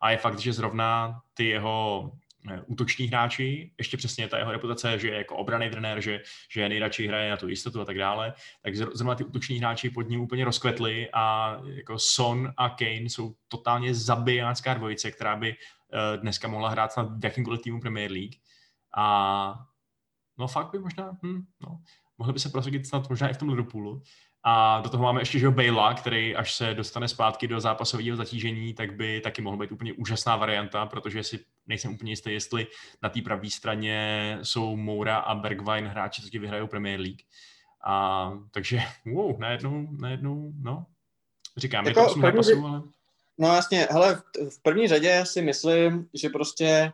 A 0.01 0.11
je 0.11 0.17
fakt, 0.17 0.39
že 0.39 0.53
zrovna 0.53 1.21
ty 1.35 1.45
jeho 1.45 2.11
eh, 2.15 2.26
útoční 2.67 3.07
hráči, 3.07 3.73
ještě 3.79 3.97
přesně 3.97 4.29
ta 4.29 4.39
jeho 4.39 4.53
reputace, 4.53 4.99
že 4.99 5.09
je 5.09 5.15
jako 5.15 5.37
obraný 5.37 5.71
trenér, 5.71 6.01
že, 6.01 6.21
že 6.51 6.69
nejradši 6.69 7.07
hraje 7.07 7.31
na 7.31 7.37
tu 7.37 7.49
jistotu 7.49 7.81
a 7.81 7.85
tak 7.85 7.99
dále, 7.99 8.35
tak 8.63 8.77
zrovna 8.77 9.15
ty 9.15 9.25
útoční 9.25 9.59
hráči 9.59 9.91
pod 9.91 10.09
ním 10.09 10.21
úplně 10.21 10.45
rozkvetli 10.45 11.09
a 11.13 11.57
jako 11.67 11.99
Son 11.99 12.53
a 12.57 12.69
Kane 12.69 12.91
jsou 12.91 13.35
totálně 13.49 13.95
zabijácká 13.95 14.75
dvojice, 14.75 15.11
která 15.11 15.37
by 15.37 15.51
uh, 15.51 16.21
dneska 16.21 16.49
mohla 16.49 16.69
hrát 16.69 16.97
v 16.97 17.25
jakýmkoliv 17.25 17.63
týmu 17.63 17.81
Premier 17.81 18.11
League. 18.11 18.35
A 18.97 19.59
no 20.39 20.49
fakt 20.49 20.71
by 20.73 20.79
možná, 20.79 21.19
hm, 21.23 21.45
no, 21.63 21.81
mohli 22.19 22.33
by 22.33 22.39
se 22.39 22.49
prosadit 22.49 22.87
snad 22.87 23.09
možná 23.09 23.29
i 23.29 23.35
v 23.35 23.37
tom 23.37 23.49
Liverpoolu. 23.49 24.03
A 24.49 24.81
do 24.81 24.89
toho 24.89 25.03
máme 25.03 25.21
ještě 25.21 25.39
že 25.39 25.51
Bejla, 25.51 25.95
který 25.95 26.37
až 26.37 26.55
se 26.55 26.75
dostane 26.75 27.09
zpátky 27.09 27.49
do 27.49 27.61
zápasového 27.61 28.17
zatížení, 28.17 28.75
tak 28.75 28.95
by 28.95 29.21
taky 29.21 29.43
mohl 29.43 29.57
být 29.57 29.73
úplně 29.73 29.93
úžasná 29.93 30.37
varianta, 30.37 30.87
protože 30.87 31.23
si 31.23 31.45
nejsem 31.67 31.95
úplně 31.95 32.13
jistý, 32.13 32.33
jestli 32.33 32.67
na 33.03 33.09
té 33.09 33.23
pravé 33.23 33.51
straně 33.51 34.39
jsou 34.43 34.77
Moura 34.77 35.17
a 35.17 35.35
Bergwijn 35.35 35.87
hráči, 35.87 36.23
co 36.23 36.29
ti 36.29 36.39
vyhrajou 36.39 36.67
Premier 36.67 37.01
League. 37.01 37.23
A, 37.87 38.33
takže 38.51 38.79
wow, 39.07 39.41
najednou, 39.41 39.87
najednou, 39.91 40.53
no, 40.61 40.87
říkám, 41.57 41.87
jako 41.87 42.01
je 42.01 42.07
to 42.07 42.11
8 42.11 42.21
zápasů, 42.21 42.67
ale... 42.67 42.83
No 43.39 43.55
jasně, 43.55 43.89
hele, 43.91 44.23
v 44.51 44.63
první 44.63 44.89
řadě 44.89 45.25
si 45.27 45.43
myslím, 45.43 46.09
že 46.15 46.29
prostě 46.29 46.93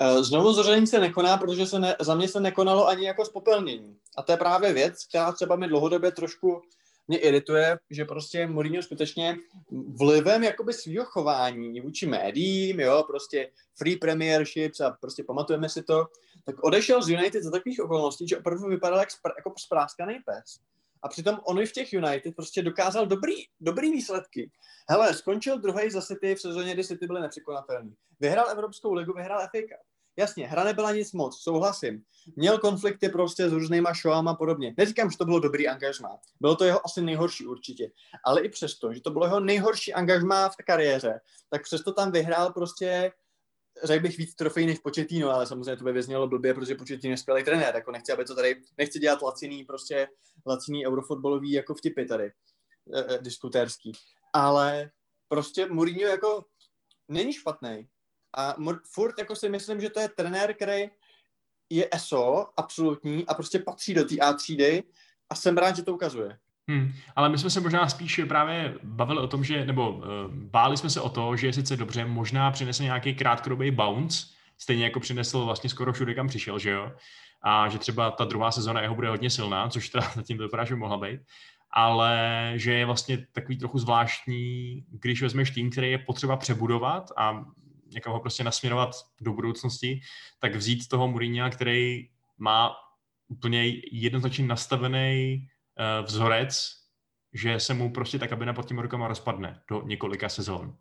Eh, 0.00 0.24
znovu 0.24 0.52
zoření 0.52 0.86
se 0.86 1.00
nekoná, 1.00 1.36
protože 1.36 1.66
se 1.66 1.78
ne, 1.78 1.96
za 2.00 2.14
mě 2.14 2.28
se 2.28 2.40
nekonalo 2.40 2.88
ani 2.88 3.06
jako 3.06 3.24
spopelnění. 3.24 3.96
A 4.16 4.22
to 4.22 4.32
je 4.32 4.38
právě 4.38 4.72
věc, 4.72 5.06
která 5.06 5.32
třeba 5.32 5.56
mi 5.56 5.68
dlouhodobě 5.68 6.12
trošku 6.12 6.62
mě 7.08 7.18
irituje, 7.18 7.78
že 7.90 8.04
prostě 8.04 8.46
Mourinho 8.46 8.82
skutečně 8.82 9.36
vlivem 9.98 10.44
jakoby 10.44 10.72
svého 10.72 11.04
chování 11.04 11.80
vůči 11.80 12.06
médiím, 12.06 12.80
jo, 12.80 13.04
prostě 13.06 13.50
free 13.78 13.96
premierships 13.96 14.80
a 14.80 14.90
prostě 14.90 15.24
pamatujeme 15.24 15.68
si 15.68 15.82
to, 15.82 16.06
tak 16.44 16.64
odešel 16.64 17.02
z 17.02 17.08
United 17.08 17.42
za 17.42 17.50
takových 17.50 17.80
okolností, 17.80 18.28
že 18.28 18.38
opravdu 18.38 18.68
vypadal 18.68 18.98
jak 18.98 19.08
spr- 19.08 19.32
jako 19.38 19.52
spráskaný 19.58 20.18
pes. 20.24 20.60
A 21.02 21.08
přitom 21.08 21.38
on 21.44 21.60
i 21.60 21.66
v 21.66 21.72
těch 21.72 21.92
United 21.92 22.36
prostě 22.36 22.62
dokázal 22.62 23.06
dobrý, 23.06 23.34
dobrý 23.60 23.90
výsledky. 23.90 24.50
Hele, 24.90 25.14
skončil 25.14 25.58
druhý 25.58 25.90
za 25.90 26.02
City 26.02 26.34
v 26.34 26.40
sezóně, 26.40 26.74
kdy 26.74 26.84
City 26.84 27.06
byly 27.06 27.20
nepřekonatelný. 27.20 27.94
Vyhrál 28.20 28.50
Evropskou 28.50 28.94
ligu, 28.94 29.12
vyhrál 29.12 29.40
FA 29.40 29.60
Cup. 29.60 29.97
Jasně, 30.18 30.46
hra 30.46 30.64
nebyla 30.64 30.92
nic 30.92 31.12
moc, 31.12 31.42
souhlasím. 31.42 32.02
Měl 32.36 32.58
konflikty 32.58 33.08
prostě 33.08 33.48
s 33.48 33.52
různýma 33.52 33.92
showama 33.94 34.30
a 34.30 34.34
podobně. 34.34 34.74
Neříkám, 34.76 35.10
že 35.10 35.18
to 35.18 35.24
bylo 35.24 35.40
dobrý 35.40 35.68
angažmá. 35.68 36.18
Bylo 36.40 36.56
to 36.56 36.64
jeho 36.64 36.86
asi 36.86 37.02
nejhorší 37.02 37.46
určitě. 37.46 37.90
Ale 38.24 38.40
i 38.40 38.48
přesto, 38.48 38.92
že 38.92 39.00
to 39.00 39.10
bylo 39.10 39.24
jeho 39.24 39.40
nejhorší 39.40 39.94
angažmá 39.94 40.48
v 40.48 40.56
kariéře, 40.56 41.20
tak 41.50 41.62
přesto 41.62 41.92
tam 41.92 42.12
vyhrál 42.12 42.52
prostě 42.52 43.12
řekl 43.84 44.02
bych 44.02 44.18
víc 44.18 44.34
trofej 44.34 44.66
než 44.66 44.78
Početino, 44.78 45.30
ale 45.30 45.46
samozřejmě 45.46 45.76
to 45.76 45.84
by 45.84 45.92
vyznělo 45.92 46.28
blbě, 46.28 46.54
protože 46.54 46.74
Početino 46.74 47.12
je 47.12 47.16
skvělý 47.16 47.44
trenér, 47.44 47.74
jako 47.74 47.92
nechci, 47.92 48.12
aby 48.12 48.24
to 48.24 48.34
tady, 48.34 48.62
nechci 48.78 48.98
dělat 48.98 49.22
laciný, 49.22 49.64
prostě 49.64 50.08
laciný 50.46 50.86
eurofotbalový 50.86 51.52
jako 51.52 51.74
vtipy 51.74 52.04
tady, 52.04 52.32
eh, 52.94 53.14
eh 53.14 53.18
diskutérský. 53.18 53.92
Ale 54.32 54.90
prostě 55.28 55.66
Mourinho 55.66 56.08
jako 56.08 56.44
není 57.08 57.32
špatný. 57.32 57.88
A 58.36 58.54
furt 58.94 59.18
jako 59.18 59.36
si 59.36 59.48
myslím, 59.48 59.80
že 59.80 59.90
to 59.90 60.00
je 60.00 60.08
trenér, 60.08 60.54
který 60.54 60.90
je 61.70 61.88
ESO, 61.92 62.46
absolutní, 62.56 63.26
a 63.26 63.34
prostě 63.34 63.58
patří 63.58 63.94
do 63.94 64.04
té 64.04 64.18
A 64.18 64.32
třídy 64.32 64.82
a 65.30 65.34
jsem 65.34 65.58
rád, 65.58 65.76
že 65.76 65.82
to 65.82 65.94
ukazuje. 65.94 66.38
Hmm, 66.68 66.92
ale 67.16 67.28
my 67.28 67.38
jsme 67.38 67.50
se 67.50 67.60
možná 67.60 67.88
spíš 67.88 68.20
právě 68.28 68.74
bavili 68.82 69.20
o 69.20 69.26
tom, 69.26 69.44
že, 69.44 69.66
nebo 69.66 69.90
uh, 69.90 70.04
báli 70.32 70.76
jsme 70.76 70.90
se 70.90 71.00
o 71.00 71.08
to, 71.08 71.36
že 71.36 71.46
je 71.46 71.52
sice 71.52 71.76
dobře, 71.76 72.04
možná 72.04 72.50
přinese 72.50 72.82
nějaký 72.82 73.14
krátkodobý 73.14 73.70
bounce, 73.70 74.26
stejně 74.58 74.84
jako 74.84 75.00
přinesl 75.00 75.44
vlastně 75.44 75.70
skoro 75.70 75.92
všude, 75.92 76.14
kam 76.14 76.28
přišel, 76.28 76.58
že 76.58 76.70
jo? 76.70 76.92
A 77.42 77.68
že 77.68 77.78
třeba 77.78 78.10
ta 78.10 78.24
druhá 78.24 78.50
sezona 78.50 78.80
jeho 78.80 78.94
bude 78.94 79.08
hodně 79.08 79.30
silná, 79.30 79.68
což 79.68 79.88
teda 79.88 80.10
zatím 80.14 80.36
to 80.36 80.42
vypadá, 80.42 80.64
že 80.64 80.76
mohla 80.76 80.96
být, 80.96 81.20
ale 81.70 82.52
že 82.56 82.72
je 82.72 82.86
vlastně 82.86 83.26
takový 83.32 83.58
trochu 83.58 83.78
zvláštní, 83.78 84.84
když 84.88 85.22
vezmeš 85.22 85.50
tým, 85.50 85.70
který 85.70 85.90
je 85.90 85.98
potřeba 85.98 86.36
přebudovat 86.36 87.10
a 87.16 87.44
někam 87.90 88.12
ho 88.12 88.20
prostě 88.20 88.44
nasměrovat 88.44 88.90
do 89.20 89.32
budoucnosti, 89.32 90.00
tak 90.38 90.54
vzít 90.54 90.88
toho 90.88 91.08
Mourinha, 91.08 91.50
který 91.50 92.08
má 92.38 92.76
úplně 93.28 93.64
jednoznačně 93.92 94.46
nastavený 94.46 95.38
uh, 95.78 96.06
vzorec, 96.06 96.78
že 97.32 97.60
se 97.60 97.74
mu 97.74 97.92
prostě 97.92 98.18
ta 98.18 98.26
kabina 98.26 98.52
pod 98.52 98.66
těmi 98.66 98.82
rukama 98.82 99.08
rozpadne 99.08 99.62
do 99.70 99.82
několika 99.82 100.28
sezón. 100.28 100.76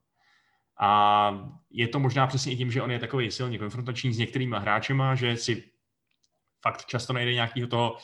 A 0.79 1.49
je 1.69 1.87
to 1.87 1.99
možná 1.99 2.27
přesně 2.27 2.53
i 2.53 2.57
tím, 2.57 2.71
že 2.71 2.81
on 2.81 2.91
je 2.91 2.99
takový 2.99 3.31
silně 3.31 3.59
konfrontační 3.59 4.13
s 4.13 4.17
některými 4.17 4.55
hráčema, 4.59 5.15
že 5.15 5.37
si 5.37 5.63
fakt 6.61 6.85
často 6.85 7.13
najde 7.13 7.33
nějakého 7.33 7.67
toho 7.67 7.97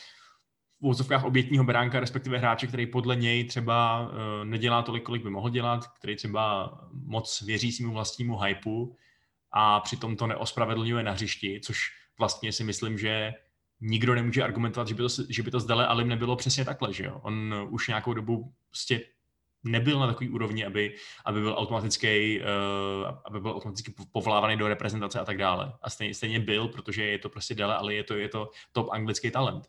v 0.84 0.86
úzovkách 0.86 1.24
obětního 1.24 1.64
beránka, 1.64 2.00
respektive 2.00 2.38
hráče, 2.38 2.68
který 2.68 2.86
podle 2.86 3.16
něj 3.16 3.44
třeba 3.44 4.02
uh, 4.02 4.10
nedělá 4.44 4.82
tolik, 4.82 5.04
kolik 5.04 5.24
by 5.24 5.30
mohl 5.30 5.50
dělat, 5.50 5.88
který 5.88 6.16
třeba 6.16 6.74
moc 6.92 7.42
věří 7.42 7.72
svým 7.72 7.92
vlastnímu 7.92 8.40
hypeu 8.40 8.96
a 9.52 9.80
přitom 9.80 10.16
to 10.16 10.28
neospravedlňuje 10.28 11.04
na 11.04 11.12
hřišti, 11.12 11.62
což 11.64 11.78
vlastně 12.20 12.52
si 12.52 12.64
myslím, 12.64 12.98
že 12.98 13.34
nikdo 13.82 14.16
nemůže 14.16 14.44
argumentovat, 14.44 14.88
že 14.88 14.94
by 14.94 15.02
to, 15.02 15.08
že 15.30 15.44
by 15.44 15.52
to 15.52 15.60
s 15.60 15.66
Dele 15.66 15.88
Alim 15.88 16.08
nebylo 16.08 16.36
přesně 16.36 16.66
takhle, 16.66 16.94
že 16.94 17.04
jo? 17.04 17.20
On 17.24 17.68
už 17.70 17.88
nějakou 17.88 18.14
dobu 18.14 18.54
prostě 18.70 19.02
nebyl 19.64 20.00
na 20.00 20.08
takový 20.08 20.30
úrovni, 20.30 20.66
aby, 20.66 20.96
aby 21.26 21.42
byl 21.42 21.56
automatický, 21.58 22.40
uh, 22.40 22.46
aby 23.26 23.40
byl 23.40 23.52
automaticky 23.52 23.94
povlávaný 24.12 24.58
do 24.58 24.68
reprezentace 24.68 25.20
a 25.20 25.26
tak 25.26 25.38
dále. 25.38 25.74
A 25.82 25.90
stejně, 25.90 26.14
stejně 26.14 26.40
byl, 26.40 26.68
protože 26.68 27.06
je 27.06 27.20
to 27.20 27.30
prostě 27.30 27.56
Dele, 27.56 27.76
ale 27.76 27.94
je 27.94 28.04
to, 28.04 28.14
je 28.14 28.30
to 28.30 28.50
top 28.72 28.90
anglický 28.92 29.32
talent. 29.32 29.68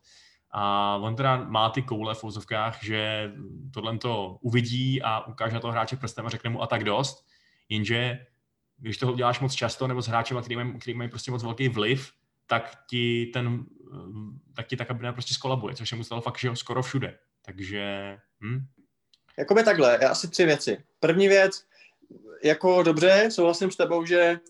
A 0.57 0.97
on 1.03 1.17
teda 1.17 1.37
má 1.37 1.71
ty 1.71 1.83
koule 1.83 2.15
v 2.15 2.25
úzovkách, 2.25 2.79
že 2.83 3.33
tohle 3.75 3.99
to 3.99 4.39
uvidí 4.41 5.03
a 5.03 5.27
ukáže 5.27 5.55
na 5.55 5.61
toho 5.61 5.73
hráče 5.73 5.97
prstem 5.97 6.27
a 6.27 6.31
řekne 6.31 6.51
mu 6.51 6.63
a 6.63 6.67
tak 6.67 6.85
dost, 6.85 7.27
jenže 7.69 8.27
když 8.77 8.99
toho 8.99 9.13
uděláš 9.13 9.41
moc 9.41 9.55
často 9.55 9.87
nebo 9.87 10.03
s 10.03 10.07
hráčem, 10.07 10.41
který 10.41 10.57
mají, 10.57 10.79
který 10.79 10.95
mají 10.95 11.11
prostě 11.11 11.31
moc 11.31 11.43
velký 11.43 11.69
vliv, 11.69 12.13
tak 12.47 12.75
ti 12.91 13.31
ten, 13.33 13.65
tak 14.57 14.67
ti 14.67 14.77
ta 14.77 14.85
kabina 14.85 15.13
prostě 15.13 15.35
skolabuje, 15.35 15.75
což 15.75 15.89
se 15.89 15.97
mu 15.97 16.05
stalo 16.05 16.21
fakt, 16.21 16.39
že 16.39 16.57
skoro 16.57 16.83
všude. 16.83 17.19
Takže, 17.43 18.17
hm? 18.41 18.67
Jakoby 19.39 19.63
takhle, 19.63 19.99
asi 19.99 20.31
tři 20.31 20.45
věci. 20.45 20.85
První 21.01 21.29
věc, 21.29 21.65
jako 22.45 22.83
dobře, 22.83 23.29
souhlasím 23.31 23.71
s 23.71 23.77
tebou, 23.77 24.05
že 24.05 24.41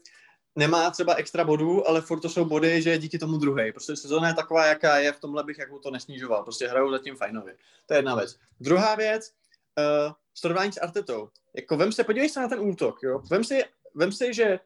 nemá 0.57 0.91
třeba 0.91 1.15
extra 1.15 1.45
bodů, 1.45 1.89
ale 1.89 2.01
furt 2.01 2.21
to 2.21 2.29
jsou 2.29 2.45
body, 2.45 2.83
že 2.83 2.91
je 2.91 2.99
díky 2.99 3.19
tomu 3.19 3.37
druhý. 3.37 3.73
Prostě 3.73 3.97
sezóna 3.97 4.29
je 4.29 4.35
taková, 4.35 4.67
jaká 4.67 4.99
je, 4.99 5.13
v 5.13 5.21
tomhle 5.21 5.45
bych 5.45 5.59
jako 5.59 5.79
to 5.79 5.91
nesnižoval. 5.91 6.43
Prostě 6.43 6.69
hrajou 6.69 6.91
zatím 6.91 7.17
fajnově. 7.17 7.57
To 7.87 7.95
je 7.95 7.99
jedna 7.99 8.15
věc. 8.15 8.39
Druhá 8.61 8.95
věc, 8.95 9.33
uh, 9.79 10.13
srovnání 10.35 10.73
s 10.73 10.81
Artetou. 10.81 11.29
Jako 11.55 11.77
vem 11.77 11.93
se, 11.93 12.05
podívej 12.05 12.29
se 12.29 12.41
na 12.41 12.49
ten 12.49 12.61
útok, 12.61 13.03
jo. 13.03 13.23
Vem 13.31 13.45
si, 13.45 13.65
vem 13.95 14.13
si 14.13 14.35
že 14.35 14.61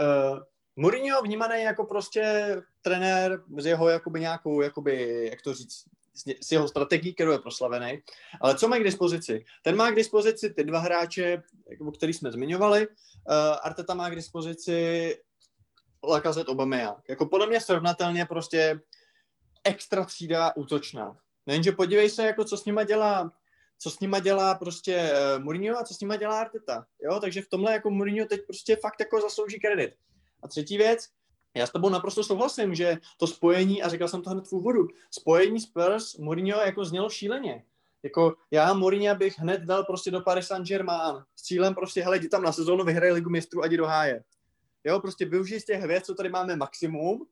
uh, 0.00 0.38
Mourinho 0.76 1.22
vnímaný 1.22 1.62
jako 1.62 1.84
prostě 1.84 2.56
trenér 2.82 3.42
z 3.58 3.66
jeho 3.66 3.88
jakoby 3.88 4.20
nějakou, 4.20 4.60
jakoby, 4.60 5.26
jak 5.30 5.42
to 5.42 5.54
říct, 5.54 5.84
s 6.40 6.52
jeho 6.52 6.68
strategií, 6.68 7.14
kterou 7.14 7.32
je 7.32 7.38
proslavený. 7.38 8.02
Ale 8.40 8.58
co 8.58 8.68
má 8.68 8.78
k 8.78 8.84
dispozici? 8.84 9.44
Ten 9.62 9.76
má 9.76 9.90
k 9.90 9.96
dispozici 9.96 10.54
ty 10.54 10.64
dva 10.64 10.78
hráče, 10.78 11.42
o 11.80 11.92
který 11.92 12.12
jsme 12.12 12.32
zmiňovali. 12.32 12.88
Uh, 12.88 12.94
Arteta 13.62 13.94
má 13.94 14.10
k 14.10 14.14
dispozici 14.14 15.16
Lacazette 16.04 16.50
Aubameyang. 16.50 17.08
Jako 17.08 17.26
podle 17.26 17.46
mě 17.46 17.60
srovnatelně 17.60 18.26
prostě 18.26 18.80
extra 19.64 20.04
třída 20.04 20.56
útočná. 20.56 21.18
Nejenže 21.46 21.72
podívej 21.72 22.10
se, 22.10 22.26
jako 22.26 22.44
co 22.44 22.56
s 22.56 22.64
nima 22.64 22.84
dělá 22.84 23.32
co 23.80 23.90
s 23.90 24.00
nima 24.00 24.18
dělá 24.18 24.54
prostě 24.54 25.12
uh, 25.12 25.44
Mourinho 25.44 25.78
a 25.78 25.84
co 25.84 25.94
s 25.94 26.00
nima 26.00 26.16
dělá 26.16 26.40
Arteta. 26.40 26.86
Jo, 27.02 27.20
takže 27.20 27.42
v 27.42 27.48
tomhle 27.48 27.72
jako 27.72 27.90
Mourinho 27.90 28.26
teď 28.26 28.46
prostě 28.46 28.76
fakt 28.76 29.00
jako 29.00 29.20
zaslouží 29.20 29.60
kredit. 29.60 29.94
A 30.42 30.48
třetí 30.48 30.76
věc, 30.76 31.08
já 31.58 31.66
s 31.66 31.72
tebou 31.72 31.88
naprosto 31.88 32.24
souhlasím, 32.24 32.74
že 32.74 32.98
to 33.16 33.26
spojení, 33.26 33.82
a 33.82 33.88
říkal 33.88 34.08
jsem 34.08 34.22
to 34.22 34.30
hned 34.30 34.48
v 34.48 34.52
úvodu, 34.52 34.88
spojení 35.10 35.60
Spurs, 35.60 36.16
Mourinho 36.16 36.60
jako 36.60 36.84
znělo 36.84 37.10
šíleně. 37.10 37.64
Jako 38.02 38.36
já 38.50 38.72
Mourinho 38.72 39.14
bych 39.14 39.38
hned 39.38 39.60
dal 39.60 39.84
prostě 39.84 40.10
do 40.10 40.20
Paris 40.20 40.46
Saint-Germain 40.46 41.24
s 41.36 41.42
cílem 41.42 41.74
prostě, 41.74 42.02
hele, 42.02 42.18
jdi 42.18 42.28
tam 42.28 42.42
na 42.42 42.52
sezónu, 42.52 42.84
vyhraje 42.84 43.12
ligu 43.12 43.30
mistrů 43.30 43.62
a 43.62 43.66
jdi 43.66 43.76
do 43.76 43.86
háje. 43.86 44.24
Jo, 44.84 45.00
prostě 45.00 45.24
využij 45.24 45.60
z 45.60 45.64
těch 45.64 45.80
hvězd, 45.80 46.06
co 46.06 46.14
tady 46.14 46.28
máme 46.28 46.56
maximum, 46.56 47.26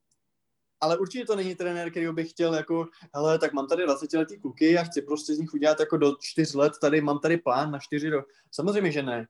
ale 0.81 0.99
určitě 0.99 1.25
to 1.25 1.37
není 1.37 1.55
trenér, 1.55 1.91
který 1.91 2.09
bych 2.13 2.31
chtěl 2.31 2.55
jako, 2.55 2.89
hele, 3.15 3.39
tak 3.39 3.53
mám 3.53 3.67
tady 3.67 3.85
20 3.85 4.13
letý 4.13 4.41
kluky 4.41 4.79
a 4.79 4.83
chci 4.83 5.03
prostě 5.03 5.35
z 5.35 5.39
nich 5.39 5.55
udělat 5.55 5.81
jako 5.81 5.97
do 5.97 6.13
4 6.21 6.59
let, 6.59 6.73
tady 6.81 7.01
mám 7.01 7.19
tady 7.19 7.37
plán 7.37 7.71
na 7.71 7.79
4 7.79 8.11
do... 8.11 8.23
Samozřejmě, 8.51 8.93
že 8.93 9.03
ne. 9.03 9.27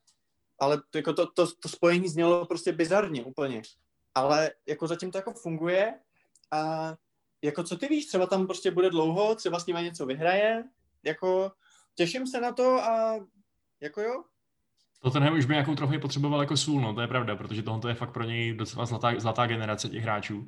Ale 0.58 0.82
to, 0.90 0.98
jako 0.98 1.12
to, 1.12 1.26
to, 1.26 1.46
to 1.60 1.68
spojení 1.68 2.08
znělo 2.08 2.46
prostě 2.46 2.72
bizarně 2.72 3.24
úplně. 3.24 3.62
Ale 4.16 4.50
jako 4.66 4.86
zatím 4.86 5.10
to 5.10 5.18
jako 5.18 5.32
funguje 5.32 5.94
a 6.50 6.94
jako 7.42 7.64
co 7.64 7.76
ty 7.76 7.88
víš, 7.88 8.06
třeba 8.06 8.26
tam 8.26 8.46
prostě 8.46 8.70
bude 8.70 8.90
dlouho, 8.90 9.34
třeba 9.34 9.60
s 9.60 9.66
nimi 9.66 9.82
něco 9.82 10.06
vyhraje, 10.06 10.64
jako 11.02 11.52
těším 11.94 12.26
se 12.26 12.40
na 12.40 12.52
to 12.52 12.82
a 12.82 13.14
jako 13.80 14.00
jo, 14.00 14.24
Tottenham 15.00 15.38
už 15.38 15.44
by 15.44 15.54
nějakou 15.54 15.74
trochu 15.74 15.98
potřeboval 16.00 16.40
jako 16.40 16.56
sůl, 16.56 16.80
no 16.80 16.94
to 16.94 17.00
je 17.00 17.06
pravda, 17.06 17.36
protože 17.36 17.62
tohle 17.62 17.90
je 17.90 17.94
fakt 17.94 18.12
pro 18.12 18.24
něj 18.24 18.54
docela 18.54 18.86
zlatá, 18.86 19.12
zlatá 19.18 19.46
generace 19.46 19.88
těch 19.88 20.02
hráčů. 20.02 20.46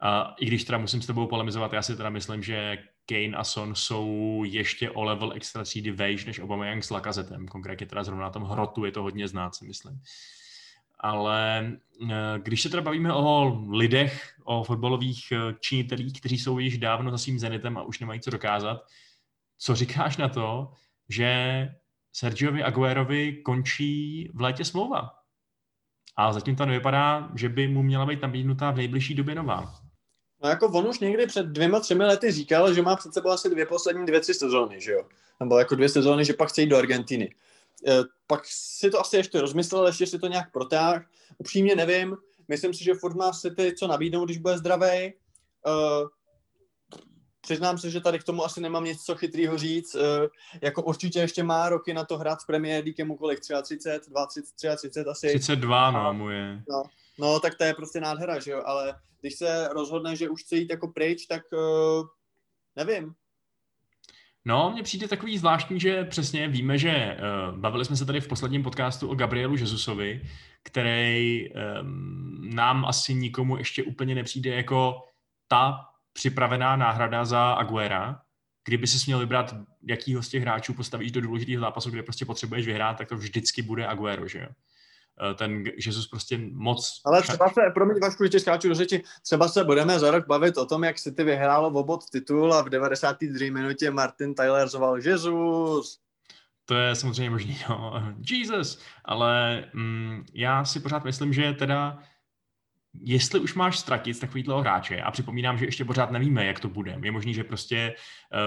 A 0.00 0.34
I 0.38 0.46
když 0.46 0.64
teda 0.64 0.78
musím 0.78 1.02
s 1.02 1.06
tebou 1.06 1.26
polemizovat, 1.26 1.72
já 1.72 1.82
si 1.82 1.96
teda 1.96 2.10
myslím, 2.10 2.42
že 2.42 2.78
Kane 3.06 3.36
a 3.36 3.44
Son 3.44 3.74
jsou 3.74 4.42
ještě 4.46 4.90
o 4.90 5.02
level 5.02 5.32
extra 5.32 5.64
třídy 5.64 5.90
vejš 5.90 6.24
než 6.24 6.40
Aubameyang 6.40 6.84
s 6.84 6.90
Lakazetem. 6.90 7.48
Konkrétně 7.48 7.86
teda 7.86 8.04
zrovna 8.04 8.24
na 8.24 8.30
tom 8.30 8.42
hrotu 8.42 8.84
je 8.84 8.92
to 8.92 9.02
hodně 9.02 9.28
znát, 9.28 9.54
si 9.54 9.64
myslím. 9.64 10.02
Ale 11.00 11.72
eh, 12.10 12.14
když 12.38 12.62
se 12.62 12.68
teda 12.68 12.82
bavíme 12.82 13.14
o 13.14 13.58
lidech, 13.70 14.34
o 14.44 14.64
fotbalových 14.64 15.32
eh, 15.32 15.54
činitelích, 15.60 16.20
kteří 16.20 16.38
jsou 16.38 16.58
již 16.58 16.78
dávno 16.78 17.10
za 17.10 17.18
svým 17.18 17.38
zenitem 17.38 17.78
a 17.78 17.82
už 17.82 18.00
nemají 18.00 18.20
co 18.20 18.30
dokázat, 18.30 18.86
co 19.58 19.74
říkáš 19.74 20.16
na 20.16 20.28
to, 20.28 20.72
že 21.08 21.68
Sergiovi 22.12 22.62
Aguerovi 22.62 23.32
končí 23.32 24.28
v 24.34 24.40
létě 24.40 24.64
smlouva? 24.64 25.10
A 26.16 26.32
zatím 26.32 26.56
to 26.56 26.66
nevypadá, 26.66 27.30
že 27.36 27.48
by 27.48 27.68
mu 27.68 27.82
měla 27.82 28.06
být 28.06 28.22
nabídnutá 28.22 28.70
v 28.70 28.76
nejbližší 28.76 29.14
době 29.14 29.34
nová. 29.34 29.74
No 30.42 30.48
jako 30.48 30.66
on 30.66 30.86
už 30.86 30.98
někdy 30.98 31.26
před 31.26 31.46
dvěma, 31.46 31.80
třemi 31.80 32.04
lety 32.04 32.32
říkal, 32.32 32.74
že 32.74 32.82
má 32.82 32.96
před 32.96 33.14
sebou 33.14 33.30
asi 33.30 33.50
dvě 33.50 33.66
poslední 33.66 34.06
dvě, 34.06 34.20
tři 34.20 34.34
sezóny, 34.34 34.80
že 34.80 34.92
jo? 34.92 35.04
Nebo 35.40 35.58
jako 35.58 35.74
dvě 35.74 35.88
sezóny, 35.88 36.24
že 36.24 36.32
pak 36.32 36.48
chce 36.48 36.60
jít 36.60 36.68
do 36.68 36.76
Argentiny. 36.76 37.34
E, 37.86 38.00
pak 38.26 38.40
si 38.44 38.90
to 38.90 39.00
asi 39.00 39.16
ještě 39.16 39.40
rozmyslel, 39.40 39.86
ještě 39.86 40.06
si 40.06 40.18
to 40.18 40.26
nějak 40.26 40.52
protáh. 40.52 41.02
Upřímně 41.38 41.76
nevím, 41.76 42.16
myslím 42.48 42.74
si, 42.74 42.84
že 42.84 42.94
furt 42.94 43.14
má 43.14 43.30
ty 43.56 43.74
co 43.74 43.86
nabídnout, 43.86 44.24
když 44.24 44.38
bude 44.38 44.58
zdravý. 44.58 44.86
E, 44.86 45.14
přiznám 47.40 47.78
se, 47.78 47.90
že 47.90 48.00
tady 48.00 48.18
k 48.18 48.24
tomu 48.24 48.44
asi 48.44 48.60
nemám 48.60 48.84
nic 48.84 49.02
co 49.02 49.14
chytrýho 49.14 49.58
říct. 49.58 49.94
E, 49.94 50.00
jako 50.62 50.82
určitě 50.82 51.18
ještě 51.18 51.42
má 51.42 51.68
roky 51.68 51.94
na 51.94 52.04
to 52.04 52.18
hrát 52.18 52.42
v 52.42 52.46
Premier 52.46 52.84
League, 52.84 53.06
mu 53.06 53.16
kolik? 53.16 53.40
33, 53.40 53.98
32, 53.98 54.26
33 54.26 54.68
asi. 55.10 55.38
32, 55.38 55.90
no, 55.90 56.14
mu 56.14 56.30
je. 56.30 56.62
No, 56.68 56.82
no, 57.18 57.40
tak 57.40 57.54
to 57.54 57.64
je 57.64 57.74
prostě 57.74 58.00
nádhera, 58.00 58.40
že 58.40 58.50
jo, 58.50 58.62
ale 58.64 59.00
když 59.20 59.34
se 59.34 59.68
rozhodne, 59.68 60.16
že 60.16 60.28
už 60.28 60.42
chce 60.42 60.56
jít 60.56 60.70
jako 60.70 60.88
pryč, 60.88 61.26
tak 61.26 61.42
uh, 61.52 62.06
nevím. 62.76 63.14
No, 64.44 64.70
mně 64.72 64.82
přijde 64.82 65.08
takový 65.08 65.38
zvláštní, 65.38 65.80
že 65.80 66.04
přesně 66.04 66.48
víme, 66.48 66.78
že 66.78 67.16
uh, 67.50 67.58
bavili 67.58 67.84
jsme 67.84 67.96
se 67.96 68.06
tady 68.06 68.20
v 68.20 68.28
posledním 68.28 68.62
podcastu 68.62 69.08
o 69.08 69.14
Gabrielu 69.14 69.56
Jezusovi, 69.56 70.22
který 70.62 71.48
um, 71.50 72.50
nám 72.54 72.84
asi 72.84 73.14
nikomu 73.14 73.56
ještě 73.56 73.82
úplně 73.82 74.14
nepřijde 74.14 74.54
jako 74.54 75.04
ta 75.48 75.80
připravená 76.12 76.76
náhrada 76.76 77.24
za 77.24 77.52
Aguera. 77.52 78.22
Kdyby 78.64 78.86
si 78.86 78.98
měl 79.06 79.18
vybrat, 79.18 79.54
jakýho 79.88 80.22
z 80.22 80.28
těch 80.28 80.42
hráčů 80.42 80.74
postavíš 80.74 81.12
do 81.12 81.20
důležitých 81.20 81.58
zápasů, 81.58 81.90
kde 81.90 82.02
prostě 82.02 82.24
potřebuješ 82.24 82.66
vyhrát, 82.66 82.98
tak 82.98 83.08
to 83.08 83.16
vždycky 83.16 83.62
bude 83.62 83.86
Aguero, 83.86 84.28
že 84.28 84.38
jo? 84.38 84.48
Eh, 85.20 85.34
ten 85.34 85.64
Jesus 85.86 86.06
prostě 86.06 86.40
moc... 86.52 87.00
Ale 87.04 87.22
třeba 87.22 87.48
se, 87.48 87.60
promiň 87.74 87.96
Vašku, 88.02 88.24
že 88.32 88.40
skáču 88.40 88.68
do 88.68 88.74
řeči, 88.74 89.02
třeba 89.22 89.48
se 89.48 89.64
budeme 89.64 89.98
za 89.98 90.10
rok 90.10 90.26
bavit 90.26 90.56
o 90.56 90.66
tom, 90.66 90.84
jak 90.84 90.96
City 90.96 91.24
vyhrálo 91.24 91.70
v 91.70 91.76
obod 91.76 92.10
titul 92.10 92.54
a 92.54 92.62
v 92.62 92.68
92. 92.68 93.52
minutě 93.52 93.90
Martin 93.90 94.34
Tyler 94.34 94.68
zval 94.68 94.98
Jesus. 94.98 95.98
To 96.64 96.74
je 96.74 96.94
samozřejmě 96.94 97.30
možný, 97.30 97.58
no. 97.68 97.92
Jesus. 98.30 98.80
Ale 99.04 99.64
mm, 99.72 100.24
já 100.34 100.64
si 100.64 100.80
pořád 100.80 101.04
myslím, 101.04 101.32
že 101.32 101.52
teda 101.52 101.98
jestli 103.00 103.40
už 103.40 103.54
máš 103.54 103.78
ztratit 103.78 104.20
takovýhle 104.20 104.60
hráče, 104.60 105.00
a 105.00 105.10
připomínám, 105.10 105.58
že 105.58 105.64
ještě 105.64 105.84
pořád 105.84 106.10
nevíme, 106.10 106.46
jak 106.46 106.60
to 106.60 106.68
bude, 106.68 106.98
je 107.02 107.12
možný, 107.12 107.34
že 107.34 107.44
prostě 107.44 107.94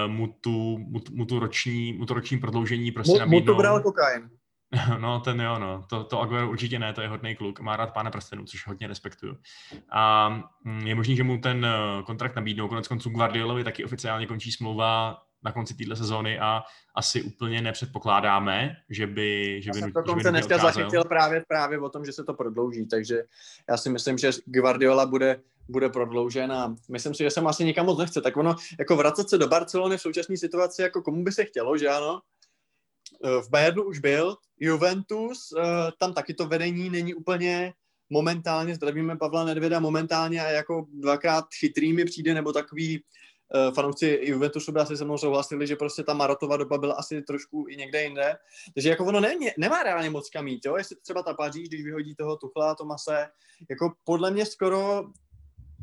uh, 0.05 0.11
mu, 0.11 0.27
tu, 0.41 0.77
mu, 0.77 0.99
mu, 1.11 1.25
tu 1.25 1.39
roční, 1.39 1.93
mu 1.93 2.05
to 2.05 2.13
roční 2.13 2.37
prodloužení 2.37 2.91
prostě 2.91 3.13
mu, 3.13 3.19
nabídnou. 3.19 3.39
Mu 3.39 3.45
to 3.45 3.55
bral 3.55 3.81
kokain. 3.81 4.29
No, 4.97 5.19
ten 5.19 5.41
jo, 5.41 5.59
no. 5.59 5.85
To, 5.89 6.03
to 6.03 6.21
Aguero 6.21 6.49
určitě 6.49 6.79
ne, 6.79 6.93
to 6.93 7.01
je 7.01 7.07
hodný 7.07 7.35
kluk, 7.35 7.59
má 7.59 7.75
rád 7.75 7.93
pána 7.93 8.11
prstenů, 8.11 8.45
což 8.45 8.67
hodně 8.67 8.87
respektuju. 8.87 9.37
A 9.91 10.29
mm, 10.63 10.87
je 10.87 10.95
možný, 10.95 11.15
že 11.15 11.23
mu 11.23 11.37
ten 11.37 11.65
eh, 11.65 12.03
kontrakt 12.03 12.35
nabídnou, 12.35 12.67
konec 12.67 12.87
konců 12.87 13.09
Guardiolovi 13.09 13.63
taky 13.63 13.85
oficiálně 13.85 14.27
končí 14.27 14.51
smlouva 14.51 15.23
na 15.43 15.51
konci 15.51 15.73
téhle 15.73 15.95
sezóny 15.95 16.39
a 16.39 16.63
asi 16.95 17.23
úplně 17.23 17.61
nepředpokládáme, 17.61 18.75
že 18.89 19.07
by, 19.07 19.61
že 19.61 19.71
by, 19.71 19.79
já 19.79 19.81
jsem 19.81 19.91
to 19.91 20.29
dneska 20.29 20.57
zachytil 20.57 21.03
právě, 21.03 21.43
právě 21.47 21.79
o 21.79 21.89
tom, 21.89 22.05
že 22.05 22.13
se 22.13 22.23
to 22.23 22.33
prodlouží, 22.33 22.87
takže 22.87 23.23
já 23.69 23.77
si 23.77 23.89
myslím, 23.89 24.17
že 24.17 24.31
Guardiola 24.45 25.05
bude, 25.05 25.41
bude 25.69 25.89
prodloužen 25.89 26.51
a 26.51 26.75
myslím 26.89 27.13
si, 27.13 27.23
že 27.23 27.29
se 27.29 27.41
asi 27.41 27.65
nikam 27.65 27.85
moc 27.85 27.99
nechce. 27.99 28.21
Tak 28.21 28.37
ono, 28.37 28.55
jako 28.79 28.95
vracet 28.95 29.29
se 29.29 29.37
do 29.37 29.47
Barcelony 29.47 29.97
v 29.97 30.01
současné 30.01 30.37
situaci, 30.37 30.81
jako 30.81 31.01
komu 31.01 31.23
by 31.23 31.31
se 31.31 31.45
chtělo, 31.45 31.77
že 31.77 31.89
ano? 31.89 32.21
Eh, 33.23 33.41
v 33.41 33.49
Bayernu 33.49 33.83
už 33.83 33.99
byl, 33.99 34.37
Juventus, 34.59 35.53
eh, 35.57 35.91
tam 35.99 36.13
taky 36.13 36.33
to 36.33 36.47
vedení 36.47 36.89
není 36.89 37.13
úplně 37.13 37.73
momentálně, 38.09 38.75
zdravíme 38.75 39.17
Pavla 39.17 39.45
Nedvěda, 39.45 39.79
momentálně 39.79 40.41
a 40.41 40.49
jako 40.49 40.85
dvakrát 40.93 41.45
chytrý 41.59 41.93
mi 41.93 42.05
přijde, 42.05 42.33
nebo 42.33 42.53
takový 42.53 43.03
uh, 43.53 43.73
fanoušci 43.73 44.19
Juventusu 44.23 44.71
by 44.71 44.79
asi 44.79 44.97
se 44.97 45.05
mnou 45.05 45.17
souhlasili, 45.17 45.67
že 45.67 45.75
prostě 45.75 46.03
ta 46.03 46.13
Marotova 46.13 46.57
doba 46.57 46.77
byla 46.77 46.93
asi 46.93 47.21
trošku 47.21 47.65
i 47.69 47.77
někde 47.77 48.03
jinde. 48.03 48.35
Takže 48.73 48.89
jako 48.89 49.05
ono 49.05 49.19
ne, 49.19 49.35
nemá 49.57 49.83
reálně 49.83 50.09
moc 50.09 50.29
kam 50.29 50.47
jít, 50.47 50.65
jo? 50.65 50.77
jestli 50.77 50.95
třeba 50.95 51.23
ta 51.23 51.33
Paříž, 51.33 51.67
když 51.67 51.83
vyhodí 51.83 52.15
toho 52.15 52.37
Tuchla, 52.37 52.75
Tomase, 52.75 53.27
jako 53.69 53.93
podle 54.03 54.31
mě 54.31 54.45
skoro 54.45 55.03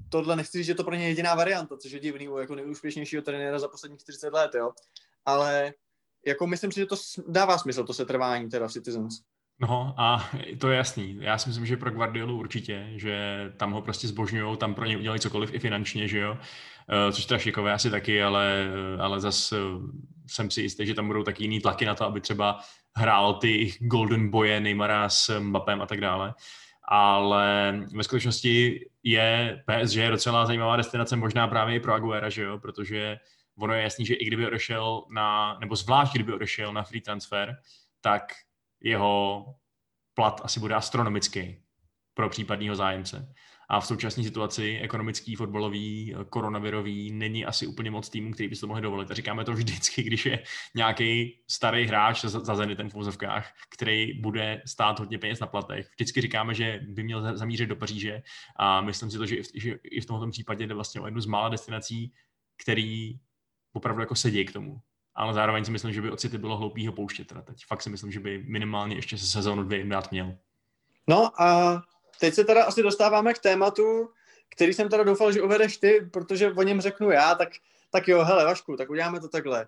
tohle 0.09 0.37
nechci 0.37 0.59
říct, 0.59 0.67
že 0.67 0.75
to 0.75 0.85
pro 0.85 0.95
ně 0.95 1.09
jediná 1.09 1.35
varianta, 1.35 1.77
což 1.77 1.93
je 1.93 2.01
divný 2.01 2.29
u 2.29 2.39
jako 2.39 2.55
nejúspěšnějšího 2.55 3.23
trenéra 3.23 3.59
za 3.59 3.69
posledních 3.69 4.01
40 4.01 4.33
let, 4.33 4.51
jo. 4.55 4.73
Ale 5.25 5.73
jako 6.27 6.47
myslím 6.47 6.73
si, 6.73 6.81
že 6.81 6.87
to 6.87 6.97
dává 7.29 7.59
smysl, 7.59 7.85
to 7.85 7.95
setrvání 7.95 8.49
teda 8.49 8.69
v 8.69 8.73
Citizens. 8.73 9.15
No 9.61 9.95
a 9.97 10.31
to 10.59 10.71
je 10.71 10.77
jasný. 10.77 11.19
Já 11.21 11.39
si 11.39 11.49
myslím, 11.49 11.67
že 11.67 11.77
pro 11.77 11.91
Guardiolu 11.91 12.39
určitě, 12.39 12.93
že 12.97 13.45
tam 13.57 13.73
ho 13.73 13.83
prostě 13.83 14.09
zbožňují, 14.09 14.57
tam 14.57 14.75
pro 14.75 14.85
ně 14.85 14.97
udělají 14.97 15.21
cokoliv 15.21 15.55
i 15.55 15.59
finančně, 15.59 16.09
že 16.09 16.19
jo. 16.19 16.33
Uh, 16.33 17.13
což 17.13 17.25
teda 17.25 17.39
šikové 17.39 17.73
asi 17.73 17.91
taky, 17.91 18.23
ale, 18.23 18.69
ale 19.01 19.21
zas 19.21 19.53
uh, 19.53 19.59
jsem 20.27 20.51
si 20.51 20.63
jistý, 20.63 20.87
že 20.87 20.95
tam 20.95 21.07
budou 21.07 21.23
taky 21.23 21.45
jiný 21.45 21.61
tlaky 21.61 21.85
na 21.85 21.95
to, 21.95 22.05
aby 22.05 22.21
třeba 22.21 22.61
hrál 22.97 23.35
ty 23.35 23.75
golden 23.81 24.31
boje 24.31 24.61
Neymara 24.61 25.09
s 25.09 25.41
Mbappem 25.41 25.83
a 25.83 25.87
tak 25.87 26.01
dále. 26.01 26.35
Ale 26.89 27.75
ve 27.95 28.05
skutečnosti 28.05 28.87
je 29.03 29.63
PSG 29.67 29.99
docela 30.11 30.47
zajímavá 30.47 30.77
destinace 30.77 31.17
možná 31.17 31.49
právě 31.49 31.77
i 31.77 31.81
pro 31.81 31.95
Aguera, 31.95 32.29
že 32.29 32.43
jo, 32.43 32.59
protože 32.59 33.19
ono 33.61 33.75
je 33.75 33.83
jasný, 33.83 34.07
že 34.07 34.15
i 34.15 34.25
kdyby 34.25 34.47
odešel 34.47 35.05
na, 35.11 35.59
nebo 35.61 35.77
zvlášť 35.77 36.13
kdyby 36.13 36.33
odešel 36.33 36.73
na 36.73 36.83
free 36.83 37.01
transfer, 37.01 37.57
tak 38.01 38.33
jeho 38.81 39.45
plat 40.15 40.41
asi 40.45 40.61
bude 40.61 40.75
astronomický 40.75 41.63
pro 42.15 42.29
případního 42.29 42.77
zájemce. 42.77 43.35
A 43.69 43.81
v 43.81 43.87
současné 43.87 44.25
situaci 44.25 44.79
ekonomický, 44.83 45.35
fotbalový, 45.35 46.15
koronavirový 46.31 47.13
není 47.13 47.45
asi 47.45 47.67
úplně 47.67 47.91
moc 47.91 48.09
týmů, 48.09 48.33
který 48.33 48.49
by 48.49 48.55
si 48.55 48.61
to 48.61 48.67
mohli 48.67 48.83
dovolit. 48.83 49.11
A 49.11 49.15
říkáme 49.15 49.45
to 49.45 49.53
vždycky, 49.53 50.03
když 50.09 50.27
je 50.27 50.43
nějaký 50.75 51.41
starý 51.51 51.87
hráč 51.87 52.25
za, 52.25 52.41
za 52.41 52.57
Zenitem 52.57 52.91
v 52.91 52.95
úzovkách, 52.95 53.53
který 53.75 54.21
bude 54.21 54.63
stát 54.67 54.99
hodně 54.99 55.19
peněz 55.19 55.41
na 55.41 55.47
platech. 55.47 55.91
Vždycky 55.91 56.21
říkáme, 56.21 56.55
že 56.55 56.81
by 56.89 57.03
měl 57.03 57.37
zamířit 57.37 57.69
do 57.69 57.77
Paříže 57.77 58.23
a 58.59 58.81
myslím 58.81 59.11
si 59.11 59.19
to, 59.19 59.27
že 59.27 59.37
i 59.37 59.43
v, 59.43 59.47
že 59.55 59.79
i 59.85 60.01
v 60.01 60.07
tomto 60.07 60.31
případě 60.31 60.67
jde 60.67 60.75
vlastně 60.75 61.01
o 61.01 61.07
jednu 61.07 61.21
z 61.21 61.27
mála 61.27 61.49
destinací, 61.49 62.13
který 62.63 63.19
opravdu 63.73 64.03
jako 64.03 64.15
sedí 64.15 64.45
k 64.45 64.53
tomu. 64.53 64.81
Ale 65.15 65.35
zároveň 65.35 65.65
si 65.65 65.71
myslím, 65.71 65.93
že 65.93 66.03
by 66.03 66.11
od 66.11 66.21
City 66.21 66.39
bylo 66.39 66.57
hloupý 66.57 66.87
ho 66.87 66.93
pouštět. 66.93 67.27
Teda 67.27 67.43
teď 67.43 67.67
fakt 67.67 67.83
si 67.83 67.91
myslím, 67.91 68.13
že 68.13 68.21
by 68.21 68.45
minimálně 68.49 68.97
ještě 68.97 69.19
se 69.19 69.27
sezónu 69.27 69.63
dvě 69.63 69.85
dát 69.85 70.11
měl. 70.11 70.37
No 71.09 71.43
a 71.43 71.83
teď 72.21 72.35
se 72.35 72.45
teda 72.45 72.65
asi 72.65 72.83
dostáváme 72.83 73.35
k 73.35 73.39
tématu, 73.39 74.11
který 74.49 74.73
jsem 74.73 74.89
teda 74.89 75.03
doufal, 75.03 75.33
že 75.33 75.43
uvedeš 75.43 75.77
ty, 75.77 76.09
protože 76.13 76.53
o 76.53 76.63
něm 76.63 76.81
řeknu 76.81 77.11
já, 77.11 77.35
tak, 77.35 77.49
tak 77.91 78.09
jo, 78.09 78.25
hele 78.25 78.45
Vašku, 78.45 78.77
tak 78.77 78.91
uděláme 78.91 79.21
to 79.21 79.29
takhle. 79.29 79.67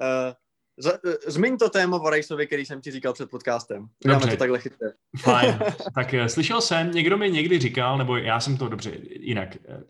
Uh, 0.00 0.34
Z, 0.78 1.00
zmiň 1.26 1.56
to 1.56 1.70
téma 1.70 1.96
o 1.96 2.10
Rajsovi, 2.10 2.46
který 2.46 2.66
jsem 2.66 2.80
ti 2.80 2.90
říkal 2.90 3.12
před 3.12 3.30
podcastem. 3.30 3.88
Dobře. 4.04 4.30
to 4.30 4.36
takhle 4.36 4.58
chytré. 4.58 4.88
Fajn. 5.22 5.58
tak 5.94 6.14
eh, 6.14 6.28
slyšel 6.28 6.60
jsem, 6.60 6.90
někdo 6.90 7.18
mi 7.18 7.30
někdy 7.30 7.58
říkal, 7.58 7.98
nebo 7.98 8.16
já 8.16 8.40
jsem 8.40 8.56
to 8.56 8.68
dobře, 8.68 8.92
jinak, 9.10 9.56
eh, 9.56 9.82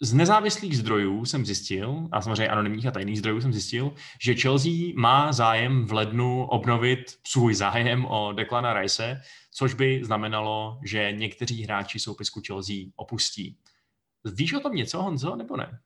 z 0.00 0.14
nezávislých 0.14 0.78
zdrojů 0.78 1.24
jsem 1.24 1.46
zjistil, 1.46 2.08
a 2.12 2.20
samozřejmě 2.20 2.48
anonymních 2.48 2.86
a 2.86 2.90
tajných 2.90 3.18
zdrojů 3.18 3.40
jsem 3.40 3.52
zjistil, 3.52 3.92
že 4.20 4.34
Chelsea 4.34 4.72
má 4.96 5.32
zájem 5.32 5.86
v 5.86 5.92
lednu 5.92 6.44
obnovit 6.44 7.18
svůj 7.26 7.54
zájem 7.54 8.06
o 8.06 8.32
Declana 8.32 8.80
Rice, 8.80 9.20
což 9.50 9.74
by 9.74 10.00
znamenalo, 10.04 10.80
že 10.84 11.12
někteří 11.12 11.62
hráči 11.62 11.98
soupisku 11.98 12.40
Chelsea 12.46 12.76
opustí. 12.96 13.58
Víš 14.24 14.52
o 14.52 14.60
tom 14.60 14.74
něco, 14.74 15.02
Honzo, 15.02 15.36
nebo 15.36 15.56
ne? 15.56 15.78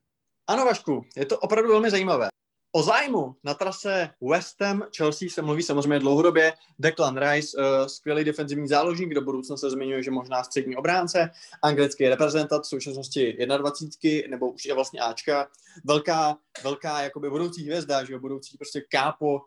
Ano, 0.47 0.65
Vašku, 0.65 1.05
je 1.17 1.27
to 1.27 1.39
opravdu 1.39 1.71
velmi 1.71 1.91
zajímavé. 1.91 2.32
O 2.75 2.83
zájmu 2.83 3.37
na 3.45 3.55
trase 3.55 4.11
West 4.31 4.61
Ham 4.61 4.83
Chelsea 4.97 5.29
se 5.29 5.43
mluví 5.43 5.63
samozřejmě 5.63 5.99
dlouhodobě. 5.99 6.53
Declan 6.79 7.17
Rice, 7.17 7.57
uh, 7.57 7.87
skvělý 7.87 8.25
defenzivní 8.25 8.69
záložník, 8.69 9.15
do 9.15 9.21
budoucna 9.21 9.57
se 9.57 9.71
zmiňuje, 9.71 10.03
že 10.03 10.11
možná 10.11 10.45
střední 10.45 10.77
obránce, 10.77 11.31
anglický 11.63 12.09
reprezentant 12.09 12.65
v 12.65 12.69
současnosti 12.69 13.37
21, 13.59 14.31
nebo 14.31 14.51
už 14.51 14.65
je 14.65 14.75
vlastně 14.75 15.01
Ačka. 15.01 15.49
Velká, 15.85 16.37
velká 16.63 17.03
jakoby 17.03 17.31
budoucí 17.31 17.65
hvězda, 17.65 18.05
že 18.05 18.13
jo, 18.13 18.19
budoucí 18.19 18.57
prostě 18.57 18.81
kápo, 18.81 19.35
uh, 19.35 19.41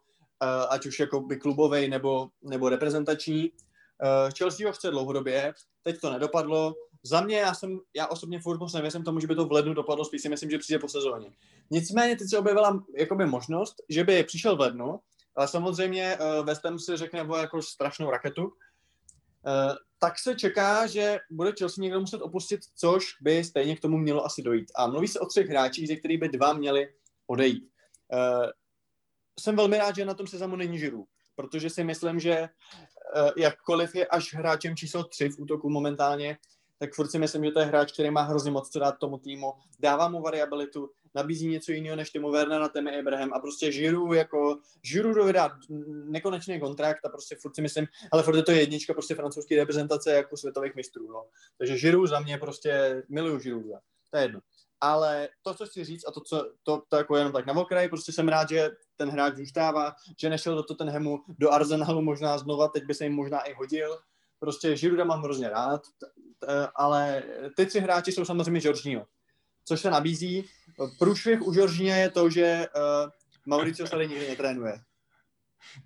ať 0.69 0.85
už 0.85 0.99
jakoby 0.99 1.37
klubovej 1.37 1.89
nebo, 1.89 2.27
nebo 2.43 2.69
reprezentační. 2.69 3.49
Uh, 3.49 4.31
Chelsea 4.37 4.67
ho 4.67 4.73
chce 4.73 4.91
dlouhodobě, 4.91 5.53
teď 5.83 6.01
to 6.01 6.11
nedopadlo, 6.11 6.73
za 7.05 7.21
mě, 7.21 7.37
já 7.37 7.53
jsem, 7.53 7.79
já 7.95 8.07
osobně 8.07 8.39
furt 8.39 8.59
moc 8.59 8.73
nevěřím 8.73 9.03
tomu, 9.03 9.19
že 9.19 9.27
by 9.27 9.35
to 9.35 9.45
v 9.45 9.51
lednu 9.51 9.73
dopadlo, 9.73 10.05
spíš 10.05 10.21
si 10.21 10.29
myslím, 10.29 10.49
že 10.49 10.57
přijde 10.57 10.79
po 10.79 10.87
sezóně. 10.87 11.31
Nicméně 11.71 12.15
teď 12.15 12.29
se 12.29 12.37
objevila 12.37 12.83
jakoby 12.97 13.25
možnost, 13.25 13.75
že 13.89 14.03
by 14.03 14.23
přišel 14.23 14.55
v 14.55 14.59
lednu, 14.59 14.99
ale 15.35 15.47
samozřejmě 15.47 16.17
uh, 16.17 16.45
West 16.45 16.65
Ham 16.65 16.79
si 16.79 16.97
řekne 16.97 17.23
o 17.23 17.37
jako 17.37 17.61
strašnou 17.61 18.09
raketu, 18.09 18.43
uh, 18.43 18.51
tak 19.99 20.19
se 20.19 20.35
čeká, 20.35 20.87
že 20.87 21.19
bude 21.31 21.53
Chelsea 21.59 21.81
někdo 21.81 21.99
muset 21.99 22.21
opustit, 22.21 22.59
což 22.75 23.05
by 23.21 23.43
stejně 23.43 23.75
k 23.75 23.81
tomu 23.81 23.97
mělo 23.97 24.25
asi 24.25 24.41
dojít. 24.41 24.71
A 24.75 24.87
mluví 24.87 25.07
se 25.07 25.19
o 25.19 25.25
třech 25.25 25.47
hráčích, 25.47 25.87
ze 25.87 25.95
kterých 25.95 26.19
by 26.19 26.29
dva 26.29 26.53
měli 26.53 26.93
odejít. 27.27 27.69
Uh, 28.13 28.49
jsem 29.39 29.55
velmi 29.55 29.77
rád, 29.77 29.95
že 29.95 30.05
na 30.05 30.13
tom 30.13 30.27
seznamu 30.27 30.55
není 30.55 30.79
Žiru, 30.79 31.05
protože 31.35 31.69
si 31.69 31.83
myslím, 31.83 32.19
že 32.19 32.41
uh, 32.41 33.29
jakkoliv 33.37 33.95
je 33.95 34.07
až 34.07 34.33
hráčem 34.33 34.75
číslo 34.75 35.03
3 35.03 35.29
v 35.29 35.39
útoku 35.39 35.69
momentálně, 35.69 36.37
tak 36.79 36.93
furt 36.93 37.11
si 37.11 37.19
myslím, 37.19 37.45
že 37.45 37.51
to 37.51 37.59
je 37.59 37.65
hráč, 37.65 37.91
který 37.91 38.11
má 38.11 38.21
hrozně 38.21 38.51
moc 38.51 38.69
co 38.69 38.79
dát 38.79 38.99
tomu 38.99 39.17
týmu, 39.17 39.53
dává 39.79 40.09
mu 40.09 40.21
variabilitu, 40.21 40.89
nabízí 41.15 41.47
něco 41.47 41.71
jiného 41.71 41.95
než 41.95 42.09
Timu 42.09 42.31
Werner 42.31 42.61
a 42.61 42.69
Temi 42.69 42.99
Abraham 42.99 43.33
a 43.33 43.39
prostě 43.39 43.71
Žiru 43.71 44.13
jako, 44.13 44.57
Žiru 44.83 45.13
dovydá 45.13 45.57
nekonečný 46.05 46.59
kontrakt 46.59 47.05
a 47.05 47.09
prostě 47.09 47.35
furt 47.41 47.55
si 47.55 47.61
myslím, 47.61 47.87
ale 48.11 48.23
furt 48.23 48.35
je 48.35 48.43
to 48.43 48.51
jednička 48.51 48.93
prostě 48.93 49.15
francouzské 49.15 49.55
reprezentace 49.55 50.11
jako 50.11 50.37
světových 50.37 50.75
mistrů, 50.75 51.11
no. 51.11 51.25
Takže 51.57 51.77
Žiru 51.77 52.07
za 52.07 52.19
mě 52.19 52.37
prostě, 52.37 53.03
miluju 53.09 53.39
Žiru, 53.39 53.63
to 54.11 54.17
je 54.17 54.23
jedno. 54.23 54.39
Ale 54.81 55.29
to, 55.41 55.53
co 55.53 55.65
chci 55.65 55.83
říct, 55.83 56.07
a 56.07 56.11
to, 56.11 56.21
co, 56.21 56.51
to, 56.63 56.81
to 56.89 56.97
jako 56.97 57.17
jenom 57.17 57.33
tak 57.33 57.45
na 57.45 57.53
okraji, 57.53 57.89
prostě 57.89 58.11
jsem 58.11 58.27
rád, 58.27 58.49
že 58.49 58.69
ten 58.95 59.09
hráč 59.09 59.35
zůstává, 59.35 59.93
že 60.19 60.29
nešel 60.29 60.55
do 60.55 60.63
Tottenhamu, 60.63 61.19
do 61.27 61.51
Arsenalu 61.51 62.01
možná 62.01 62.37
znova, 62.37 62.67
teď 62.67 62.85
by 62.85 62.93
se 62.93 63.03
jim 63.03 63.13
možná 63.13 63.39
i 63.39 63.53
hodil, 63.53 63.97
prostě 64.39 64.75
Žiruda 64.77 65.03
mám 65.03 65.21
hrozně 65.21 65.49
rád, 65.49 65.81
ale 66.75 67.23
ty 67.55 67.65
tři 67.65 67.79
hráči 67.79 68.11
jsou 68.11 68.25
samozřejmě 68.25 68.61
Jorginho, 68.63 69.05
což 69.65 69.81
se 69.81 69.89
nabízí. 69.89 70.45
Průšvih 70.99 71.47
u 71.47 71.53
Jorginha 71.53 71.95
je 71.95 72.09
to, 72.09 72.29
že 72.29 72.67
uh, 72.75 73.09
Mauricio 73.45 73.89
tady 73.89 74.07
nikdy 74.07 74.27
netrénuje. 74.27 74.79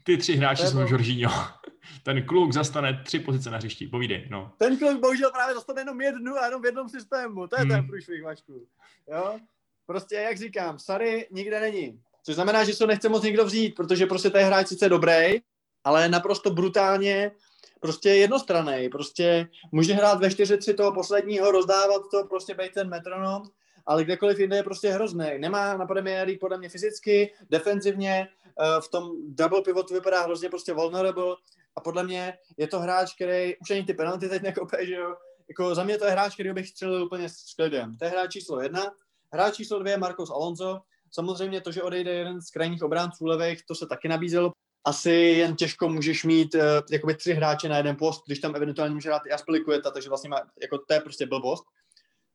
Ty 0.04 0.18
tři 0.18 0.36
hráči 0.36 0.68
jsou 0.68 0.80
Jorginho. 0.80 1.34
Ten 2.04 2.26
kluk 2.26 2.54
zastane 2.54 3.02
tři 3.06 3.20
pozice 3.20 3.52
na 3.52 3.58
hřišti, 3.58 3.88
povídej, 3.88 4.28
no. 4.30 4.52
Ten 4.58 4.78
kluk 4.78 5.02
bohužel 5.02 5.32
právě 5.32 5.56
zastane 5.56 5.82
jenom 5.82 6.02
jednu 6.02 6.36
a 6.36 6.46
jenom 6.46 6.62
v 6.62 6.66
jednom 6.66 6.90
systému, 6.90 7.48
to 7.48 7.56
je 7.56 7.62
hmm. 7.62 7.70
ten 7.70 7.88
průšvih, 7.88 8.24
Vašku. 8.24 8.68
Jo? 9.08 9.40
Prostě, 9.86 10.16
jak 10.16 10.38
říkám, 10.38 10.80
Sary 10.80 11.28
nikde 11.32 11.60
není. 11.60 12.02
Což 12.24 12.36
znamená, 12.36 12.64
že 12.64 12.74
se 12.74 12.88
nechce 12.88 13.10
moc 13.10 13.24
nikdo 13.24 13.46
vzít, 13.46 13.76
protože 13.76 14.06
prostě 14.06 14.30
ten 14.30 14.46
hráč 14.46 14.68
sice 14.68 14.90
dobrý, 14.90 15.42
ale 15.84 16.10
naprosto 16.10 16.50
brutálně 16.50 17.32
prostě 17.80 18.10
jednostranný. 18.10 18.90
Prostě 18.90 19.48
může 19.72 19.94
hrát 19.94 20.20
ve 20.20 20.32
4 20.32 20.74
toho 20.74 20.94
posledního, 20.94 21.52
rozdávat 21.52 22.02
to, 22.12 22.28
prostě 22.28 22.54
být 22.54 22.74
ten 22.74 22.90
metronom, 22.90 23.44
ale 23.86 24.04
kdekoliv 24.04 24.40
jinde 24.40 24.56
je 24.56 24.64
prostě 24.64 24.90
hrozný. 24.90 25.30
Nemá 25.38 25.78
na 25.78 25.88
League 26.04 26.40
podle 26.40 26.58
mě 26.58 26.70
fyzicky, 26.70 27.34
defenzivně, 27.50 28.28
eh, 28.28 28.82
v 28.82 28.88
tom 28.88 29.12
double 29.28 29.62
pivotu 29.62 29.94
vypadá 29.94 30.22
hrozně 30.24 30.50
prostě 30.50 30.74
vulnerable 30.74 31.36
a 31.76 31.82
podle 31.82 32.04
mě 32.04 32.38
je 32.58 32.68
to 32.68 32.80
hráč, 32.80 33.16
který 33.16 33.58
už 33.58 33.72
ani 33.72 33.84
ty 33.84 33.94
penalty 33.94 34.30
teď 34.30 34.42
nekope, 34.42 34.86
že 34.86 34.94
jo. 34.94 35.16
Jako 35.50 35.76
za 35.76 35.84
mě 35.84 35.98
to 35.98 36.06
je 36.06 36.12
hráč, 36.12 36.34
který 36.34 36.54
bych 36.54 36.68
střelil 36.68 37.04
úplně 37.04 37.30
s 37.30 37.54
klidem. 37.56 37.98
To 37.98 38.06
je 38.06 38.12
hráč 38.12 38.32
číslo 38.32 38.62
jedna. 38.62 38.92
Hráč 39.34 39.56
číslo 39.56 39.80
dvě 39.80 39.94
je 39.94 39.98
Marcos 39.98 40.30
Alonso. 40.30 40.80
Samozřejmě 41.12 41.62
to, 41.62 41.72
že 41.72 41.84
odejde 41.84 42.12
jeden 42.14 42.42
z 42.42 42.52
krajních 42.52 42.84
obránců 42.84 43.26
levých, 43.26 43.66
to 43.66 43.76
se 43.76 43.88
taky 43.88 44.08
nabízelo 44.08 44.52
asi 44.86 45.12
jen 45.12 45.56
těžko 45.56 45.90
můžeš 45.90 46.24
mít 46.24 46.56
uh, 46.56 46.62
jakoby 46.92 47.16
tři 47.16 47.34
hráče 47.34 47.70
na 47.70 47.78
jeden 47.78 47.96
post, 47.96 48.24
když 48.26 48.40
tam 48.40 48.56
eventuálně 48.56 48.94
může 48.94 49.10
hrát 49.10 49.22
i 49.26 49.32
Aspilicueta, 49.32 49.92
takže 49.92 50.10
vlastně 50.10 50.30
má, 50.30 50.42
jako 50.62 50.78
to 50.78 50.94
je 50.94 51.00
prostě 51.00 51.26
blbost. 51.26 51.64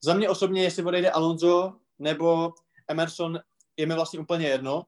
Za 0.00 0.14
mě 0.14 0.28
osobně, 0.28 0.62
jestli 0.62 0.84
odejde 0.84 1.10
Alonso 1.10 1.72
nebo 1.98 2.52
Emerson, 2.88 3.40
je 3.76 3.86
mi 3.86 3.94
vlastně 3.94 4.20
úplně 4.20 4.48
jedno. 4.48 4.82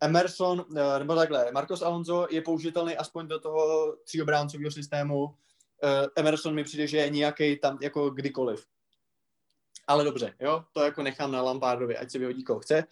Emerson, 0.00 0.64
uh, 0.68 0.98
nebo 0.98 1.14
takhle, 1.14 1.52
Marcos 1.52 1.82
Alonso 1.82 2.26
je 2.30 2.42
použitelný 2.42 2.96
aspoň 2.96 3.28
do 3.28 3.40
toho 3.40 3.96
tříobráncového 4.04 4.70
systému. 4.70 5.24
Uh, 5.24 5.32
Emerson 6.16 6.54
mi 6.54 6.64
přijde, 6.64 6.86
že 6.86 6.96
je 6.96 7.10
nějaký 7.10 7.58
tam 7.58 7.78
jako 7.82 8.10
kdykoliv. 8.10 8.66
Ale 9.86 10.04
dobře, 10.04 10.34
jo, 10.40 10.64
to 10.72 10.82
jako 10.82 11.02
nechám 11.02 11.32
na 11.32 11.42
Lampardovi, 11.42 11.96
ať 11.96 12.10
si 12.10 12.18
vyhodí 12.18 12.44
koho 12.44 12.60
chce. 12.60 12.84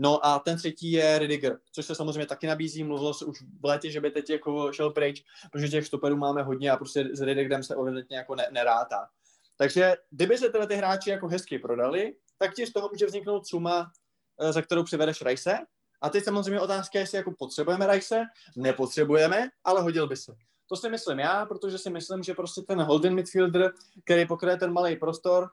No 0.00 0.26
a 0.26 0.38
ten 0.38 0.56
třetí 0.56 0.92
je 0.92 1.18
Ridiger, 1.18 1.58
což 1.72 1.86
se 1.86 1.94
samozřejmě 1.94 2.26
taky 2.26 2.46
nabízí. 2.46 2.84
Mluvilo 2.84 3.14
se 3.14 3.24
už 3.24 3.42
v 3.60 3.64
létě, 3.64 3.90
že 3.90 4.00
by 4.00 4.10
teď 4.10 4.30
jako 4.30 4.72
šel 4.72 4.90
pryč, 4.90 5.24
protože 5.52 5.68
těch 5.68 5.86
stoperů 5.86 6.16
máme 6.16 6.42
hodně 6.42 6.70
a 6.70 6.76
prostě 6.76 7.08
s 7.12 7.20
Ridigerem 7.20 7.62
se 7.62 7.74
evidentně 7.74 8.16
jako 8.16 8.34
ne, 8.34 8.48
nerátá. 8.50 9.08
Takže 9.56 9.96
kdyby 10.10 10.38
se 10.38 10.48
tyhle 10.48 10.66
ty 10.66 10.74
hráči 10.74 11.10
jako 11.10 11.28
hezky 11.28 11.58
prodali, 11.58 12.14
tak 12.38 12.54
ti 12.54 12.66
z 12.66 12.72
toho 12.72 12.88
může 12.92 13.06
vzniknout 13.06 13.46
suma, 13.46 13.92
eh, 14.40 14.52
za 14.52 14.62
kterou 14.62 14.84
přivedeš 14.84 15.22
Rajse. 15.22 15.58
A 16.00 16.10
teď 16.10 16.24
samozřejmě 16.24 16.60
otázka 16.60 16.98
je, 16.98 17.02
jestli 17.02 17.18
jako 17.18 17.32
potřebujeme 17.38 17.86
Rajse, 17.86 18.22
nepotřebujeme, 18.56 19.48
ale 19.64 19.82
hodil 19.82 20.08
by 20.08 20.16
se. 20.16 20.32
To 20.68 20.76
si 20.76 20.88
myslím 20.88 21.18
já, 21.18 21.46
protože 21.46 21.78
si 21.78 21.90
myslím, 21.90 22.22
že 22.22 22.34
prostě 22.34 22.62
ten 22.62 22.82
holding 22.82 23.14
midfielder, 23.14 23.72
který 24.04 24.26
pokryje 24.26 24.56
ten 24.56 24.72
malý 24.72 24.96
prostor, 24.96 25.48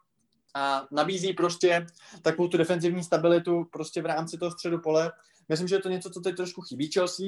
a 0.56 0.88
nabízí 0.92 1.34
prostě 1.34 1.88
takovou 2.22 2.48
tu 2.48 2.58
defenzivní 2.58 3.04
stabilitu 3.04 3.64
prostě 3.72 4.02
v 4.02 4.06
rámci 4.06 4.38
toho 4.38 4.52
středu 4.52 4.80
pole. 4.80 5.12
Myslím, 5.50 5.68
že 5.68 5.76
je 5.76 5.82
to 5.82 5.90
něco, 5.90 6.10
co 6.10 6.22
teď 6.22 6.36
trošku 6.36 6.62
chybí 6.62 6.92
Chelsea. 6.92 7.26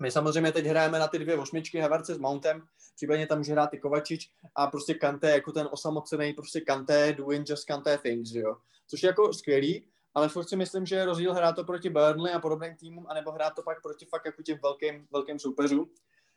My 0.00 0.10
samozřejmě 0.10 0.52
teď 0.52 0.66
hrajeme 0.66 0.98
na 0.98 1.08
ty 1.08 1.18
dvě 1.18 1.36
osmičky 1.36 1.80
Havertze 1.80 2.14
s 2.14 2.18
Mountem, 2.18 2.62
případně 2.96 3.26
tam 3.26 3.38
může 3.38 3.52
hrát 3.52 3.74
i 3.74 3.78
Kovačič 3.78 4.30
a 4.54 4.66
prostě 4.66 4.94
Kanté 4.94 5.30
jako 5.30 5.52
ten 5.52 5.68
osamocený 5.70 6.32
prostě 6.32 6.60
Kanté 6.60 7.12
doing 7.12 7.48
just 7.48 7.64
Kanté 7.64 7.98
things, 7.98 8.30
jo. 8.32 8.56
Což 8.86 9.02
je 9.02 9.06
jako 9.06 9.32
skvělý, 9.32 9.86
ale 10.14 10.28
furt 10.28 10.48
si 10.48 10.56
myslím, 10.56 10.86
že 10.86 10.96
je 10.96 11.04
rozdíl 11.04 11.34
hrát 11.34 11.52
to 11.52 11.64
proti 11.64 11.90
Burnley 11.90 12.34
a 12.34 12.40
podobným 12.40 12.76
týmům, 12.76 13.06
anebo 13.08 13.32
hrát 13.32 13.54
to 13.54 13.62
pak 13.62 13.82
proti 13.82 14.06
fakt 14.06 14.24
jako 14.24 14.42
těm 14.42 14.58
velkým, 14.62 15.06
velkým 15.12 15.38
soupeřům. 15.38 15.90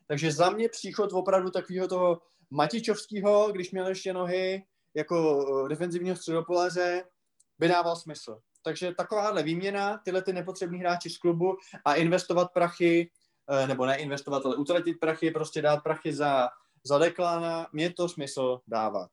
Takže 0.07 0.31
za 0.31 0.49
mě 0.49 0.69
příchod 0.69 1.13
opravdu 1.13 1.49
takového 1.49 1.87
toho 1.87 2.21
Matičovského, 2.49 3.51
když 3.51 3.71
měl 3.71 3.87
ještě 3.87 4.13
nohy, 4.13 4.63
jako 4.95 5.45
eh, 5.65 5.69
defenzivního 5.69 6.15
středopolaře 6.15 7.03
by 7.59 7.67
dával 7.67 7.95
smysl. 7.95 8.39
Takže 8.63 8.93
takováhle 8.93 9.43
výměna, 9.43 9.97
tyhle 10.05 10.21
ty 10.21 10.33
nepotřební 10.33 10.79
hráči 10.79 11.09
z 11.09 11.17
klubu 11.17 11.57
a 11.85 11.93
investovat 11.93 12.47
prachy, 12.53 13.11
eh, 13.49 13.67
nebo 13.67 13.85
neinvestovat, 13.85 14.45
ale 14.45 14.55
utratit 14.55 14.99
prachy, 14.99 15.31
prostě 15.31 15.61
dát 15.61 15.83
prachy 15.83 16.13
za, 16.13 16.49
za 16.83 16.97
Deklana, 16.97 17.67
mě 17.73 17.93
to 17.93 18.09
smysl 18.09 18.59
dává. 18.67 19.07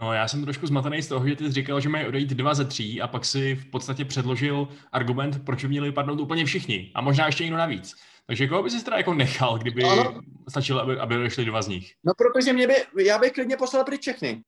No, 0.00 0.12
já 0.12 0.28
jsem 0.28 0.44
trošku 0.44 0.66
zmatený 0.66 1.02
z 1.02 1.08
toho, 1.08 1.28
že 1.28 1.36
ty 1.36 1.44
jsi 1.44 1.52
říkal, 1.52 1.80
že 1.80 1.88
mají 1.88 2.06
odejít 2.06 2.30
dva 2.30 2.54
ze 2.54 2.64
tří 2.64 3.02
a 3.02 3.08
pak 3.08 3.24
si 3.24 3.54
v 3.54 3.70
podstatě 3.70 4.04
předložil 4.04 4.68
argument, 4.92 5.44
proč 5.44 5.64
by 5.64 5.68
měli 5.68 5.88
vypadnout 5.88 6.20
úplně 6.20 6.44
všichni 6.44 6.92
a 6.94 7.00
možná 7.00 7.26
ještě 7.26 7.44
někdo 7.44 7.58
navíc. 7.58 7.94
Takže 8.26 8.48
koho 8.48 8.62
by 8.62 8.70
si 8.70 8.84
teda 8.84 8.96
jako 8.96 9.14
nechal, 9.14 9.58
kdyby 9.58 9.84
ano. 9.84 10.20
stačilo, 10.48 10.80
aby, 10.80 10.98
aby 10.98 11.14
došli 11.14 11.44
dva 11.44 11.62
z 11.62 11.68
nich? 11.68 11.94
No, 12.04 12.12
protože 12.18 12.52
mě 12.52 12.66
by, 12.66 12.74
já 13.04 13.18
bych 13.18 13.32
klidně 13.32 13.56
poslal 13.56 13.84
pryč 13.84 14.00
všechny. 14.00 14.42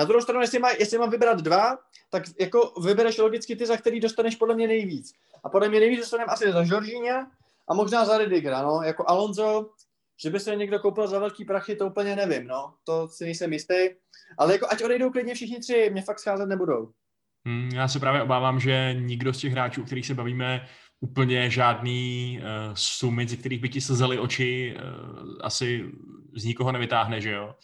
Na 0.00 0.04
druhou 0.04 0.22
stranu, 0.22 0.40
jestli, 0.40 0.58
má, 0.58 0.70
jestli 0.70 0.98
mám 0.98 1.10
vybrat 1.10 1.40
dva, 1.40 1.78
tak 2.10 2.22
jako 2.40 2.72
vybereš 2.80 3.18
logicky 3.18 3.56
ty, 3.56 3.66
za 3.66 3.76
který 3.76 4.00
dostaneš 4.00 4.36
podle 4.36 4.54
mě 4.54 4.66
nejvíc. 4.66 5.12
A 5.44 5.48
podle 5.48 5.68
mě 5.68 5.80
nejvíc 5.80 6.00
dostaneme 6.00 6.32
asi 6.32 6.52
za 6.52 6.64
Žoržíně 6.64 7.12
a 7.68 7.74
možná 7.74 8.04
za 8.04 8.18
Ridigra, 8.18 8.62
no. 8.62 8.82
Jako 8.82 9.04
Alonso, 9.08 9.70
že 10.22 10.30
by 10.30 10.40
se 10.40 10.56
někdo 10.56 10.78
koupil 10.78 11.06
za 11.06 11.18
velký 11.18 11.44
prachy, 11.44 11.76
to 11.76 11.86
úplně 11.86 12.16
nevím, 12.16 12.46
no. 12.46 12.74
To 12.84 13.08
si 13.08 13.24
nejsem 13.24 13.52
jistý. 13.52 13.74
Ale 14.38 14.52
jako 14.52 14.66
ať 14.70 14.84
odejdou 14.84 15.10
klidně 15.10 15.34
všichni 15.34 15.60
tři, 15.60 15.90
mě 15.92 16.02
fakt 16.02 16.18
scházet 16.18 16.46
nebudou. 16.46 16.90
Hmm, 17.46 17.70
já 17.74 17.88
se 17.88 18.00
právě 18.00 18.22
obávám, 18.22 18.60
že 18.60 18.94
nikdo 18.98 19.32
z 19.32 19.38
těch 19.38 19.52
hráčů, 19.52 19.82
o 19.82 19.84
kterých 19.84 20.06
se 20.06 20.14
bavíme, 20.14 20.66
úplně 21.00 21.50
žádný 21.50 22.38
uh, 22.40 22.74
sumy, 22.74 23.28
ze 23.28 23.36
kterých 23.36 23.60
by 23.60 23.68
ti 23.68 23.80
slzely 23.80 24.18
oči, 24.18 24.76
uh, 24.76 25.36
asi 25.40 25.90
z 26.36 26.44
nikoho 26.44 26.72
nevytáhne, 26.72 27.20
že 27.20 27.30
jo? 27.30 27.54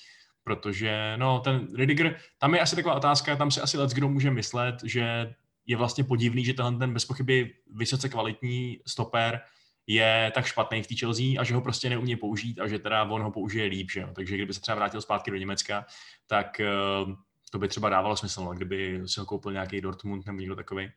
Protože, 0.47 1.15
no, 1.17 1.41
ten 1.41 1.67
Ridiger, 1.77 2.17
tam 2.39 2.55
je 2.55 2.61
asi 2.61 2.77
taková 2.77 2.95
otázka, 2.95 3.37
tam 3.37 3.51
si 3.51 3.61
asi 3.61 3.79
let 3.79 3.91
kdo 3.91 4.09
může 4.09 4.31
myslet, 4.31 4.77
že 4.85 5.35
je 5.67 5.77
vlastně 5.77 6.05
podivný, 6.05 6.45
že 6.45 6.55
tenhle 6.55 6.79
ten 6.79 6.93
bez 6.95 7.05
pochyby 7.05 7.55
vysoce 7.75 8.09
kvalitní 8.09 8.81
stoper 8.87 9.41
je 9.87 10.33
tak 10.35 10.47
špatný 10.47 10.83
v 10.83 10.87
té 10.87 10.95
Chelsea 10.95 11.27
a 11.39 11.45
že 11.45 11.55
ho 11.55 11.61
prostě 11.61 11.89
neumí 11.89 12.17
použít 12.17 12.61
a 12.61 12.69
že 12.69 12.79
teda 12.79 13.05
on 13.05 13.23
ho 13.23 13.31
použije 13.31 13.67
líp, 13.67 13.91
že 13.91 14.01
jo? 14.01 14.09
Takže 14.15 14.35
kdyby 14.35 14.55
se 14.55 14.61
třeba 14.61 14.77
vrátil 14.77 15.01
zpátky 15.01 15.31
do 15.31 15.37
Německa, 15.37 15.87
tak 16.27 16.61
uh, 16.61 17.13
to 17.51 17.59
by 17.59 17.69
třeba 17.69 17.89
dávalo 17.89 18.17
smysl, 18.17 18.45
no, 18.45 18.55
kdyby 18.55 19.03
si 19.07 19.21
ho 19.21 19.27
koupil 19.27 19.53
nějaký 19.53 19.81
Dortmund 19.81 20.27
nebo 20.27 20.39
někdo 20.39 20.57
takový. 20.57 20.91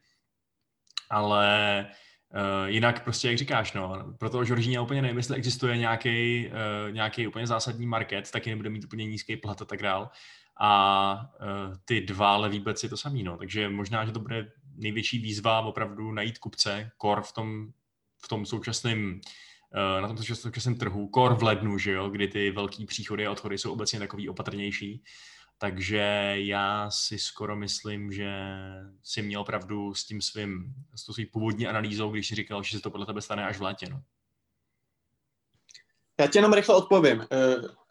Ale 1.09 1.87
uh, 2.33 2.69
jinak 2.69 3.03
prostě, 3.03 3.27
jak 3.27 3.37
říkáš, 3.37 3.73
no, 3.73 4.13
pro 4.17 4.29
toho 4.29 4.45
Žoržíně 4.45 4.79
úplně 4.79 5.01
nevím, 5.01 5.17
jestli 5.17 5.35
existuje 5.35 5.77
nějaký, 5.77 6.47
uh, 6.47 6.91
nějaký 6.91 7.27
úplně 7.27 7.47
zásadní 7.47 7.85
market, 7.85 8.31
taky 8.31 8.49
nebude 8.49 8.69
mít 8.69 8.85
úplně 8.85 9.05
nízký 9.05 9.37
plat 9.37 9.61
a 9.61 9.65
tak 9.65 9.81
dál. 9.81 10.09
A 10.61 11.31
uh, 11.41 11.75
ty 11.85 12.01
dva 12.01 12.37
levý 12.37 12.59
beci 12.59 12.89
to 12.89 12.97
samý, 12.97 13.23
no. 13.23 13.37
Takže 13.37 13.69
možná, 13.69 14.05
že 14.05 14.11
to 14.11 14.19
bude 14.19 14.51
největší 14.75 15.19
výzva 15.19 15.61
opravdu 15.61 16.11
najít 16.11 16.37
kupce, 16.37 16.91
kor 16.97 17.21
v 17.21 17.31
tom, 17.31 17.67
v 18.23 18.27
tom 18.27 18.45
současném 18.45 19.21
na 20.01 20.07
tom 20.07 20.17
současném 20.17 20.75
trhu, 20.75 21.07
kor 21.07 21.35
v 21.35 21.43
lednu, 21.43 21.77
že 21.77 21.91
jo, 21.91 22.09
kdy 22.09 22.27
ty 22.27 22.51
velký 22.51 22.85
příchody 22.85 23.27
a 23.27 23.31
odchody 23.31 23.57
jsou 23.57 23.73
obecně 23.73 23.99
takový 23.99 24.29
opatrnější. 24.29 25.03
Takže 25.61 26.33
já 26.35 26.91
si 26.91 27.19
skoro 27.19 27.55
myslím, 27.55 28.11
že 28.11 28.31
si 29.03 29.21
měl 29.21 29.43
pravdu 29.43 29.93
s 29.93 30.05
tím 30.05 30.21
svým, 30.21 30.73
s 30.95 31.05
tou 31.05 31.13
svým 31.13 31.27
původní 31.27 31.67
analýzou, 31.67 32.11
když 32.11 32.27
si 32.27 32.35
říkal, 32.35 32.63
že 32.63 32.77
se 32.77 32.83
to 32.83 32.91
podle 32.91 33.05
tebe 33.05 33.21
stane 33.21 33.45
až 33.45 33.57
v 33.57 33.61
létě. 33.61 33.89
No. 33.89 34.01
Já 36.19 36.27
tě 36.27 36.37
jenom 36.37 36.53
rychle 36.53 36.75
odpovím. 36.75 37.17
Uh, 37.19 37.25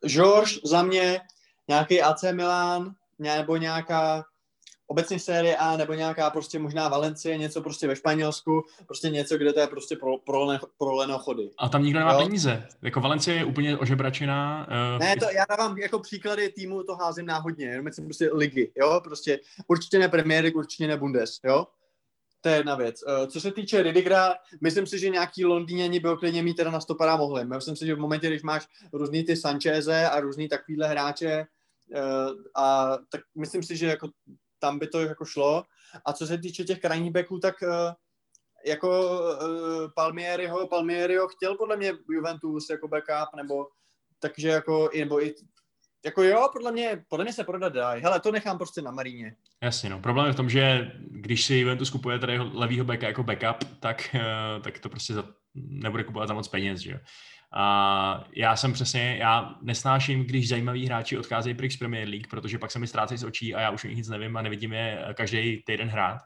George 0.08 0.58
za 0.64 0.82
mě 0.82 1.20
nějaký 1.68 2.02
AC 2.02 2.22
Milan 2.32 2.94
nebo 3.18 3.56
nějaká 3.56 4.24
obecně 4.88 5.18
série 5.18 5.56
A 5.56 5.76
nebo 5.76 5.94
nějaká 5.94 6.30
prostě 6.30 6.58
možná 6.58 6.88
Valencie, 6.88 7.38
něco 7.38 7.62
prostě 7.62 7.86
ve 7.86 7.96
Španělsku, 7.96 8.64
prostě 8.86 9.10
něco, 9.10 9.38
kde 9.38 9.52
to 9.52 9.60
je 9.60 9.66
prostě 9.66 9.96
pro, 9.96 10.18
pro, 10.18 10.46
pro 10.78 10.94
lenochody. 10.94 11.50
A 11.58 11.68
tam 11.68 11.82
nikdo 11.82 11.98
nemá 11.98 12.12
jo? 12.12 12.18
peníze. 12.18 12.66
Jako 12.82 13.00
Valencie 13.00 13.36
je 13.36 13.44
úplně 13.44 13.78
ožebračená. 13.78 14.66
Uh, 14.94 15.00
ne, 15.00 15.16
to 15.16 15.24
já 15.30 15.44
dávám 15.50 15.78
jako 15.78 15.98
příklady 15.98 16.48
týmu, 16.48 16.82
to 16.82 16.96
házím 16.96 17.26
náhodně, 17.26 17.66
jenom 17.66 17.84
myslím 17.84 18.04
prostě 18.04 18.30
ligy, 18.32 18.72
jo, 18.76 19.00
prostě 19.04 19.40
určitě 19.68 19.98
ne 19.98 20.08
Premier 20.08 20.52
určitě 20.54 20.86
ne 20.86 20.96
Bundes, 20.96 21.38
jo. 21.44 21.66
To 22.40 22.48
je 22.48 22.56
jedna 22.56 22.74
věc. 22.74 23.02
Uh, 23.02 23.26
co 23.26 23.40
se 23.40 23.52
týče 23.52 23.82
Ridigra, 23.82 24.34
myslím 24.60 24.86
si, 24.86 24.98
že 24.98 25.08
nějaký 25.08 25.44
Londýněni 25.44 26.00
byl 26.00 26.16
klidně 26.16 26.42
mít 26.42 26.54
teda 26.54 26.70
na 26.70 26.80
stopadá 26.80 27.16
mohli. 27.16 27.44
Myslím 27.44 27.76
si, 27.76 27.86
že 27.86 27.94
v 27.94 27.98
momentě, 27.98 28.26
když 28.26 28.42
máš 28.42 28.66
různý 28.92 29.24
ty 29.24 29.36
Sancheze 29.36 30.08
a 30.08 30.20
různý 30.20 30.48
takovýhle 30.48 30.88
hráče, 30.88 31.46
uh, 31.94 32.32
a 32.54 32.96
tak 33.08 33.20
myslím 33.38 33.62
si, 33.62 33.76
že 33.76 33.86
jako 33.86 34.08
tam 34.58 34.78
by 34.78 34.86
to 34.86 35.00
jako 35.00 35.24
šlo. 35.24 35.64
A 36.04 36.12
co 36.12 36.26
se 36.26 36.38
týče 36.38 36.64
těch 36.64 36.80
krajních 36.80 37.12
backů, 37.12 37.38
tak 37.38 37.54
uh, 37.62 37.68
jako 38.66 39.20
uh, 39.20 39.90
Palmieriho, 39.94 40.66
Palmieriho 40.66 41.28
chtěl 41.28 41.56
podle 41.56 41.76
mě 41.76 41.92
Juventus 42.10 42.70
jako 42.70 42.88
backup, 42.88 43.36
nebo 43.36 43.66
takže 44.20 44.48
jako, 44.48 44.90
nebo 44.98 45.24
i 45.24 45.34
jako 46.04 46.22
jo, 46.22 46.48
podle 46.52 46.72
mě, 46.72 47.04
podle 47.08 47.24
mě 47.24 47.32
se 47.32 47.44
prodat 47.44 47.72
dají. 47.72 48.02
Hele, 48.02 48.20
to 48.20 48.32
nechám 48.32 48.58
prostě 48.58 48.82
na 48.82 48.90
Maríně. 48.90 49.36
Jasně, 49.62 49.90
no. 49.90 50.00
Problém 50.00 50.26
je 50.26 50.32
v 50.32 50.36
tom, 50.36 50.50
že 50.50 50.92
když 51.00 51.44
si 51.44 51.54
Juventus 51.54 51.90
kupuje 51.90 52.18
tady 52.18 52.38
levýho 52.38 52.84
backa 52.84 53.06
jako 53.06 53.22
backup, 53.22 53.80
tak, 53.80 54.10
uh, 54.14 54.62
tak 54.62 54.78
to 54.78 54.88
prostě 54.88 55.14
za, 55.14 55.24
nebude 55.54 56.04
kupovat 56.04 56.28
za 56.28 56.34
moc 56.34 56.48
peněz, 56.48 56.80
že 56.80 56.90
jo. 56.90 56.98
A 57.52 58.24
já 58.36 58.56
jsem 58.56 58.72
přesně, 58.72 59.16
já 59.20 59.54
nesnáším, 59.62 60.24
když 60.24 60.48
zajímaví 60.48 60.86
hráči 60.86 61.18
odcházejí 61.18 61.54
pryč 61.54 61.72
z 61.72 61.76
Premier 61.76 62.08
League, 62.08 62.26
protože 62.30 62.58
pak 62.58 62.70
se 62.70 62.78
mi 62.78 62.86
ztrácejí 62.86 63.18
z 63.18 63.24
očí 63.24 63.54
a 63.54 63.60
já 63.60 63.70
už 63.70 63.84
nic 63.84 64.08
nevím 64.08 64.36
a 64.36 64.42
nevidím 64.42 64.72
je 64.72 65.04
každý 65.14 65.62
týden 65.66 65.88
hrát. 65.88 66.18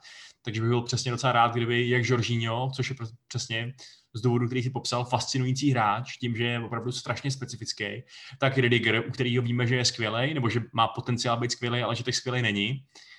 Takže 0.45 0.61
bych 0.61 0.71
byl 0.71 0.83
přesně 0.83 1.11
docela 1.11 1.33
rád, 1.33 1.55
kdyby 1.55 1.89
jak 1.89 2.05
Jorginho, 2.05 2.71
což 2.77 2.91
je 2.91 2.97
přesně 3.29 3.73
z 4.15 4.21
důvodu, 4.21 4.47
který 4.47 4.63
si 4.63 4.71
popsal, 4.71 5.05
fascinující 5.05 5.71
hráč, 5.71 6.17
tím, 6.17 6.37
že 6.37 6.45
je 6.45 6.61
opravdu 6.61 6.93
strašně 6.93 7.31
specifický, 7.31 8.03
tak 8.39 8.59
Ridiger, 8.59 9.05
u 9.09 9.11
kterého 9.11 9.43
víme, 9.43 9.67
že 9.67 9.77
je 9.77 9.85
skvělý, 9.85 10.35
nebo 10.35 10.49
že 10.49 10.61
má 10.73 10.89
potenciál 10.89 11.37
být 11.37 11.53
skvělý, 11.53 11.83
ale 11.83 11.97
že 11.97 12.05
tak 12.05 12.15
skvělý 12.15 12.43
není, 12.43 12.81
Eh, 12.81 13.12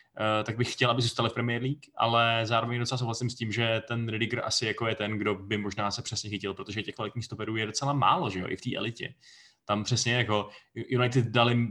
tak 0.43 0.57
bych 0.57 0.74
chtěl, 0.74 0.91
aby 0.91 1.01
zůstali 1.01 1.30
v 1.30 1.34
Premier 1.34 1.61
League, 1.61 1.84
ale 1.95 2.41
zároveň 2.43 2.80
docela 2.80 2.97
souhlasím 2.97 3.30
s 3.30 3.36
tím, 3.36 3.51
že 3.51 3.82
ten 3.88 4.09
Ridiger 4.09 4.41
asi 4.45 4.66
jako 4.66 4.88
je 4.88 4.95
ten, 4.95 5.18
kdo 5.18 5.36
by 5.36 5.57
možná 5.57 5.91
se 5.91 6.01
přesně 6.01 6.30
chytil, 6.30 6.53
protože 6.53 6.84
těch 6.84 6.95
kvalitních 6.95 7.26
stoperů 7.26 7.55
je 7.55 7.66
docela 7.66 7.93
málo, 7.93 8.30
že 8.30 8.39
jo, 8.39 8.47
i 8.49 8.55
v 8.55 8.61
té 8.61 8.76
elitě. 8.76 9.14
Tam 9.66 9.84
přesně 9.84 10.14
jako 10.14 10.49
United 10.76 11.26
dali 11.26 11.68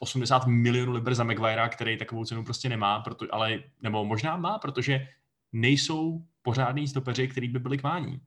80 0.00 0.46
milionů 0.46 0.92
liber 0.92 1.14
za 1.14 1.24
Maguirea, 1.24 1.68
který 1.68 1.98
takovou 1.98 2.24
cenu 2.24 2.44
prostě 2.44 2.68
nemá, 2.68 3.00
proto, 3.00 3.26
ale, 3.30 3.62
nebo 3.82 4.04
možná 4.04 4.36
má, 4.36 4.58
protože 4.58 5.08
nejsou 5.52 6.22
pořádní 6.42 6.88
stopeři, 6.88 7.28
který 7.28 7.48
by 7.48 7.58
byli 7.58 7.78
k 7.78 7.82
mání. 7.82 8.20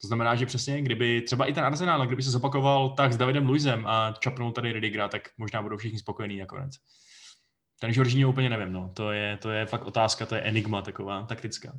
To 0.00 0.06
znamená, 0.06 0.34
že 0.34 0.46
přesně, 0.46 0.82
kdyby 0.82 1.20
třeba 1.20 1.46
i 1.46 1.52
ten 1.52 1.64
Arsenal, 1.64 2.06
kdyby 2.06 2.22
se 2.22 2.30
zopakoval 2.30 2.90
tak 2.90 3.12
s 3.12 3.16
Davidem 3.16 3.46
Luizem 3.46 3.86
a 3.86 4.14
čapnul 4.18 4.52
tady 4.52 4.72
Ridigera, 4.72 5.08
tak 5.08 5.28
možná 5.38 5.62
budou 5.62 5.76
všichni 5.76 5.98
spokojení 5.98 6.38
nakonec. 6.38 6.74
Ten 7.80 7.90
Jorginho 7.94 8.30
úplně 8.30 8.50
nevím, 8.50 8.72
no. 8.72 8.90
To 8.94 9.12
je, 9.12 9.36
to 9.36 9.50
je 9.50 9.66
fakt 9.66 9.84
otázka, 9.84 10.26
to 10.26 10.34
je 10.34 10.40
enigma 10.40 10.82
taková, 10.82 11.22
taktická. 11.22 11.72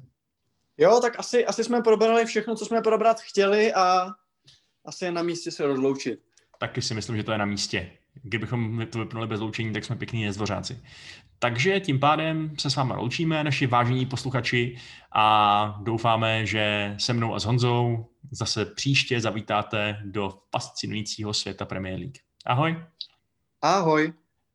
Jo, 0.78 1.00
tak 1.02 1.20
asi, 1.20 1.46
asi 1.46 1.64
jsme 1.64 1.82
probrali 1.82 2.26
všechno, 2.26 2.56
co 2.56 2.66
jsme 2.66 2.82
probrat 2.82 3.20
chtěli 3.20 3.74
a 3.74 4.08
asi 4.86 5.06
je 5.06 5.12
na 5.12 5.24
místě 5.24 5.52
se 5.52 5.68
rozloučit. 5.68 6.20
Taky 6.60 6.82
si 6.82 6.94
myslím, 6.94 7.18
že 7.18 7.24
to 7.24 7.32
je 7.32 7.38
na 7.38 7.46
místě. 7.46 7.92
Kdybychom 8.24 8.88
to 8.90 9.00
vypnuli 9.00 9.28
bez 9.28 9.40
loučení, 9.40 9.74
tak 9.74 9.86
jsme 9.86 9.96
pěkní 9.96 10.26
nezdvořáci. 10.26 10.82
Takže 11.40 11.80
tím 11.80 12.00
pádem 12.00 12.54
se 12.60 12.70
s 12.70 12.76
vámi 12.76 12.94
loučíme, 12.96 13.44
naši 13.44 13.68
vážení 13.68 14.06
posluchači, 14.06 14.78
a 15.12 15.80
doufáme, 15.84 16.46
že 16.46 16.96
se 17.00 17.14
mnou 17.14 17.36
a 17.36 17.40
s 17.40 17.46
Honzou 17.46 18.10
zase 18.32 18.66
příště 18.66 19.22
zavítáte 19.22 20.02
do 20.06 20.34
fascinujícího 20.52 21.34
světa 21.34 21.66
Premier 21.66 22.00
League. 22.00 22.18
Ahoj. 22.46 22.86
Ahoj. 23.62 24.14